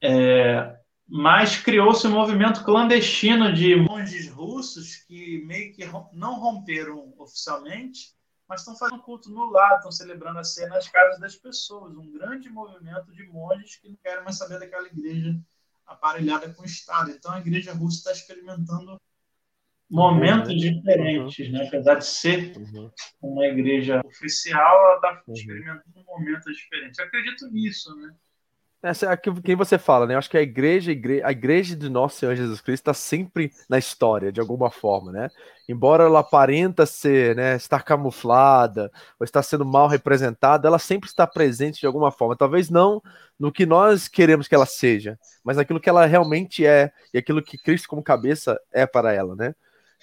[0.00, 0.76] É,
[1.06, 8.12] mas criou-se um movimento clandestino de monges russos que meio que não romperam oficialmente,
[8.48, 11.96] mas estão fazendo culto no lar, estão celebrando a ceia nas casas das pessoas.
[11.96, 15.38] Um grande movimento de monges que não querem mais saber daquela igreja
[15.86, 17.10] aparelhada com o Estado.
[17.10, 19.00] Então a igreja russa está experimentando
[19.90, 20.58] momentos uhum.
[20.58, 21.66] diferentes, né?
[21.66, 22.90] apesar de ser uhum.
[23.22, 25.34] uma igreja oficial, ela está uhum.
[25.34, 26.98] experimentando momentos diferentes.
[26.98, 28.14] Eu acredito nisso, né?
[28.84, 30.12] Essa é quem você fala, né?
[30.12, 30.92] Eu acho que a igreja,
[31.24, 35.30] a igreja de nosso Senhor Jesus Cristo está sempre na história, de alguma forma, né?
[35.66, 41.26] Embora ela aparenta ser, né, estar camuflada ou estar sendo mal representada, ela sempre está
[41.26, 42.36] presente de alguma forma.
[42.36, 43.02] Talvez não
[43.40, 47.42] no que nós queremos que ela seja, mas naquilo que ela realmente é e aquilo
[47.42, 49.54] que Cristo como cabeça é para ela, né?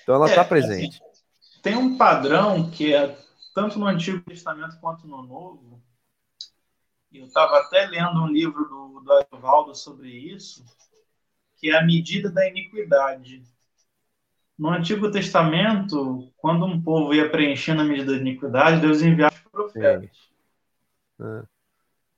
[0.01, 0.99] Então ela está é, presente.
[1.03, 3.15] Assim, tem um padrão que é
[3.53, 5.79] tanto no Antigo Testamento quanto no Novo,
[7.19, 10.63] eu estava até lendo um livro do, do Arvaldo sobre isso,
[11.57, 13.43] que é a medida da iniquidade.
[14.57, 19.51] No Antigo Testamento, quando um povo ia preenchendo a medida da iniquidade, Deus enviava os
[19.51, 20.31] profetas.
[21.19, 21.43] É.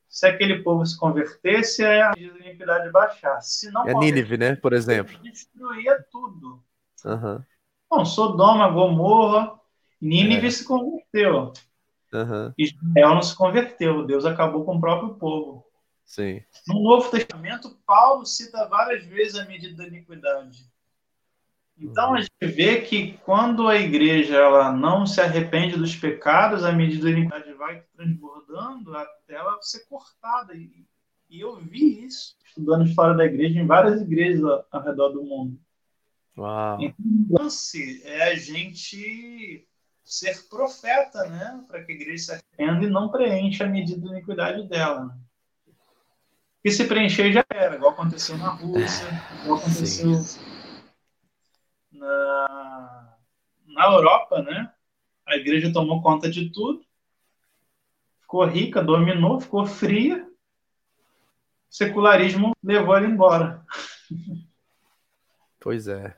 [0.07, 3.60] Se aquele povo se convertesse, a medida da iniquidade baixasse.
[3.60, 4.56] Se não é Nínive, né?
[4.56, 5.18] Por exemplo.
[5.24, 6.64] Destruía tudo.
[7.03, 7.44] Uhum.
[7.90, 9.60] Bom, Sodoma, Gomorra,
[9.99, 10.52] Nínive é.
[10.52, 11.53] se converteu.
[12.14, 12.53] Uhum.
[12.57, 15.65] Israel não se converteu, Deus acabou com o próprio povo.
[16.06, 16.41] Sim.
[16.68, 20.72] No Novo Testamento, Paulo cita várias vezes a medida da iniquidade.
[21.77, 22.15] Então uhum.
[22.15, 27.06] a gente vê que quando a igreja ela não se arrepende dos pecados, a medida
[27.06, 30.53] da iniquidade vai transbordando até ela ser cortada.
[30.53, 30.85] E,
[31.30, 35.23] e eu vi isso estudando história da igreja em várias igrejas ao, ao redor do
[35.23, 35.60] mundo.
[36.38, 36.80] Uau.
[36.81, 39.68] Então, o lance é a gente
[40.04, 41.64] ser profeta, né?
[41.68, 45.06] Para que a igreja se arrependa e não preencha a medida de iniquidade dela.
[45.06, 45.18] Né?
[46.64, 49.08] E se preencher já era, igual aconteceu na Rússia,
[49.44, 50.12] igual aconteceu
[51.92, 53.18] na,
[53.68, 54.72] na Europa, né?
[55.26, 56.86] A igreja tomou conta de tudo,
[58.22, 60.26] ficou rica, dominou, ficou fria.
[61.70, 63.66] O secularismo levou ela embora.
[65.60, 66.16] Pois é.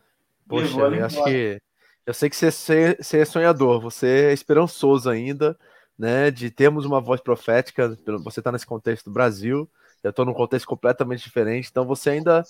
[0.48, 1.62] Poxa, eu acho que
[2.06, 5.57] eu sei que você, é sonhador, você é esperançoso ainda,
[5.98, 6.30] né?
[6.32, 7.98] De termos uma voz profética.
[8.23, 9.69] Você está nesse contexto do Brasil,
[10.03, 12.44] eu estou num contexto completamente diferente, então você ainda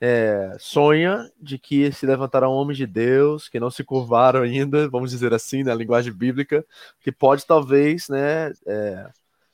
[0.00, 5.10] é, sonha de que se levantarão homens de Deus que não se curvaram ainda, vamos
[5.10, 6.64] dizer assim, na linguagem bíblica,
[7.00, 8.52] que pode talvez, né?
[8.66, 9.10] É,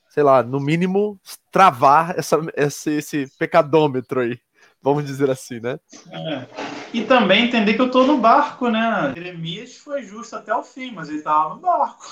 [0.09, 1.19] sei lá, no mínimo,
[1.51, 4.39] travar essa, esse, esse pecadômetro aí,
[4.87, 5.79] vamos dizer assim, né?
[6.11, 6.47] É.
[6.93, 9.13] E também entender que eu estou no barco, né?
[9.15, 12.05] Jeremias foi justo até o fim, mas ele estava no barco.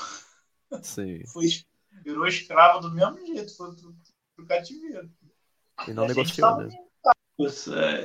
[0.81, 1.25] Sim.
[1.27, 1.45] Foi,
[2.03, 3.95] virou escravo do mesmo jeito, foi pro,
[4.35, 5.09] pro cativeiro.
[5.87, 6.69] E não negociou, né?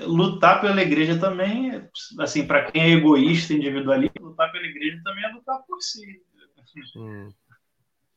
[0.06, 1.88] Lutar pela igreja também,
[2.18, 6.22] assim, para quem é egoísta, individualista, lutar pela igreja também é lutar por si.
[6.96, 7.28] Hum.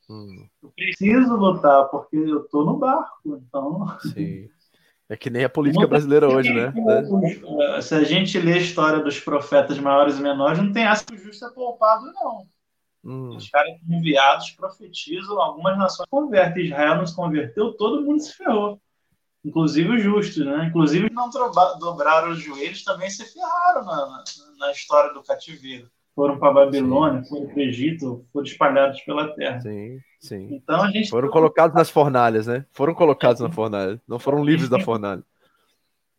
[0.10, 0.48] Hum.
[0.62, 4.00] Eu preciso lutar, porque eu tô no barco, então.
[4.02, 4.50] Sim.
[5.14, 6.74] É que nem a política brasileira hoje, né?
[7.78, 7.82] É.
[7.82, 11.14] Se a gente lê a história dos profetas maiores e menores, não tem essa que
[11.14, 12.48] o justo é poupado, não.
[13.04, 13.36] Hum.
[13.36, 16.66] Os caras enviados profetizam, algumas nações convertem.
[16.66, 18.82] Israel não se converteu, todo mundo se ferrou.
[19.46, 20.66] Inclusive os justos, né?
[20.66, 21.30] Inclusive não
[21.80, 24.24] dobraram os joelhos também se ferraram na, na,
[24.58, 27.30] na história do cativeiro foram para a Babilônia, sim.
[27.30, 29.62] foram para o Egito, foram espalhados pela terra.
[29.62, 30.48] Sim, sim.
[30.52, 32.66] Então a gente foram colocados nas fornalhas, né?
[32.72, 35.24] Foram colocados na fornalha, não foram livres da fornalha.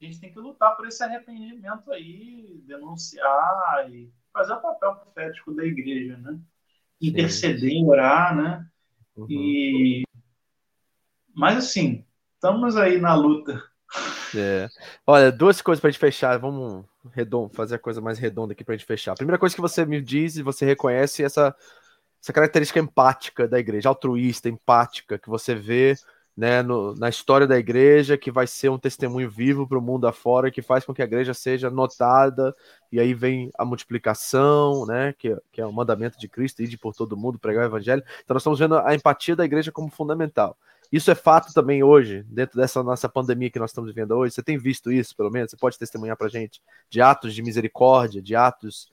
[0.01, 5.55] A gente tem que lutar por esse arrependimento aí, denunciar e fazer o papel profético
[5.55, 6.39] da igreja, né?
[7.01, 7.87] Interceder, sim.
[7.87, 8.67] orar, né?
[9.17, 9.27] Uhum.
[9.31, 10.05] E
[11.35, 12.05] mas assim,
[12.35, 13.63] estamos aí na luta.
[14.37, 14.69] É.
[15.07, 16.39] Olha, duas coisas para gente fechar.
[16.39, 19.13] Vamos redondo, fazer a coisa mais redonda aqui para a gente fechar.
[19.13, 21.55] A primeira coisa que você me diz e você reconhece é essa,
[22.23, 25.97] essa característica empática da igreja, altruísta, empática, que você vê
[26.37, 30.07] né, no, na história da igreja, que vai ser um testemunho vivo para o mundo
[30.07, 32.55] afora, que faz com que a igreja seja notada,
[32.91, 36.95] e aí vem a multiplicação, né, que, que é o mandamento de Cristo, ir por
[36.95, 38.03] todo mundo, pregar o evangelho.
[38.25, 40.57] Então nós estamos vendo a empatia da igreja como fundamental.
[40.95, 44.33] Isso é fato também hoje, dentro dessa nossa pandemia que nós estamos vivendo hoje.
[44.33, 45.51] Você tem visto isso, pelo menos?
[45.51, 48.89] Você pode testemunhar para gente de atos de misericórdia, de atos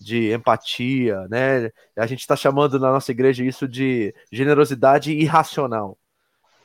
[0.00, 1.70] de empatia, né?
[1.96, 5.96] A gente está chamando na nossa igreja isso de generosidade irracional,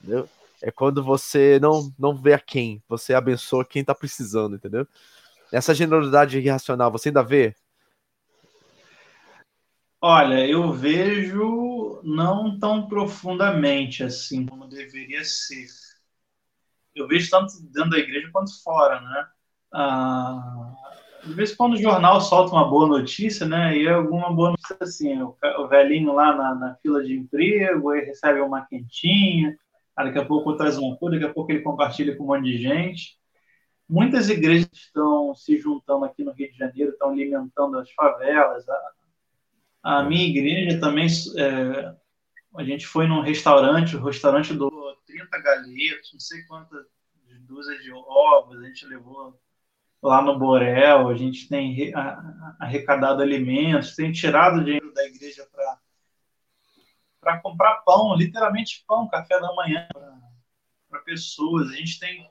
[0.02, 0.28] entendeu?
[0.60, 4.88] É quando você não, não vê a quem, você abençoa quem está precisando, entendeu?
[5.52, 7.54] Essa generosidade irracional, você ainda vê?
[10.02, 15.68] Olha, eu vejo não tão profundamente assim como deveria ser.
[16.96, 19.28] Eu vejo tanto dentro da igreja quanto fora, né?
[19.74, 20.74] Ah,
[21.26, 23.78] de vez em quando o jornal solta uma boa notícia, né?
[23.78, 28.40] E alguma boa notícia assim, o, velhinho lá na, na, fila de emprego, ele recebe
[28.40, 29.58] uma quentinha,
[29.98, 32.58] daqui a pouco traz uma coisa, daqui a pouco ele compartilha com um monte de
[32.58, 33.20] gente.
[33.88, 38.92] Muitas igrejas estão se juntando aqui no Rio de Janeiro, estão alimentando as favelas, a,
[39.84, 41.08] a minha igreja também,
[41.38, 41.96] é,
[42.56, 44.70] a gente foi num restaurante, o restaurante do
[45.06, 46.86] 30 galetos, não sei quantas
[47.50, 49.38] dúzia de ovos, a gente levou
[50.02, 51.92] lá no Borel, a gente tem
[52.60, 55.48] arrecadado alimentos, tem tirado dinheiro da igreja
[57.20, 59.88] para comprar pão, literalmente pão, café da manhã
[60.88, 62.30] para pessoas, a gente tem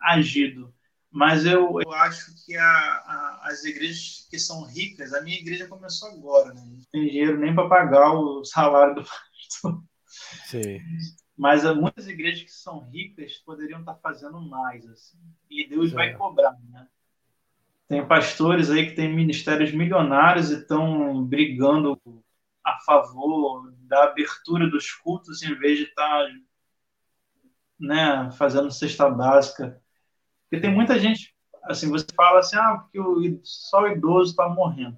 [0.00, 0.73] agido.
[1.14, 5.68] Mas eu, eu acho que a, a, as igrejas que são ricas, a minha igreja
[5.68, 6.60] começou agora, né?
[6.66, 9.84] Não tem dinheiro nem para pagar o salário do pastor.
[10.46, 10.80] Sim.
[11.38, 15.16] Mas muitas igrejas que são ricas poderiam estar fazendo mais, assim.
[15.48, 15.94] E Deus Sim.
[15.94, 16.88] vai cobrar, né?
[17.86, 21.96] Tem pastores aí que têm ministérios milionários e estão brigando
[22.66, 26.26] a favor da abertura dos cultos em vez de estar
[27.78, 29.80] né, fazendo cesta básica.
[30.54, 34.48] Porque tem muita gente, assim, você fala assim, ah, porque o, só o idoso está
[34.48, 34.96] morrendo.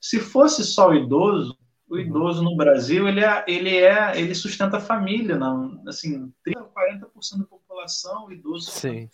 [0.00, 1.56] Se fosse só o idoso,
[1.88, 2.00] o uhum.
[2.00, 7.38] idoso no Brasil, ele é, ele é, ele sustenta a família, não, assim, 30, 40%
[7.38, 9.08] da população, o idoso, Sim.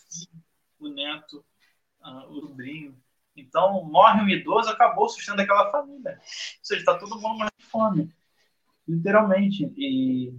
[0.78, 1.44] o neto,
[2.00, 2.96] uh, o sobrinho.
[3.36, 6.12] Então, morre um idoso, acabou sustentando aquela família.
[6.12, 6.18] Ou
[6.62, 8.10] seja, está todo mundo mais de fome,
[8.88, 9.70] literalmente.
[9.76, 10.32] E,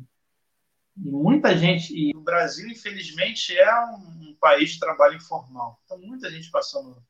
[0.97, 5.79] e, muita gente, e o Brasil, infelizmente, é um, um país de trabalho informal.
[5.85, 7.01] Então, muita gente passando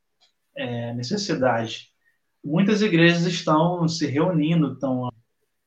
[0.55, 1.91] é, necessidade.
[2.43, 5.09] Muitas igrejas estão se reunindo, estão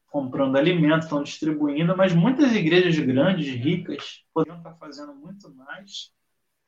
[0.07, 6.11] comprando alimentos, estão distribuindo, mas muitas igrejas grandes, ricas, poderiam estar fazendo muito mais,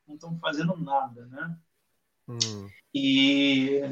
[0.06, 1.56] não estão fazendo nada, né?
[2.28, 2.68] Hum.
[2.94, 3.82] E,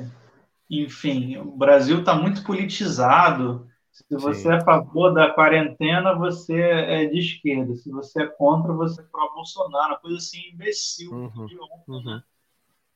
[0.69, 3.68] enfim, o Brasil está muito politizado.
[4.07, 4.51] Se você Sim.
[4.51, 7.75] é a favor da quarentena, você é de esquerda.
[7.75, 9.95] Se você é contra, você é pró-Bolsonaro.
[9.95, 11.45] Uma coisa assim, imbecil, uhum.
[11.47, 12.05] idiota, uhum.
[12.05, 12.23] né?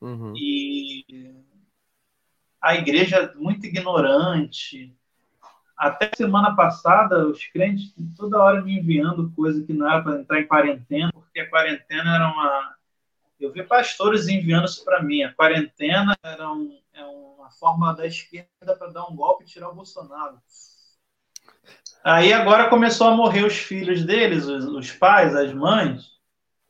[0.00, 0.32] Uhum.
[0.36, 1.34] E
[2.60, 4.96] a igreja é muito ignorante.
[5.76, 10.40] Até semana passada, os crentes toda hora me enviando coisa que não era para entrar
[10.40, 12.76] em quarentena, porque a quarentena era uma
[13.42, 15.24] eu vi pastores enviando isso para mim.
[15.24, 19.68] A quarentena era um, é uma forma da esquerda para dar um golpe e tirar
[19.68, 20.40] o Bolsonaro.
[22.04, 26.12] Aí agora começou a morrer os filhos deles, os, os pais, as mães.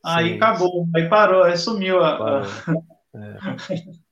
[0.05, 0.35] Aí Sim.
[0.35, 2.17] acabou, aí parou, aí sumiu a.
[2.17, 2.47] Parou.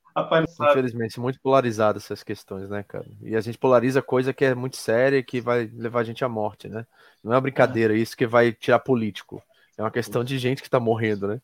[0.70, 3.06] Infelizmente, muito polarizado essas questões, né, cara?
[3.22, 6.22] E a gente polariza coisa que é muito séria e que vai levar a gente
[6.24, 6.86] à morte, né?
[7.24, 7.96] Não é uma brincadeira é.
[7.96, 9.42] isso que vai tirar político.
[9.76, 11.40] É uma questão de gente que está morrendo, né?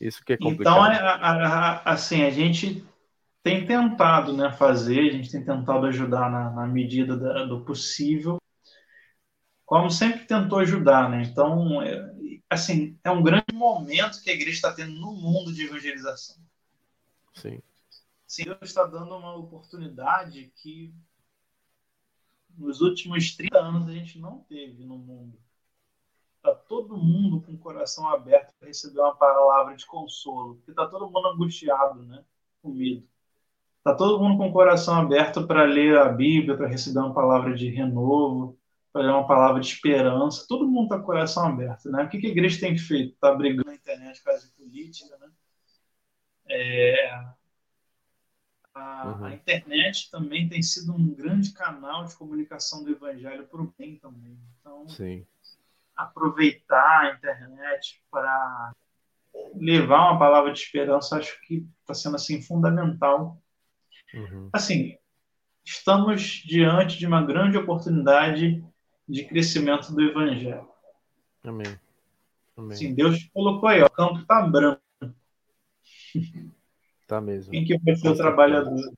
[0.00, 0.74] Isso que é complicado.
[0.74, 2.84] Então, a, a, assim, a gente
[3.42, 8.38] tem tentado né, fazer, a gente tem tentado ajudar na, na medida da, do possível,
[9.72, 11.22] como sempre tentou ajudar, né?
[11.22, 12.14] Então, é,
[12.50, 16.36] assim, é um grande momento que a igreja está tendo no mundo de evangelização.
[17.32, 17.58] Sim.
[18.26, 20.92] Sim, Deus está dando uma oportunidade que
[22.54, 25.38] nos últimos 30 anos a gente não teve no mundo.
[26.36, 30.86] Está todo mundo com o coração aberto para receber uma palavra de consolo, porque está
[30.86, 32.22] todo mundo angustiado, né?
[32.60, 33.08] com medo.
[33.78, 37.54] Está todo mundo com o coração aberto para ler a Bíblia, para receber uma palavra
[37.54, 38.60] de renovo,
[38.92, 40.46] para uma palavra de esperança.
[40.48, 41.90] Todo mundo está com o coração aberto.
[41.90, 42.04] Né?
[42.04, 43.14] O que a igreja tem feito?
[43.14, 45.16] Está brigando na internet por causa de política.
[45.18, 45.30] Né?
[46.50, 47.32] É...
[48.74, 49.24] A, uhum.
[49.26, 53.96] a, internet também tem sido um grande canal de comunicação do evangelho para o bem
[53.96, 54.38] também.
[54.60, 55.26] Então, Sim
[55.96, 58.72] aproveitar a internet para
[59.54, 63.40] levar uma palavra de esperança, acho que está sendo assim fundamental.
[64.14, 64.50] Uhum.
[64.52, 64.96] Assim,
[65.64, 68.64] estamos diante de uma grande oportunidade
[69.12, 70.66] de crescimento do evangelho.
[71.44, 71.78] Amém.
[72.56, 72.72] Amém.
[72.72, 74.80] Assim, Deus colocou aí, ó, o campo está branco.
[77.06, 77.50] Tá mesmo.
[77.50, 78.90] Quem que vai ser o trabalhador?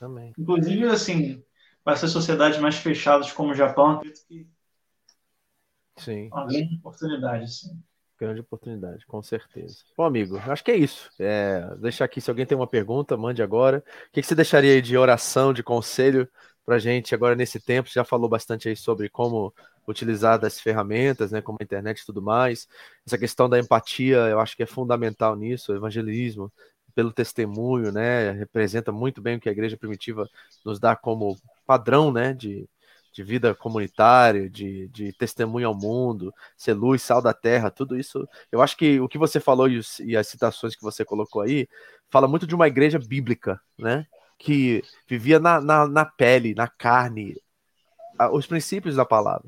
[0.00, 0.32] Amém.
[0.38, 1.44] Inclusive, assim,
[1.84, 4.46] vai ser sociedades mais fechadas como o Japão, acredito que
[5.98, 6.30] Sim.
[6.32, 7.82] Uma grande oportunidade, sim.
[8.18, 9.78] Grande oportunidade, com certeza.
[9.94, 11.10] Bom, amigo, acho que é isso.
[11.18, 13.84] É, deixar aqui, se alguém tem uma pergunta, mande agora.
[14.08, 16.26] O que, que você deixaria aí de oração, de conselho
[16.70, 17.88] para gente agora nesse tempo?
[17.88, 19.52] Você já falou bastante aí sobre como
[19.88, 22.68] utilizar das ferramentas, né, como a internet e tudo mais.
[23.04, 26.52] Essa questão da empatia, eu acho que é fundamental nisso, o evangelismo,
[26.94, 30.28] pelo testemunho, né, representa muito bem o que a igreja primitiva
[30.64, 31.36] nos dá como
[31.66, 32.68] padrão, né, de,
[33.12, 38.28] de vida comunitária, de, de testemunho ao mundo, ser luz, sal da terra, tudo isso.
[38.52, 41.42] Eu acho que o que você falou e, os, e as citações que você colocou
[41.42, 41.66] aí
[42.08, 44.06] fala muito de uma igreja bíblica, né?
[44.42, 47.36] Que vivia na, na, na pele, na carne,
[48.32, 49.44] os princípios da palavra.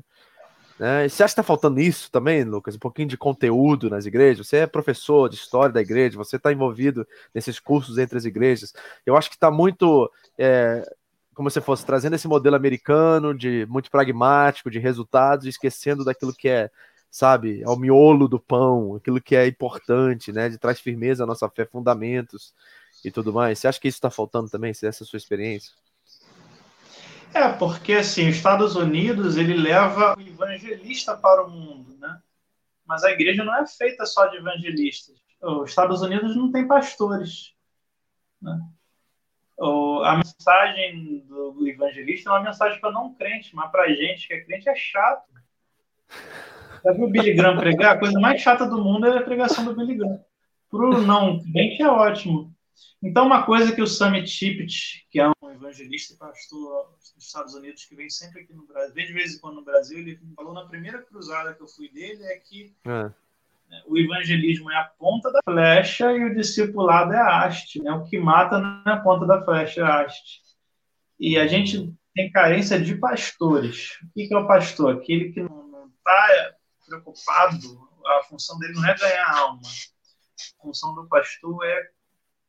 [0.79, 1.09] Né?
[1.09, 2.75] Você acha que está faltando isso também, Lucas?
[2.75, 4.47] Um pouquinho de conteúdo nas igrejas?
[4.47, 8.71] Você é professor de história da igreja, você está envolvido nesses cursos entre as igrejas.
[9.03, 10.11] Eu acho que está muito.
[10.37, 10.87] É,
[11.33, 16.47] como se fosse trazendo esse modelo americano de muito pragmático, de resultados, esquecendo daquilo que
[16.47, 16.69] é
[17.09, 20.49] sabe, ao miolo do pão, aquilo que é importante, né?
[20.49, 22.53] De traz firmeza à nossa fé, fundamentos
[23.03, 23.59] e tudo mais.
[23.59, 24.73] Você acha que isso está faltando também?
[24.73, 25.73] Se essa é a sua experiência?
[27.33, 32.21] É, porque assim, os Estados Unidos ele leva o evangelista para o mundo, né?
[32.85, 35.15] Mas a igreja não é feita só de evangelistas.
[35.41, 37.53] Os Estados Unidos não tem pastores.
[38.41, 38.59] Né?
[40.03, 44.43] a mensagem do evangelista é uma mensagem para não crente, mas para gente que é
[44.43, 45.31] crente é chato.
[46.83, 47.95] Já viu o Billy Graham pregar?
[47.95, 50.19] A coisa mais chata do mundo é a pregação do Billy Graham.
[50.69, 52.53] Para o não crente é ótimo.
[53.01, 57.53] Então, uma coisa que o Sammy Tippett, que é um evangelista e pastor dos Estados
[57.53, 60.19] Unidos, que vem sempre aqui no Brasil, vem de vez em quando no Brasil, ele
[60.35, 63.11] falou na primeira cruzada que eu fui dele, é que é.
[63.85, 67.81] o evangelismo é a ponta da flecha e o discipulado é a haste.
[67.81, 67.91] Né?
[67.91, 70.41] O que mata não é a ponta da flecha, é a haste.
[71.19, 73.99] E a gente tem carência de pastores.
[74.01, 74.95] O que é o pastor?
[74.95, 76.55] Aquele que não está
[76.85, 79.61] preocupado, a função dele não é ganhar alma.
[79.61, 81.89] A função do pastor é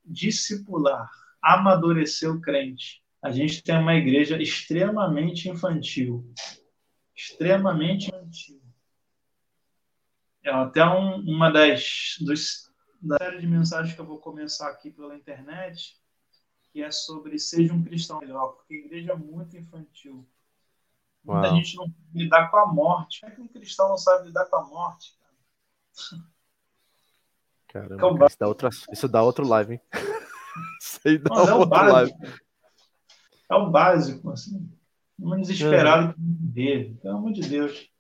[0.05, 1.10] discipular,
[1.43, 3.02] amadurecer o crente.
[3.22, 6.31] A gente tem uma igreja extremamente infantil.
[7.14, 8.60] Extremamente infantil.
[10.43, 12.70] É até um, uma das dos,
[13.01, 15.98] da série de mensagens que eu vou começar aqui pela internet,
[16.70, 20.28] que é sobre seja um cristão melhor, porque a igreja é muito infantil.
[21.24, 23.20] Muita gente não lidar com a morte.
[23.20, 25.16] Como é que um cristão não sabe lidar com a morte?
[25.18, 26.24] Cara?
[27.74, 29.80] Caramba, cara, isso, dá outra, isso dá outro live, hein?
[30.80, 32.12] isso aí dá Mas é outro live.
[33.51, 34.70] É o básico, assim.
[35.18, 36.14] Um desesperado é.
[36.16, 37.90] dele, pelo amor de Deus.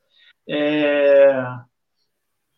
[0.48, 1.44] É...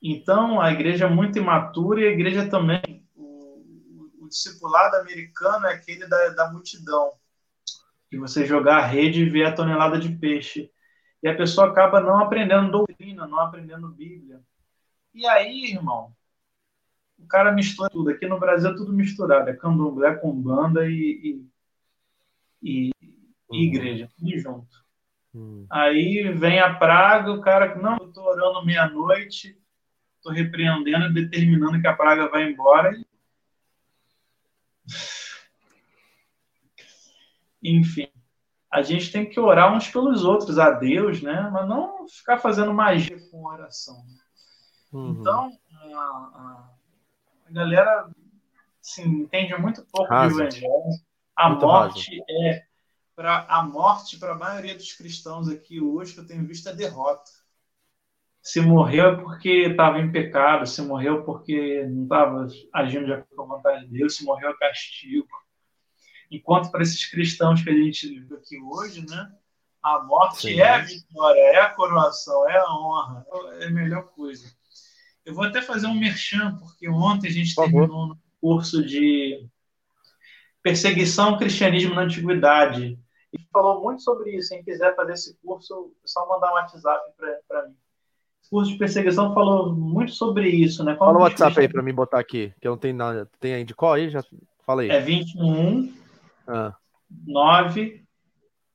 [0.03, 3.09] Então, a igreja é muito imatura e a igreja também.
[3.15, 7.13] O, o discipulado americano é aquele da, da multidão,
[8.13, 10.71] de você jogar a rede e ver a tonelada de peixe.
[11.23, 14.43] E a pessoa acaba não aprendendo doutrina, não aprendendo Bíblia.
[15.15, 16.15] E aí, irmão,
[17.19, 18.11] o cara mistura tudo.
[18.11, 19.51] Aqui no Brasil é tudo misturado.
[19.51, 21.43] É candomblé com banda e,
[22.63, 22.93] e, e,
[23.51, 23.57] uhum.
[23.57, 24.85] igreja, tudo junto.
[25.35, 25.67] Uhum.
[25.71, 29.59] Aí vem a praga, o cara que não, eu tô orando meia-noite,
[30.23, 32.93] tô repreendendo, determinando que a praga vai embora.
[37.63, 38.09] Enfim,
[38.71, 41.51] a gente tem que orar uns pelos outros, a Deus, né?
[41.53, 44.05] Mas não ficar fazendo magia com oração.
[44.93, 45.19] Uhum.
[45.21, 45.51] Então,
[45.95, 46.76] a, a
[47.49, 48.11] a galera
[48.81, 50.35] assim, entende muito pouco Rasa.
[50.35, 50.73] do evangelho.
[51.35, 52.25] A muito morte raso.
[52.31, 52.67] é
[53.15, 56.75] para a morte para a maioria dos cristãos aqui hoje que eu tenho visto é
[56.75, 57.31] derrota.
[58.43, 63.35] Se morreu é porque estava em pecado, se morreu porque não estava agindo de acordo
[63.35, 65.29] com a vontade de Deus, se morreu é castigo.
[66.31, 69.33] Enquanto para esses cristãos que a gente vive aqui hoje, né,
[69.83, 70.61] a morte Sim.
[70.61, 73.27] é a vitória, é a coroação, é a honra,
[73.61, 74.56] é a melhor coisa.
[75.27, 79.45] Eu vou até fazer um merchan, porque ontem a gente terminou um curso de
[80.63, 82.97] perseguição ao cristianismo na antiguidade.
[83.33, 84.51] E falou muito sobre isso.
[84.51, 87.13] Quem quiser fazer esse curso, é só mandar um WhatsApp
[87.49, 87.75] para mim.
[88.41, 90.95] Esse curso de perseguição falou muito sobre isso, né?
[90.95, 93.29] Como Fala o WhatsApp aí para mim botar aqui, que eu não tenho nada.
[93.41, 94.09] Tem aí de qual aí?
[94.09, 94.23] Já
[94.65, 94.91] fala aí.
[94.91, 95.93] É 21
[96.47, 96.73] ah.
[97.27, 98.07] 9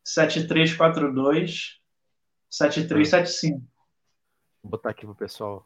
[0.03, 1.79] 7342
[2.49, 3.61] 7375.
[4.61, 5.65] Vou botar aqui pro pessoal.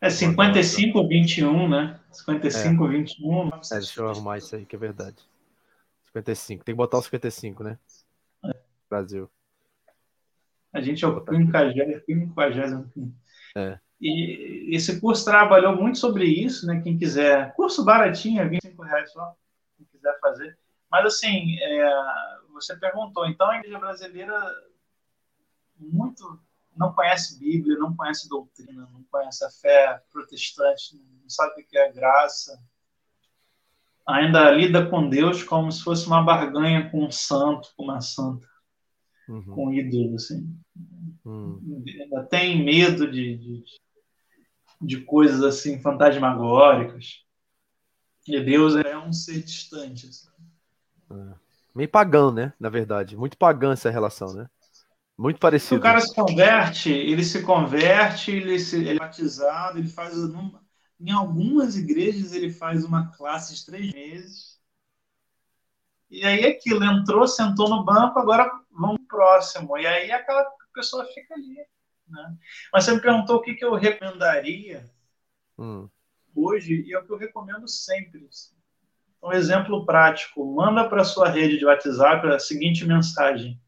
[0.00, 2.00] É 55 21, né?
[2.12, 2.88] 55 é.
[2.88, 3.48] 21.
[3.48, 5.16] É, deixa eu arrumar isso aí, que é verdade.
[6.06, 6.64] 55.
[6.64, 7.78] Tem que botar o 55, né?
[8.44, 8.54] É.
[8.88, 9.28] Brasil.
[10.72, 12.90] A gente é o 50.
[13.56, 13.78] É.
[14.00, 16.80] E esse curso trabalhou muito sobre isso, né?
[16.80, 17.52] Quem quiser.
[17.54, 19.34] Curso baratinho, é 25 reais só.
[19.76, 20.56] Quem quiser fazer.
[20.88, 22.02] Mas, assim, é,
[22.52, 23.26] você perguntou.
[23.26, 24.54] Então, a igreja brasileira,
[25.76, 26.40] muito
[26.78, 31.76] não conhece Bíblia, não conhece doutrina, não conhece a fé protestante, não sabe o que
[31.76, 32.58] é graça,
[34.06, 38.48] ainda lida com Deus como se fosse uma barganha com um santo, com uma santa,
[39.28, 39.44] uhum.
[39.44, 40.48] com um ídolo, assim.
[41.24, 41.84] Uhum.
[41.86, 43.64] Ainda tem medo de, de,
[44.80, 47.24] de coisas assim fantasmagóricas.
[48.26, 50.06] E Deus é um ser distante.
[50.06, 50.28] Assim.
[51.10, 51.34] É.
[51.74, 52.52] Meio pagão, né?
[52.58, 53.16] Na verdade.
[53.16, 54.48] Muito pagã essa relação, né?
[55.18, 55.80] Muito parecido.
[55.80, 60.14] O cara se converte, ele se converte, ele, se, ele é batizado, ele faz.
[61.00, 64.60] Em algumas igrejas ele faz uma classe de três meses.
[66.08, 69.76] E aí aquilo, entrou, sentou no banco, agora vamos próximo.
[69.76, 71.56] E aí aquela pessoa fica ali.
[72.06, 72.36] Né?
[72.72, 74.88] Mas você me perguntou o que, que eu recomendaria
[75.58, 75.88] hum.
[76.32, 78.30] hoje, e é o que eu recomendo sempre.
[79.20, 83.60] Um exemplo prático: manda para sua rede de WhatsApp a seguinte mensagem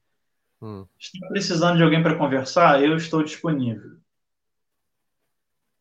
[0.62, 0.86] Hum.
[0.98, 2.82] Está precisando de alguém para conversar?
[2.82, 3.98] Eu estou disponível.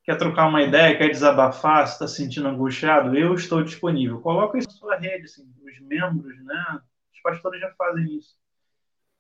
[0.04, 4.22] quer trocar uma ideia, quer desabafar, está sentindo angustiado, eu estou disponível.
[4.22, 6.82] Coloca isso na sua rede, assim, os membros, né?
[7.14, 8.38] Os pastores já fazem isso.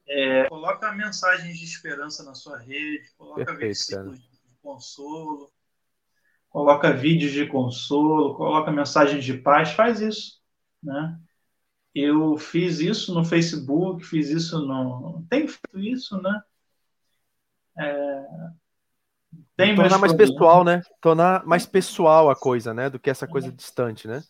[0.08, 4.32] É, coloca mensagens de esperança na sua rede, coloca Perfeito, versículos cara.
[4.32, 5.52] de consolo,
[6.50, 10.42] coloca vídeos de consolo, coloca mensagens de paz, faz isso,
[10.82, 11.20] né?
[11.94, 15.26] Eu fiz isso no Facebook, fiz isso no.
[15.30, 16.42] Tenho feito isso, né?
[17.78, 18.26] É...
[19.56, 20.82] Tem Tornar mais pessoal, né?
[21.02, 22.90] Tornar mais pessoal a coisa, né?
[22.90, 23.52] Do que essa coisa é.
[23.52, 24.24] distante, né?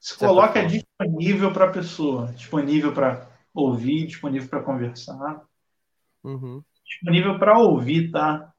[0.00, 5.42] Se coloca disponível para a pessoa, disponível para ouvir, disponível para conversar,
[6.22, 6.62] uhum.
[6.84, 8.52] disponível para ouvir, tá?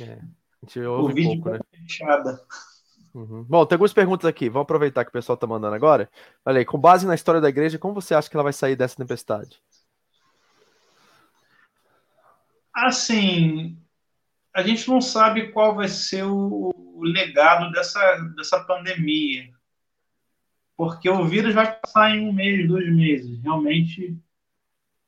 [0.00, 1.58] É, a gente ouve ouvir pouco, né?
[1.70, 2.40] Fechada.
[3.14, 3.44] Uhum.
[3.44, 4.48] Bom, tem algumas perguntas aqui.
[4.48, 6.08] Vamos aproveitar que o pessoal está mandando agora.
[6.44, 8.76] Olha aí, com base na história da igreja, como você acha que ela vai sair
[8.76, 9.60] dessa tempestade?
[12.72, 13.76] Assim,
[14.54, 16.72] a gente não sabe qual vai ser o,
[17.02, 19.50] legado dessa, dessa pandemia.
[20.76, 23.42] Porque o vírus vai passar em um mês, dois meses.
[23.42, 24.16] Realmente,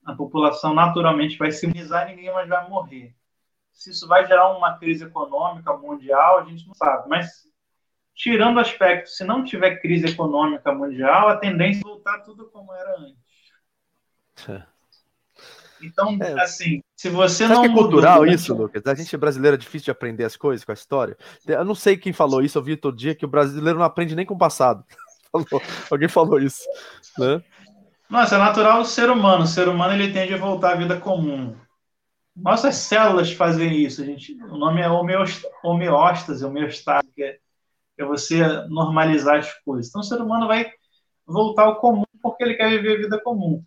[0.05, 3.15] a população naturalmente vai se imunizar e ninguém mais vai morrer.
[3.73, 7.09] Se isso vai gerar uma crise econômica mundial, a gente não sabe.
[7.09, 7.47] Mas
[8.15, 12.73] tirando o aspecto, se não tiver crise econômica mundial, a tendência é voltar tudo como
[12.73, 13.17] era antes.
[14.49, 14.63] É.
[15.83, 16.41] Então, é.
[16.41, 17.63] assim, se você, você não.
[17.63, 18.87] que é cultural mudou, isso, Lucas?
[18.87, 21.17] A gente brasileiro é difícil de aprender as coisas com a história.
[21.47, 24.15] Eu não sei quem falou isso, eu vi todo dia que o brasileiro não aprende
[24.15, 24.85] nem com o passado.
[25.91, 26.63] Alguém falou isso,
[27.19, 27.43] né?
[28.09, 29.45] Nossa, é natural do ser humano.
[29.45, 31.57] O ser humano ele tende a voltar à vida comum.
[32.37, 34.03] Nossas células fazem isso.
[34.03, 37.39] A gente, o nome é homeóstase, homeostase, que é
[37.99, 39.89] é você normalizar as coisas.
[39.89, 40.71] Então, o ser humano vai
[41.27, 43.65] voltar ao comum porque ele quer viver a vida comum.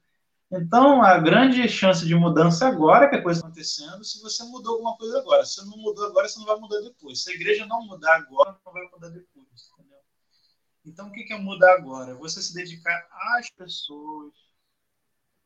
[0.51, 4.75] Então, a grande chance de mudança agora, que a coisa está acontecendo, se você mudou
[4.75, 5.43] alguma coisa agora.
[5.45, 7.23] Se não mudou agora, você não vai mudar depois.
[7.23, 9.71] Se a igreja não mudar agora, não vai mudar depois.
[9.73, 9.99] Entendeu?
[10.85, 12.15] Então, o que é mudar agora?
[12.15, 13.07] Você se dedicar
[13.37, 14.33] às pessoas,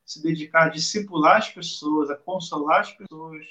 [0.05, 3.45] se dedicar a discipular as pessoas, a consolar as pessoas,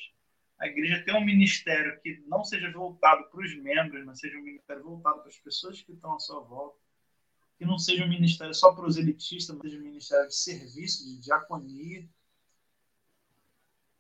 [0.59, 4.43] a igreja tem um ministério que não seja voltado para os membros, mas seja um
[4.43, 6.77] ministério voltado para as pessoas que estão à sua volta,
[7.57, 11.05] que não seja um ministério só para os elitistas, mas seja um ministério de serviço,
[11.05, 12.09] de diaconia,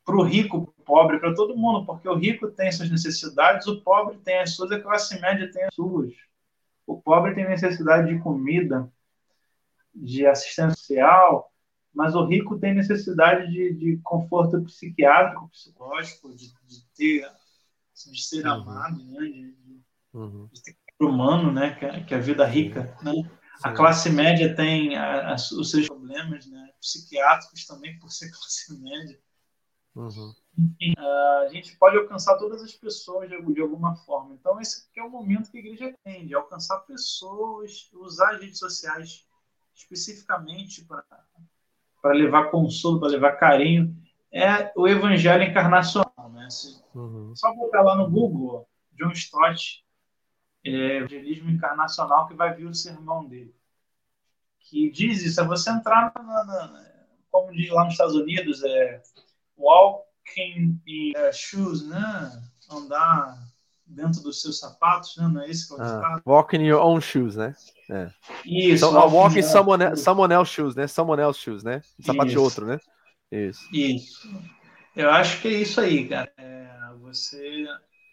[0.04, 3.66] para o rico, para o pobre, para todo mundo, porque o rico tem suas necessidades,
[3.66, 6.14] o pobre tem as suas, a classe média tem as suas.
[6.86, 8.90] O pobre tem necessidade de comida,
[9.94, 11.52] de assistência social,
[11.94, 17.24] mas o rico tem necessidade de, de conforto psiquiátrico, psicológico, de, de ter,
[17.92, 18.52] assim, de ser uhum.
[18.52, 19.20] amado, né?
[19.20, 19.54] de,
[20.12, 20.48] uhum.
[20.52, 21.74] de ter humano, né?
[21.74, 23.12] Que, é, que a vida rica, né?
[23.62, 26.70] A classe média tem a, a, os seus problemas, né?
[26.80, 29.18] Psiquiátricos também por ser classe média.
[29.94, 30.32] Uhum.
[30.56, 34.34] Enfim, a gente pode alcançar todas as pessoas de, de alguma forma.
[34.34, 38.58] Então, esse é o momento que a igreja tem, de alcançar pessoas, usar as redes
[38.58, 39.26] sociais
[39.74, 41.04] especificamente para
[42.08, 43.94] para levar consolo, para levar carinho,
[44.32, 46.30] é o evangelho encarnacional.
[46.32, 46.48] Né?
[46.48, 47.36] Se, uhum.
[47.36, 49.84] Só botar lá no Google, John Stott,
[50.64, 53.54] é, evangelismo encarnacional, que vai vir o sermão dele.
[54.58, 56.84] Que diz isso, é você entrar, na, na,
[57.30, 59.02] como diz lá nos Estados Unidos, é
[59.58, 62.42] walking in shoes, né?
[62.70, 63.36] Andar
[63.88, 65.28] dentro dos seus sapatos, né?
[65.28, 67.54] Não é esse que é o ah, Walk in your own shoes, né?
[67.90, 68.10] É.
[68.44, 68.86] Isso.
[68.86, 70.86] Então, walk, walk in someone, someone else shoes, né?
[70.86, 71.80] Someone else shoes, né?
[72.00, 72.36] Sapato isso.
[72.36, 72.78] de outro, né?
[73.32, 73.68] Isso.
[73.72, 74.28] Isso.
[74.94, 76.32] Eu acho que é isso aí, cara.
[76.36, 76.68] É
[77.00, 77.66] você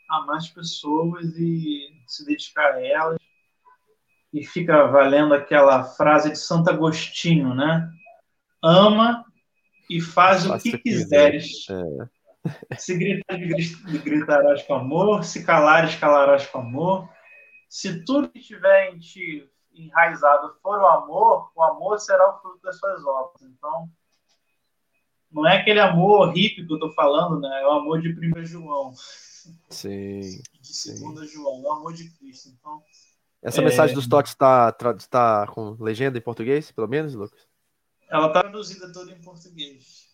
[0.10, 3.20] amar as pessoas e se dedicar a elas.
[4.34, 7.90] E fica valendo aquela frase de Santo Agostinho, né?
[8.64, 9.26] Ama
[9.90, 11.68] e faz o que quiseres.
[11.70, 12.10] É.
[12.78, 17.10] Se gritares, gritarás com amor, se calares, calarás com amor.
[17.70, 22.62] Se tudo que tiver em ti enraizado for o amor, o amor será o fruto
[22.62, 23.42] das suas obras.
[23.42, 23.90] Então,
[25.32, 27.62] não é aquele amor hippie que eu estou falando, né?
[27.62, 28.94] É o amor de 1 João.
[29.70, 30.22] Sim.
[30.62, 32.50] De 2 João, o amor de Cristo.
[32.50, 32.82] Então,
[33.42, 33.66] Essa é...
[33.66, 37.48] mensagem dos toques está tá com legenda em português, pelo menos, Lucas?
[38.10, 40.06] Ela está traduzida toda em português.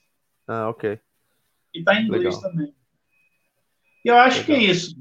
[0.47, 0.99] Ah, ok.
[1.73, 2.41] E está em inglês Legal.
[2.41, 2.75] também.
[4.03, 4.45] E eu acho Legal.
[4.45, 4.95] que é isso.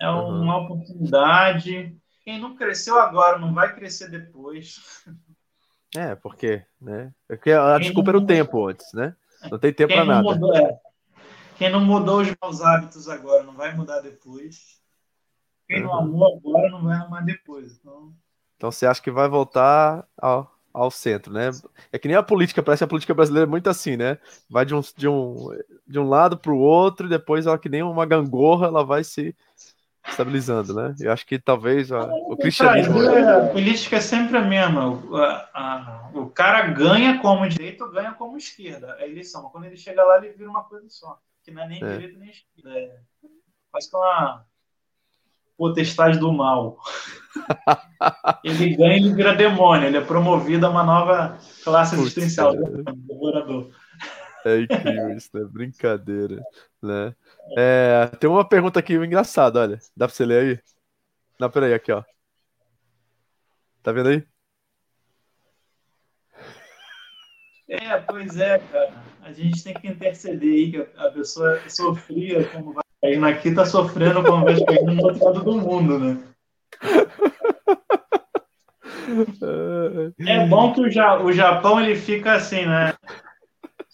[0.00, 0.64] É uma uhum.
[0.64, 1.96] oportunidade.
[2.24, 5.04] Quem não cresceu agora não vai crescer depois.
[5.96, 7.14] É, porque, né?
[7.26, 9.16] Porque a Quem desculpa era o tempo antes, né?
[9.50, 10.22] Não tem tempo para nada.
[10.22, 10.78] Mudou, é.
[11.56, 14.80] Quem não mudou os maus hábitos agora não vai mudar depois.
[15.66, 15.86] Quem uhum.
[15.86, 17.78] não amou agora não vai amar depois.
[17.78, 18.12] Então...
[18.56, 21.50] então você acha que vai voltar ao, ao centro, né?
[21.90, 24.18] É que nem a política, parece que a política brasileira é muito assim, né?
[24.48, 25.48] Vai de um, de um,
[25.86, 29.02] de um lado para o outro e depois ela que nem uma gangorra, ela vai
[29.02, 29.34] se
[30.06, 30.94] estabilizando, né?
[31.00, 32.98] Eu acho que talvez ó, o cristianismo.
[33.00, 34.88] a política é sempre a mesma.
[34.88, 38.94] O, a, a, o cara ganha como direita ou ganha como esquerda.
[39.00, 39.42] A eleição.
[39.42, 41.18] Mas quando ele chega lá, ele vira uma coisa só.
[41.42, 41.92] Que não é nem é.
[41.96, 42.78] direita nem esquerda.
[42.78, 42.98] É
[43.72, 44.44] quase que uma
[45.56, 46.78] potestade do mal.
[48.44, 49.86] ele ganha e vira demônio.
[49.86, 52.54] Ele é promovido a uma nova classe existencial.
[52.54, 53.70] Devorador.
[54.44, 55.44] É incrível isso, né?
[55.44, 56.40] Brincadeira,
[56.80, 57.14] né?
[57.58, 59.78] É, tem uma pergunta aqui engraçada, olha.
[59.96, 60.60] Dá pra você ler aí?
[61.38, 62.04] Não, peraí, aqui, ó.
[63.82, 64.26] Tá vendo aí?
[67.68, 68.94] É, pois é, cara.
[69.22, 73.64] A gente tem que interceder aí, que a pessoa sofria como vai caindo aqui, tá
[73.64, 76.18] sofrendo como vai caindo no outro lado do mundo, né?
[80.26, 82.94] É bom que o, Japão ele fica assim, né?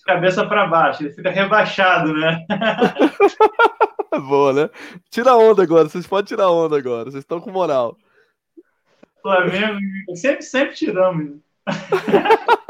[0.05, 2.45] cabeça para baixo, ele fica rebaixado, né?
[4.29, 4.71] Boa, né?
[5.11, 7.97] Tira onda agora, vocês podem tirar onda agora, vocês estão com moral.
[9.23, 9.79] Flamengo,
[10.15, 11.39] sempre, sempre tiramos.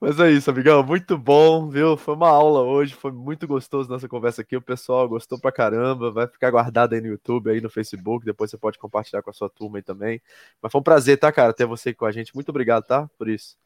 [0.00, 0.82] Mas é isso, amigão.
[0.82, 1.96] Muito bom, viu?
[1.96, 4.56] Foi uma aula hoje, foi muito gostoso nossa conversa aqui.
[4.56, 6.10] O pessoal gostou pra caramba.
[6.10, 8.24] Vai ficar guardado aí no YouTube, aí no Facebook.
[8.24, 10.20] Depois você pode compartilhar com a sua turma aí também.
[10.62, 12.34] Mas foi um prazer, tá, cara, ter você com a gente.
[12.34, 13.08] Muito obrigado, tá?
[13.18, 13.56] Por isso.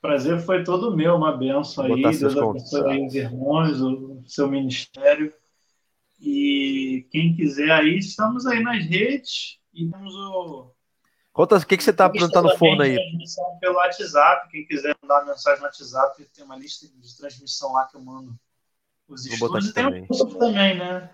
[0.00, 2.02] Prazer foi todo meu, uma benção aí.
[2.02, 5.32] Deus abençoe os irmãos, o seu ministério.
[6.20, 10.70] E quem quiser aí, estamos aí nas redes e temos o.
[11.34, 12.94] Conta, o que, que você está apresentando no forno aí?
[12.94, 14.48] Transmissão pelo WhatsApp.
[14.50, 18.38] Quem quiser mandar mensagem no WhatsApp, tem uma lista de transmissão lá que eu mando
[19.08, 19.68] os Vou estudos.
[19.68, 20.06] E tem também.
[20.08, 21.10] Um também, né?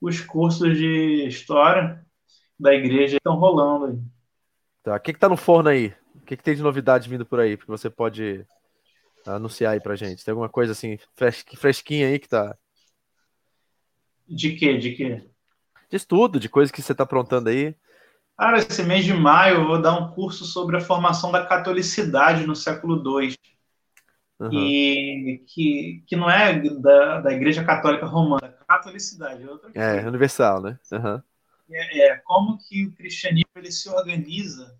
[0.00, 2.02] Os cursos de história
[2.58, 3.98] da igreja estão rolando aí.
[4.82, 4.96] Tá.
[4.96, 5.94] O que, que tá no forno aí?
[6.14, 7.58] O que, que tem de novidade vindo por aí?
[7.58, 8.46] Que você pode
[9.26, 10.24] anunciar aí pra gente?
[10.24, 10.98] Tem alguma coisa assim
[11.58, 12.56] fresquinha aí que tá.
[14.26, 14.78] De quê?
[14.78, 15.28] De quê?
[15.90, 17.76] De estudo, de coisas que você tá aprontando aí.
[18.42, 22.44] Cara, esse mês de maio eu vou dar um curso sobre a formação da catolicidade
[22.44, 23.36] no século II.
[24.40, 24.52] Uhum.
[24.52, 29.44] E que, que não é da, da Igreja Católica Romana, catolicidade.
[29.44, 30.76] É, outra é universal, né?
[30.90, 31.22] Uhum.
[31.70, 34.76] É, é, como que o cristianismo ele se organiza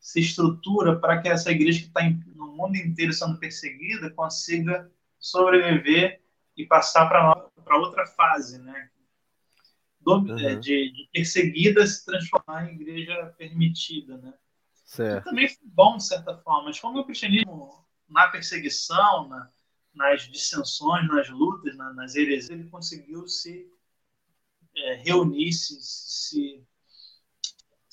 [0.00, 2.02] se estrutura para que essa igreja que está
[2.34, 6.20] no mundo inteiro sendo perseguida consiga sobreviver
[6.56, 8.90] e passar para outra fase, né?
[10.06, 10.60] Uhum.
[10.60, 14.34] De, de, perseguida se transformar em igreja permitida, né?
[14.84, 15.24] Certo.
[15.24, 19.50] também foi bom, de certa forma, mas como o cristianismo, na perseguição, na,
[19.92, 23.68] nas dissensões, nas lutas, na, nas heresias, ele conseguiu se
[24.76, 26.66] é, reunir, se, se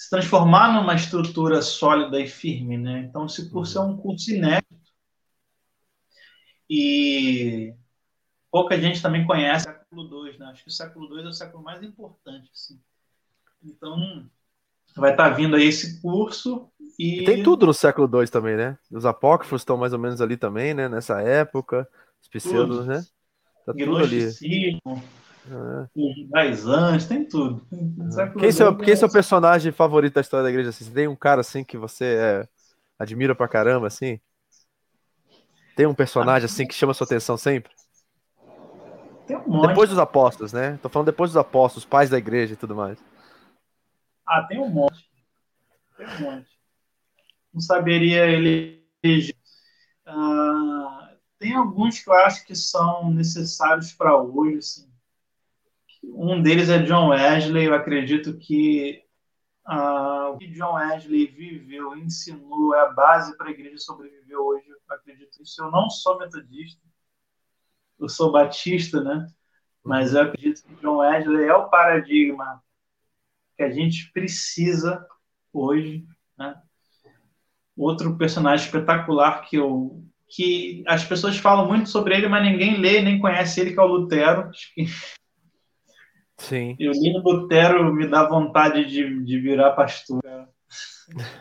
[0.03, 3.05] se transformar numa estrutura sólida e firme, né?
[3.07, 3.85] Então, esse curso uhum.
[3.85, 4.91] é um curso inédito.
[6.69, 7.73] E
[8.51, 9.65] pouca gente também conhece
[10.43, 10.51] né?
[10.51, 12.79] Acho que o século II é o século mais importante, assim.
[13.63, 14.29] Então,
[14.95, 17.21] vai estar tá vindo aí esse curso e...
[17.21, 17.25] e...
[17.25, 18.77] tem tudo no século II também, né?
[18.91, 20.87] Os apócrifos estão mais ou menos ali também, né?
[20.87, 21.87] Nessa época,
[22.21, 23.03] os pseudos, né?
[23.65, 24.25] Tá tudo ali.
[24.25, 25.87] É.
[26.65, 27.65] anos, tem tudo.
[28.39, 30.69] Quem, seu, quem é seu personagem favorito da história da igreja?
[30.69, 30.85] Assim?
[30.85, 32.47] Você tem um cara assim que você é,
[32.99, 34.19] admira pra caramba, assim?
[35.75, 37.71] Tem um personagem assim que chama sua atenção sempre?
[39.25, 39.67] Tem um monte.
[39.67, 40.77] Depois dos apóstolos, né?
[40.81, 42.97] Tô falando depois dos apóstolos, pais da igreja e tudo mais.
[44.25, 45.09] Ah, tem um monte.
[45.97, 46.49] Tem um monte.
[47.53, 49.35] Não saberia eleger.
[50.05, 54.93] Ah, tem alguns que eu acho que são necessários para hoje, assim.
[56.03, 57.65] Um deles é John Wesley.
[57.65, 59.03] Eu acredito que
[59.67, 64.67] uh, o que John Wesley viveu, ensinou, é a base para a igreja sobreviver hoje.
[64.67, 65.63] Eu acredito nisso.
[65.63, 66.81] Eu não sou metodista,
[68.05, 69.27] eu sou batista, né?
[69.83, 72.61] Mas eu acredito que John Wesley é o paradigma
[73.55, 75.05] que a gente precisa
[75.51, 76.05] hoje,
[76.37, 76.55] né?
[77.75, 80.03] Outro personagem espetacular que eu
[80.35, 83.83] que as pessoas falam muito sobre ele, mas ninguém lê nem conhece ele, que é
[83.83, 84.49] o Lutero.
[86.37, 86.75] Sim.
[86.79, 90.21] Eu li no Lutero, me dá vontade de, de virar pastor.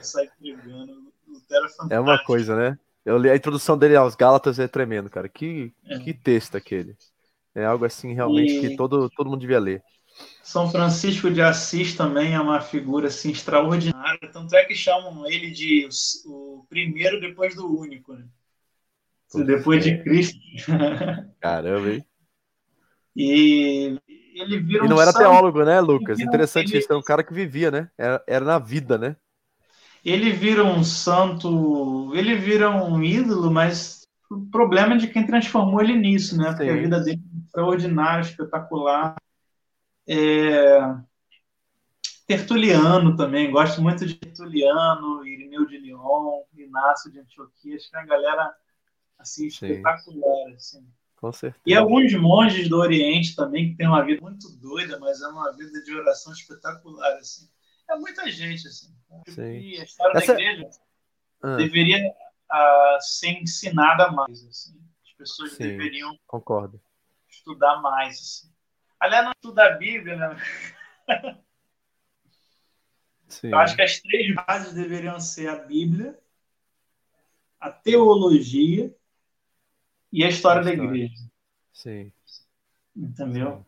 [0.00, 1.10] Sair pregando.
[1.26, 1.94] Lutero é fantástico.
[1.94, 2.78] É uma coisa, né?
[3.04, 5.28] Eu li a introdução dele aos Gálatas é tremendo, cara.
[5.28, 5.98] Que, é.
[5.98, 6.96] que texto aquele.
[7.54, 8.60] É algo assim realmente e...
[8.60, 9.82] que todo, todo mundo devia ler.
[10.42, 15.50] São Francisco de Assis também é uma figura assim extraordinária, tanto é que chamam ele
[15.50, 15.88] de
[16.26, 18.24] o primeiro depois do único, né?
[19.46, 20.38] depois de Cristo.
[21.40, 22.04] Caramba, hein?
[23.16, 23.98] E
[24.34, 26.20] ele vira E não um era santo, teólogo, né, Lucas?
[26.20, 26.78] Interessante ele...
[26.78, 27.90] isso, era um cara que vivia, né?
[27.96, 29.16] Era, era na vida, né?
[30.04, 35.80] Ele vira um santo, ele vira um ídolo, mas o problema é de quem transformou
[35.80, 36.50] ele nisso, né?
[36.50, 36.70] Porque Sim.
[36.70, 39.16] a vida dele é extraordinária, espetacular.
[40.06, 40.78] É...
[42.26, 48.00] Tertuliano também, gosto muito de Tertuliano, Irineu de Lyon, Inácio de Antioquia, acho que é
[48.00, 48.54] uma galera
[49.18, 50.54] assim, espetacular.
[50.54, 50.86] Assim.
[51.16, 51.62] Com certeza.
[51.66, 55.52] E alguns monges do Oriente também, que têm uma vida muito doida, mas é uma
[55.52, 57.16] vida de oração espetacular.
[57.18, 57.48] Assim.
[57.92, 58.66] É muita gente.
[58.66, 58.94] Assim.
[59.36, 60.34] E a história Essa...
[60.34, 60.70] da igreja
[61.42, 61.56] ah.
[61.56, 64.44] deveria uh, ser ensinada mais.
[64.46, 64.80] Assim.
[65.04, 66.80] As pessoas Sim, deveriam concordo.
[67.28, 68.18] estudar mais.
[68.18, 68.52] Assim.
[68.98, 70.36] Aliás, não estudar a Bíblia, né?
[73.28, 73.48] Sim.
[73.48, 76.18] Eu acho que as três bases deveriam ser a Bíblia,
[77.58, 78.94] a teologia
[80.12, 80.90] e a história, a história.
[80.90, 81.30] da igreja.
[81.72, 82.12] Sim.
[82.94, 83.64] Entendeu?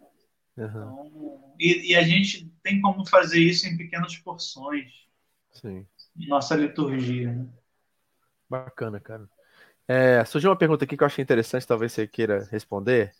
[0.56, 0.66] Uhum.
[0.66, 4.92] Então, e, e, a gente tem como fazer isso em pequenas porções.
[5.52, 5.86] Sim.
[6.16, 7.32] Nossa liturgia.
[7.32, 7.46] Né?
[8.48, 9.28] Bacana, cara.
[9.86, 13.12] É, surgiu uma pergunta aqui que eu achei interessante, talvez você queira responder.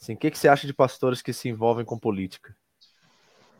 [0.00, 2.56] Assim, o que, que você acha de pastores que se envolvem com política?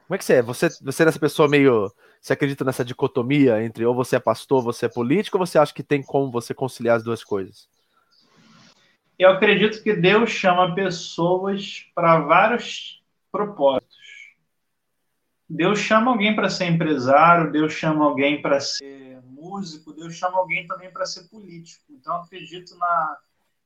[0.06, 0.42] Como é que você é?
[0.42, 1.90] Você, você é essa pessoa meio.
[2.20, 5.58] Você acredita nessa dicotomia entre ou você é pastor, ou você é político, ou você
[5.58, 7.68] acha que tem como você conciliar as duas coisas?
[9.18, 13.01] Eu acredito que Deus chama pessoas para vários
[13.32, 13.96] propósitos.
[15.48, 20.66] Deus chama alguém para ser empresário, Deus chama alguém para ser músico, Deus chama alguém
[20.66, 21.84] também para ser político.
[21.90, 23.18] Então, acredito na,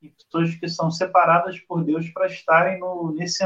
[0.03, 3.45] em pessoas que são separadas por Deus para estarem no, nesse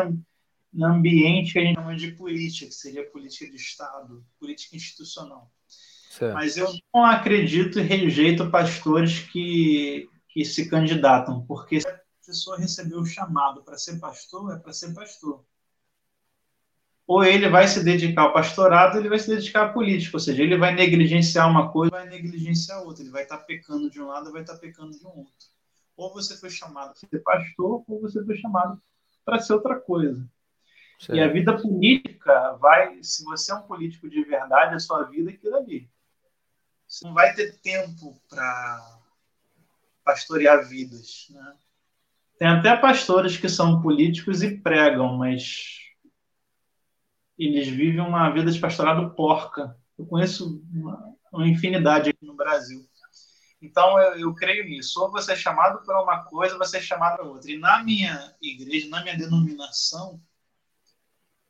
[0.80, 5.51] ambiente que a gente chama de política, que seria política de Estado, política institucional.
[6.10, 6.34] Certo.
[6.34, 12.56] Mas eu não acredito e rejeito pastores que que se candidatam, porque se a pessoa
[12.56, 15.44] recebeu o chamado para ser pastor, é para ser pastor.
[17.10, 20.20] Ou ele vai se dedicar ao pastorado, ou ele vai se dedicar à política, ou
[20.20, 24.06] seja, ele vai negligenciar uma coisa, vai negligenciar outra, ele vai estar pecando de um
[24.06, 25.48] lado, vai estar pecando de um outro.
[25.96, 28.80] Ou você foi chamado para ser pastor, ou você foi chamado
[29.24, 30.24] para ser outra coisa.
[31.00, 31.16] Certo.
[31.16, 35.32] E a vida política vai, se você é um político de verdade, a sua vida
[35.32, 35.90] é aquilo ali.
[36.86, 39.00] Você não vai ter tempo para
[40.04, 41.26] pastorear vidas.
[41.30, 41.54] Né?
[42.38, 45.89] Tem até pastores que são políticos e pregam, mas
[47.46, 49.74] eles vivem uma vida de pastorado porca.
[49.98, 52.86] Eu conheço uma, uma infinidade aqui no Brasil.
[53.62, 55.00] Então eu, eu, creio nisso.
[55.02, 57.50] Ou você é chamado para uma coisa, você é chamado para outra.
[57.50, 60.20] E na minha igreja, na minha denominação,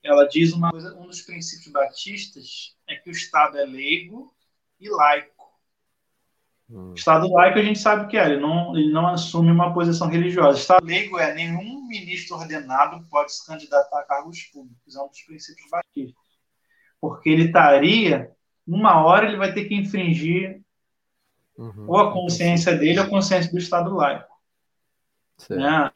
[0.03, 4.35] ela diz uma coisa, um dos princípios batistas é que o Estado é leigo
[4.79, 5.40] e laico.
[6.71, 6.95] Hum.
[6.95, 10.59] Estado laico a gente sabe que é, ele não, ele não assume uma posição religiosa.
[10.59, 15.21] Estado leigo é nenhum ministro ordenado pode se candidatar a cargos públicos, é um dos
[15.23, 16.15] princípios batistas.
[17.01, 18.31] Porque ele estaria,
[18.65, 20.63] uma hora ele vai ter que infringir
[21.59, 21.87] uhum.
[21.89, 24.31] ou a consciência dele ou a consciência do Estado laico.
[25.49, 25.91] Né?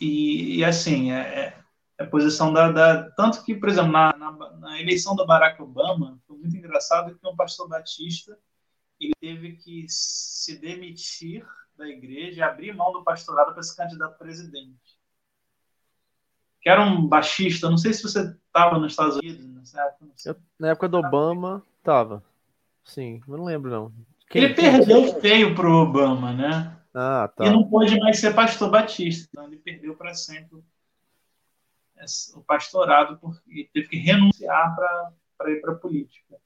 [0.00, 1.56] E, e, assim, é, é,
[1.98, 5.60] é a posição da, da, Tanto que, por exemplo, na, na, na eleição do Barack
[5.60, 8.38] Obama, foi muito engraçado que um pastor batista
[9.06, 14.14] ele teve que se demitir da igreja e abrir mão do pastorado para se candidato
[14.14, 14.98] a presidente.
[16.60, 19.44] Que era um baixista, não sei se você estava nos Estados Unidos
[19.74, 20.06] época.
[20.24, 22.22] Eu, na época do Obama, estava.
[22.84, 23.92] Sim, eu não lembro não.
[24.28, 26.76] Quem, ele perdeu feio pro Obama, né?
[26.92, 27.44] Ah, tá.
[27.44, 29.28] E não pôde mais ser pastor batista.
[29.30, 30.62] Então ele perdeu para sempre
[32.34, 33.18] o pastorado
[33.48, 36.36] e teve que renunciar para ir para a política.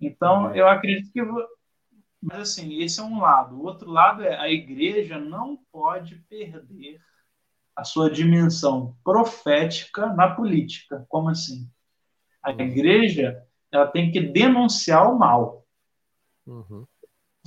[0.00, 0.54] Então, uhum.
[0.54, 1.20] eu acredito que
[2.20, 3.56] mas assim, esse é um lado.
[3.56, 7.00] O outro lado é a igreja não pode perder
[7.74, 11.06] a sua dimensão profética na política.
[11.08, 11.70] Como assim?
[12.42, 12.60] A uhum.
[12.60, 13.42] igreja
[13.72, 15.66] ela tem que denunciar o mal.
[16.46, 16.84] Uhum.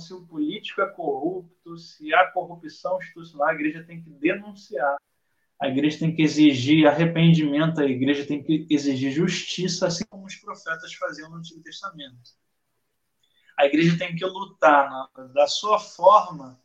[0.00, 4.96] Se o político é corrupto, se há corrupção institucional, a igreja tem que denunciar.
[5.60, 10.34] A igreja tem que exigir arrependimento, a igreja tem que exigir justiça, assim como os
[10.34, 12.18] profetas faziam no Antigo Testamento
[13.56, 16.60] a igreja tem que lutar na, da sua forma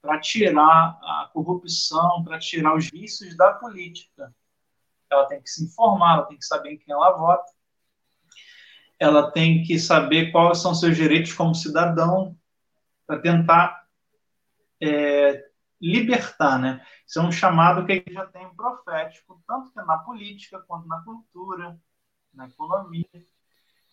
[0.00, 4.34] para tirar a corrupção, para tirar os vícios da política.
[5.10, 7.52] Ela tem que se informar, ela tem que saber em quem ela vota,
[8.98, 12.36] ela tem que saber quais são seus direitos como cidadão,
[13.06, 13.86] para tentar
[14.82, 15.44] é,
[15.80, 16.84] libertar, né?
[17.06, 21.02] Isso é um chamado que a igreja tem profético, tanto que na política, quanto na
[21.02, 21.78] cultura,
[22.32, 23.04] na economia.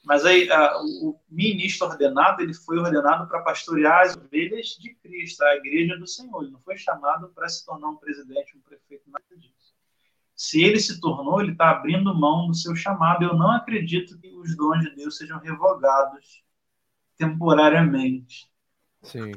[0.03, 5.43] Mas aí a, o ministro ordenado, ele foi ordenado para pastorear as ovelhas de Cristo,
[5.43, 6.43] a igreja do Senhor.
[6.43, 9.75] Ele não foi chamado para se tornar um presidente, um prefeito, nada disso.
[10.35, 13.23] Se ele se tornou, ele está abrindo mão do seu chamado.
[13.23, 16.43] Eu não acredito que os dons de Deus sejam revogados
[17.15, 18.49] temporariamente.
[19.03, 19.31] Sim,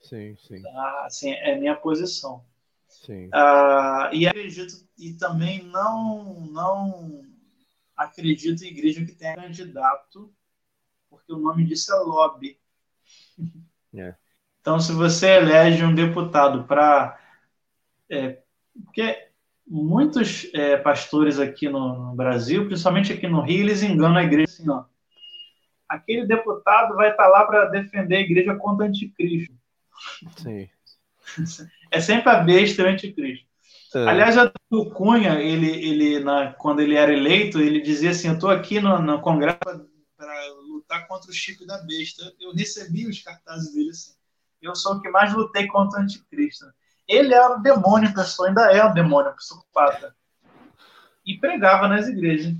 [0.00, 0.62] sim, sim.
[0.74, 2.44] Ah, assim, é minha posição.
[2.88, 3.30] Sim.
[3.32, 7.24] Ah, e acredito e também não não
[7.96, 10.32] acredito em igreja que tem candidato,
[11.08, 12.58] porque o nome disso é lobby.
[13.94, 14.14] É.
[14.60, 17.18] Então, se você elege um deputado para.
[18.08, 18.38] É,
[18.84, 19.28] porque
[19.66, 24.52] muitos é, pastores aqui no, no, Brasil, principalmente aqui no Rio, eles enganam a igreja
[24.52, 24.84] assim, ó.
[25.88, 29.54] Aquele deputado vai estar tá lá para defender a igreja contra o anticristo.
[30.36, 30.68] Sim.
[31.92, 33.46] É sempre a besta o anticristo.
[33.94, 34.08] É.
[34.08, 34.36] Aliás,
[34.70, 38.80] o Cunha, ele, ele na, quando ele era eleito, ele dizia assim: Eu estou aqui
[38.80, 39.58] no, no Congresso
[40.16, 42.32] para lutar contra o chip da besta.
[42.40, 44.14] Eu recebi os cartazes dele assim.
[44.60, 46.66] Eu sou o que mais lutei contra o anticristo.
[47.06, 50.14] Ele era o demônio, pessoa, ainda é o demônio, psicopata.
[51.26, 52.54] E pregava nas igrejas.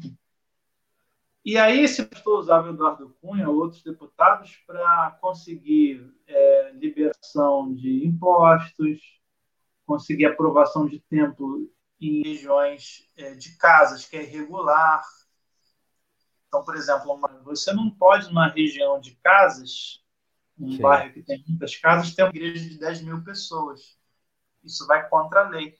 [1.44, 9.21] E aí esse pastor usava Eduardo Cunha, outros deputados, para conseguir é, liberação de impostos,
[9.86, 15.02] conseguir aprovação de templo em regiões é, de casas que é irregular.
[16.48, 20.02] Então, por exemplo, você não pode, numa região de casas,
[20.58, 20.82] um Sim.
[20.82, 23.98] bairro que tem muitas casas, ter uma igreja de 10 mil pessoas.
[24.62, 25.74] Isso vai contra a lei.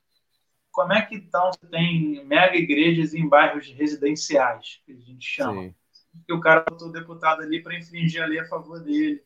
[0.71, 5.63] Como é que então você tem mega igrejas em bairros residenciais, que a gente chama?
[5.63, 5.75] Sim.
[6.27, 9.23] Que o cara botou o deputado ali para infringir a lei a favor dele.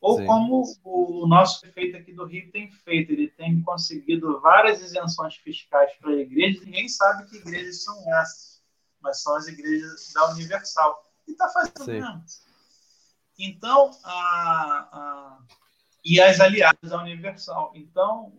[0.00, 0.26] Ou Sim.
[0.26, 5.92] como o nosso prefeito aqui do Rio tem feito, ele tem conseguido várias isenções fiscais
[6.00, 8.62] para igrejas, ninguém sabe que igrejas são essas,
[9.00, 11.04] mas são as igrejas da Universal.
[11.28, 11.92] E está fazendo Sim.
[11.92, 12.24] mesmo.
[13.38, 15.38] Então, a, a,
[16.04, 17.72] e as aliadas da Universal.
[17.74, 18.32] Então,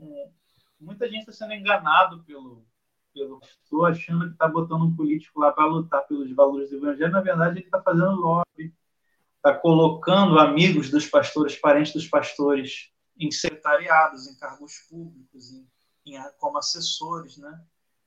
[0.79, 2.65] muita gente está sendo enganado pelo
[3.13, 7.11] pelo pastor, achando que está botando um político lá para lutar pelos valores do evangelho.
[7.11, 8.73] Na verdade, ele está fazendo lobby
[9.41, 15.68] está colocando amigos dos pastores, parentes dos pastores, em secretariados, em cargos públicos, em,
[16.05, 17.61] em como assessores, né?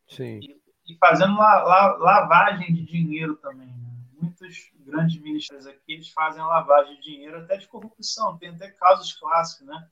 [0.08, 0.38] Sim.
[0.40, 0.56] E,
[0.86, 3.66] e fazendo la, la, lavagem de dinheiro também.
[3.66, 3.90] Né?
[4.20, 8.38] Muitos grandes ministérios aqui eles fazem lavagem de dinheiro, até de corrupção.
[8.38, 9.88] Tem até casos clássicos, né?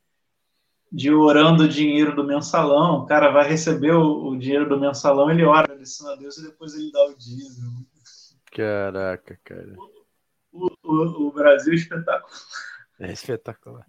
[0.90, 3.01] De orando o dinheiro do mensalão.
[3.01, 6.43] O cara vai receber o, o dinheiro do mensalão, ele ora agradecendo a Deus e
[6.44, 7.85] depois ele dá o dízimo.
[8.52, 9.74] Caraca, cara
[10.53, 12.39] o, o, o Brasil espetacular.
[13.01, 13.87] É espetacular.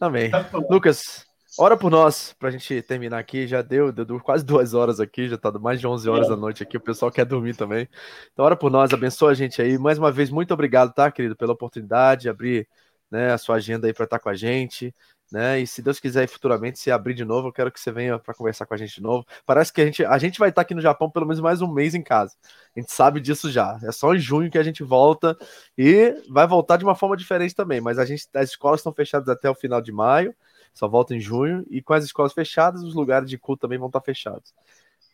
[0.00, 0.30] Amém.
[0.68, 1.24] Lucas,
[1.58, 3.46] ora por nós, para a gente terminar aqui.
[3.46, 6.30] Já deu, deu quase duas horas aqui, já está mais de 11 horas é.
[6.30, 6.76] da noite aqui.
[6.76, 7.88] O pessoal quer dormir também.
[8.32, 9.78] Então, ora por nós, abençoa a gente aí.
[9.78, 12.68] Mais uma vez, muito obrigado, tá, querido, pela oportunidade de abrir
[13.10, 14.94] né, a sua agenda aí para estar com a gente
[15.32, 15.60] né?
[15.60, 18.34] E se Deus quiser futuramente se abrir de novo, eu quero que você venha para
[18.34, 19.26] conversar com a gente de novo.
[19.46, 21.72] Parece que a gente, a gente vai estar aqui no Japão pelo menos mais um
[21.72, 22.36] mês em casa.
[22.76, 23.78] A gente sabe disso já.
[23.82, 25.36] É só em junho que a gente volta
[25.76, 27.80] e vai voltar de uma forma diferente também.
[27.80, 30.34] Mas a gente, as escolas estão fechadas até o final de maio,
[30.74, 33.88] só volta em junho e com as escolas fechadas, os lugares de culto também vão
[33.88, 34.52] estar fechados.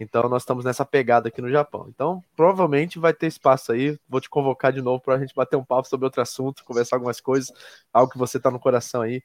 [0.01, 1.87] Então nós estamos nessa pegada aqui no Japão.
[1.89, 3.99] Então provavelmente vai ter espaço aí.
[4.09, 6.97] Vou te convocar de novo para a gente bater um papo sobre outro assunto, conversar
[6.97, 7.53] algumas coisas,
[7.93, 9.23] algo que você está no coração aí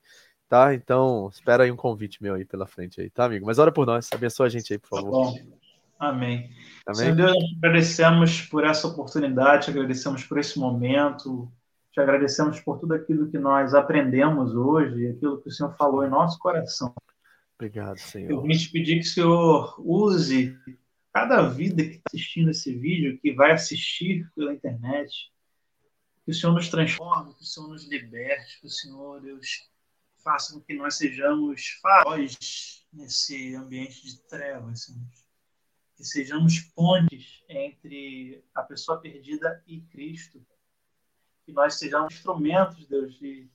[0.48, 0.74] tá?
[0.74, 3.46] Então, espera aí um convite meu aí pela frente aí, tá, amigo?
[3.46, 5.34] Mas ora por nós, abençoa a gente aí, por tá favor.
[5.34, 5.42] Tá
[6.00, 6.50] Amém.
[6.86, 6.96] Amém.
[6.96, 11.52] Senhor Deus, agradecemos por essa oportunidade, agradecemos por esse momento,
[11.92, 16.10] te agradecemos por tudo aquilo que nós aprendemos hoje, aquilo que o Senhor falou em
[16.10, 16.94] nosso coração.
[17.56, 18.32] Obrigado, Senhor.
[18.32, 20.58] Eu vim te pedir que o Senhor use
[21.14, 25.32] cada vida que está assistindo esse vídeo, que vai assistir pela internet,
[26.26, 29.70] que o Senhor nos transforme, que o Senhor nos liberte, que o Senhor, Deus,
[30.24, 35.02] faça com que nós sejamos faróis nesse ambiente de trevas, Senhor.
[35.96, 40.44] Que sejamos pontes entre a pessoa perdida e Cristo.
[41.46, 43.50] Que nós sejamos instrumentos, Deus, de,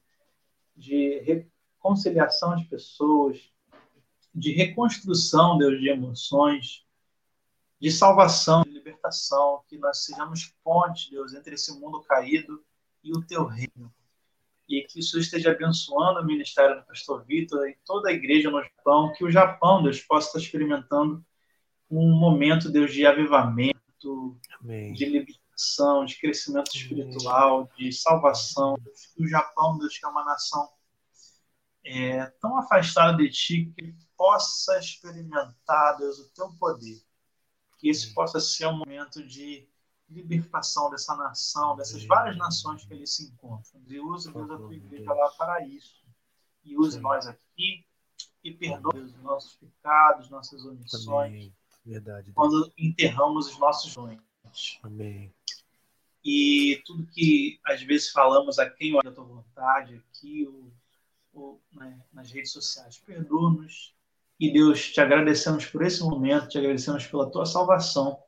[0.76, 3.50] de reconciliação de pessoas,
[4.34, 6.86] de reconstrução, Deus, de emoções,
[7.80, 9.64] de salvação, de libertação.
[9.66, 12.62] Que nós sejamos pontes, Deus, entre esse mundo caído
[13.02, 13.92] e o teu reino
[14.68, 18.62] e que isso esteja abençoando o ministério do pastor Vitor e toda a igreja no
[18.62, 21.24] Japão, que o Japão, Deus, possa estar experimentando
[21.90, 24.92] um momento, Deus, de avivamento, Amém.
[24.92, 28.76] de libertação, de crescimento espiritual, de salvação.
[29.16, 30.68] Que o Japão, Deus, que é uma nação
[31.82, 37.00] é, tão afastada de Ti, que possa experimentar, Deus, o Teu poder.
[37.78, 39.66] Que esse possa ser um momento de
[40.08, 43.82] libertação dessa nação, dessas várias nações que eles se encontram.
[43.86, 46.06] E use, Deus, a tua igreja lá para isso.
[46.64, 47.84] E use nós aqui
[48.42, 51.52] e perdoe os nossos pecados, nossas omissões.
[51.84, 52.32] Verdade.
[52.32, 54.22] Quando enterramos os nossos sonhos.
[54.82, 55.32] Amém.
[56.24, 60.72] E tudo que às vezes falamos a quem olha a tua vontade aqui ou,
[61.32, 63.94] ou né, nas redes sociais, perdoa-nos.
[64.40, 68.22] E Deus, te agradecemos por esse momento, te agradecemos pela tua salvação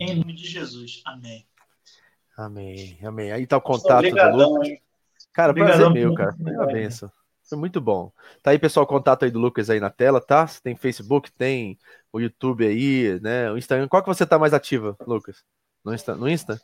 [0.00, 1.02] Em nome de Jesus.
[1.04, 1.46] Amém.
[2.36, 3.32] Amém, amém.
[3.32, 4.68] Aí tá o contato do Lucas.
[5.32, 6.34] Cara, Obrigadão, prazer meu, cara.
[6.36, 7.10] Foi uma benção.
[7.48, 8.12] Foi muito bom.
[8.42, 10.46] Tá aí, pessoal, o contato aí do Lucas aí na tela, tá?
[10.46, 11.78] Você tem Facebook, tem
[12.12, 13.50] o YouTube aí, né?
[13.52, 13.88] O Instagram.
[13.88, 15.44] Qual que você tá mais ativa, Lucas?
[15.84, 16.14] No Insta?
[16.14, 16.60] No Insta?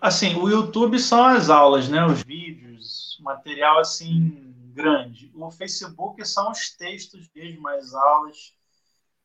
[0.00, 2.04] Assim, o YouTube são as aulas, né?
[2.06, 5.30] Os vídeos, material assim grande.
[5.34, 8.54] O Facebook são os textos mesmo, as aulas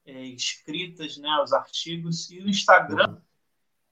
[0.06, 1.30] é, escritas, né?
[1.44, 2.30] Os artigos.
[2.30, 3.22] E o Instagram, uhum.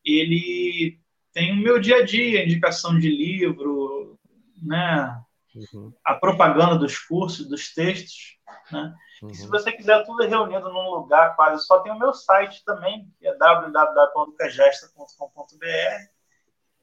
[0.03, 0.99] ele
[1.33, 4.19] tem o meu dia a dia, indicação de livro,
[4.61, 5.23] né?
[5.55, 5.93] Uhum.
[6.05, 8.37] A propaganda dos cursos, dos textos,
[8.71, 8.93] né?
[9.21, 9.33] Uhum.
[9.33, 13.27] se você quiser tudo reunido num lugar quase, só tem o meu site também, que
[13.27, 16.09] é www.cagesta.com.br.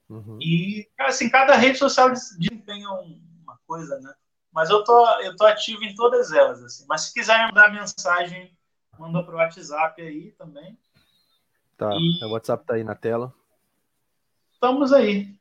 [0.08, 0.38] Uhum.
[0.40, 4.14] E, assim, cada rede social desempenha uma coisa, né?
[4.52, 6.86] Mas eu tô, eu tô ativo em todas elas, assim.
[6.88, 8.56] Mas se quiser mandar mensagem,
[8.98, 10.76] manda pro WhatsApp aí também.
[11.76, 12.24] Tá, e...
[12.24, 13.32] o WhatsApp tá aí na tela.
[14.52, 15.34] Estamos aí.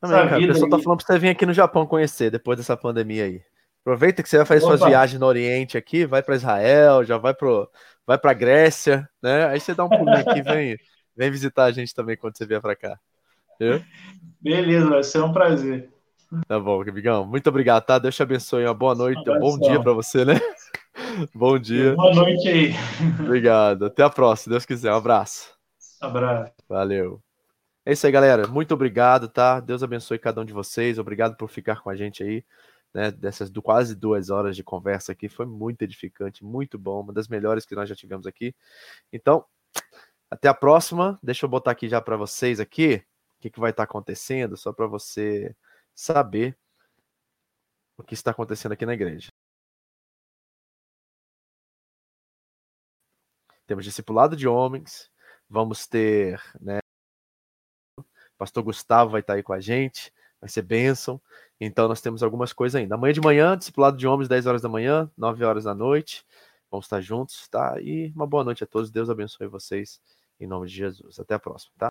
[0.00, 0.80] Também, cara, o pessoal tá aí.
[0.80, 3.42] tá falando pra você vir aqui no Japão conhecer depois dessa pandemia aí.
[3.82, 4.78] Aproveita que você vai fazer Opa.
[4.78, 7.68] suas viagens no Oriente aqui, vai para Israel, já vai pro
[8.06, 9.46] vai para Grécia, né?
[9.46, 10.78] Aí você dá um pulinho aqui, vem,
[11.16, 12.98] vem visitar a gente também quando você vier para cá.
[13.54, 13.82] Entendeu?
[14.40, 15.90] Beleza, vai ser um prazer.
[16.48, 17.26] Tá bom, amigão.
[17.26, 17.98] Muito obrigado, tá?
[17.98, 18.64] Deus te abençoe.
[18.64, 20.40] Uma boa noite, um bom dia para você, né?
[21.34, 21.94] Bom dia.
[21.94, 22.72] Boa noite aí.
[23.20, 23.86] Obrigado.
[23.86, 24.92] Até a próxima, se Deus quiser.
[24.92, 25.52] Um abraço.
[26.00, 26.52] Abraço.
[26.68, 27.22] Valeu.
[27.84, 28.46] É isso aí, galera.
[28.46, 29.60] Muito obrigado, tá?
[29.60, 30.98] Deus abençoe cada um de vocês.
[30.98, 32.44] Obrigado por ficar com a gente aí
[32.94, 35.28] né, dessas do, quase duas horas de conversa aqui.
[35.28, 38.54] Foi muito edificante, muito bom, uma das melhores que nós já tivemos aqui.
[39.12, 39.44] Então,
[40.30, 41.18] até a próxima.
[41.22, 43.04] Deixa eu botar aqui já para vocês aqui
[43.38, 45.54] o que, que vai estar tá acontecendo, só para você
[45.94, 46.56] saber
[47.96, 49.30] o que está acontecendo aqui na igreja.
[53.72, 55.10] Temos discipulado de homens,
[55.48, 56.80] vamos ter, né,
[58.36, 61.18] Pastor Gustavo vai estar tá aí com a gente, vai ser bênção.
[61.58, 62.96] Então nós temos algumas coisas ainda.
[62.96, 66.22] Amanhã de manhã, discipulado de homens, 10 horas da manhã, 9 horas da noite.
[66.70, 67.80] Vamos estar juntos, tá?
[67.80, 68.90] E uma boa noite a todos.
[68.90, 70.02] Deus abençoe vocês
[70.38, 71.18] em nome de Jesus.
[71.18, 71.90] Até a próxima, tá?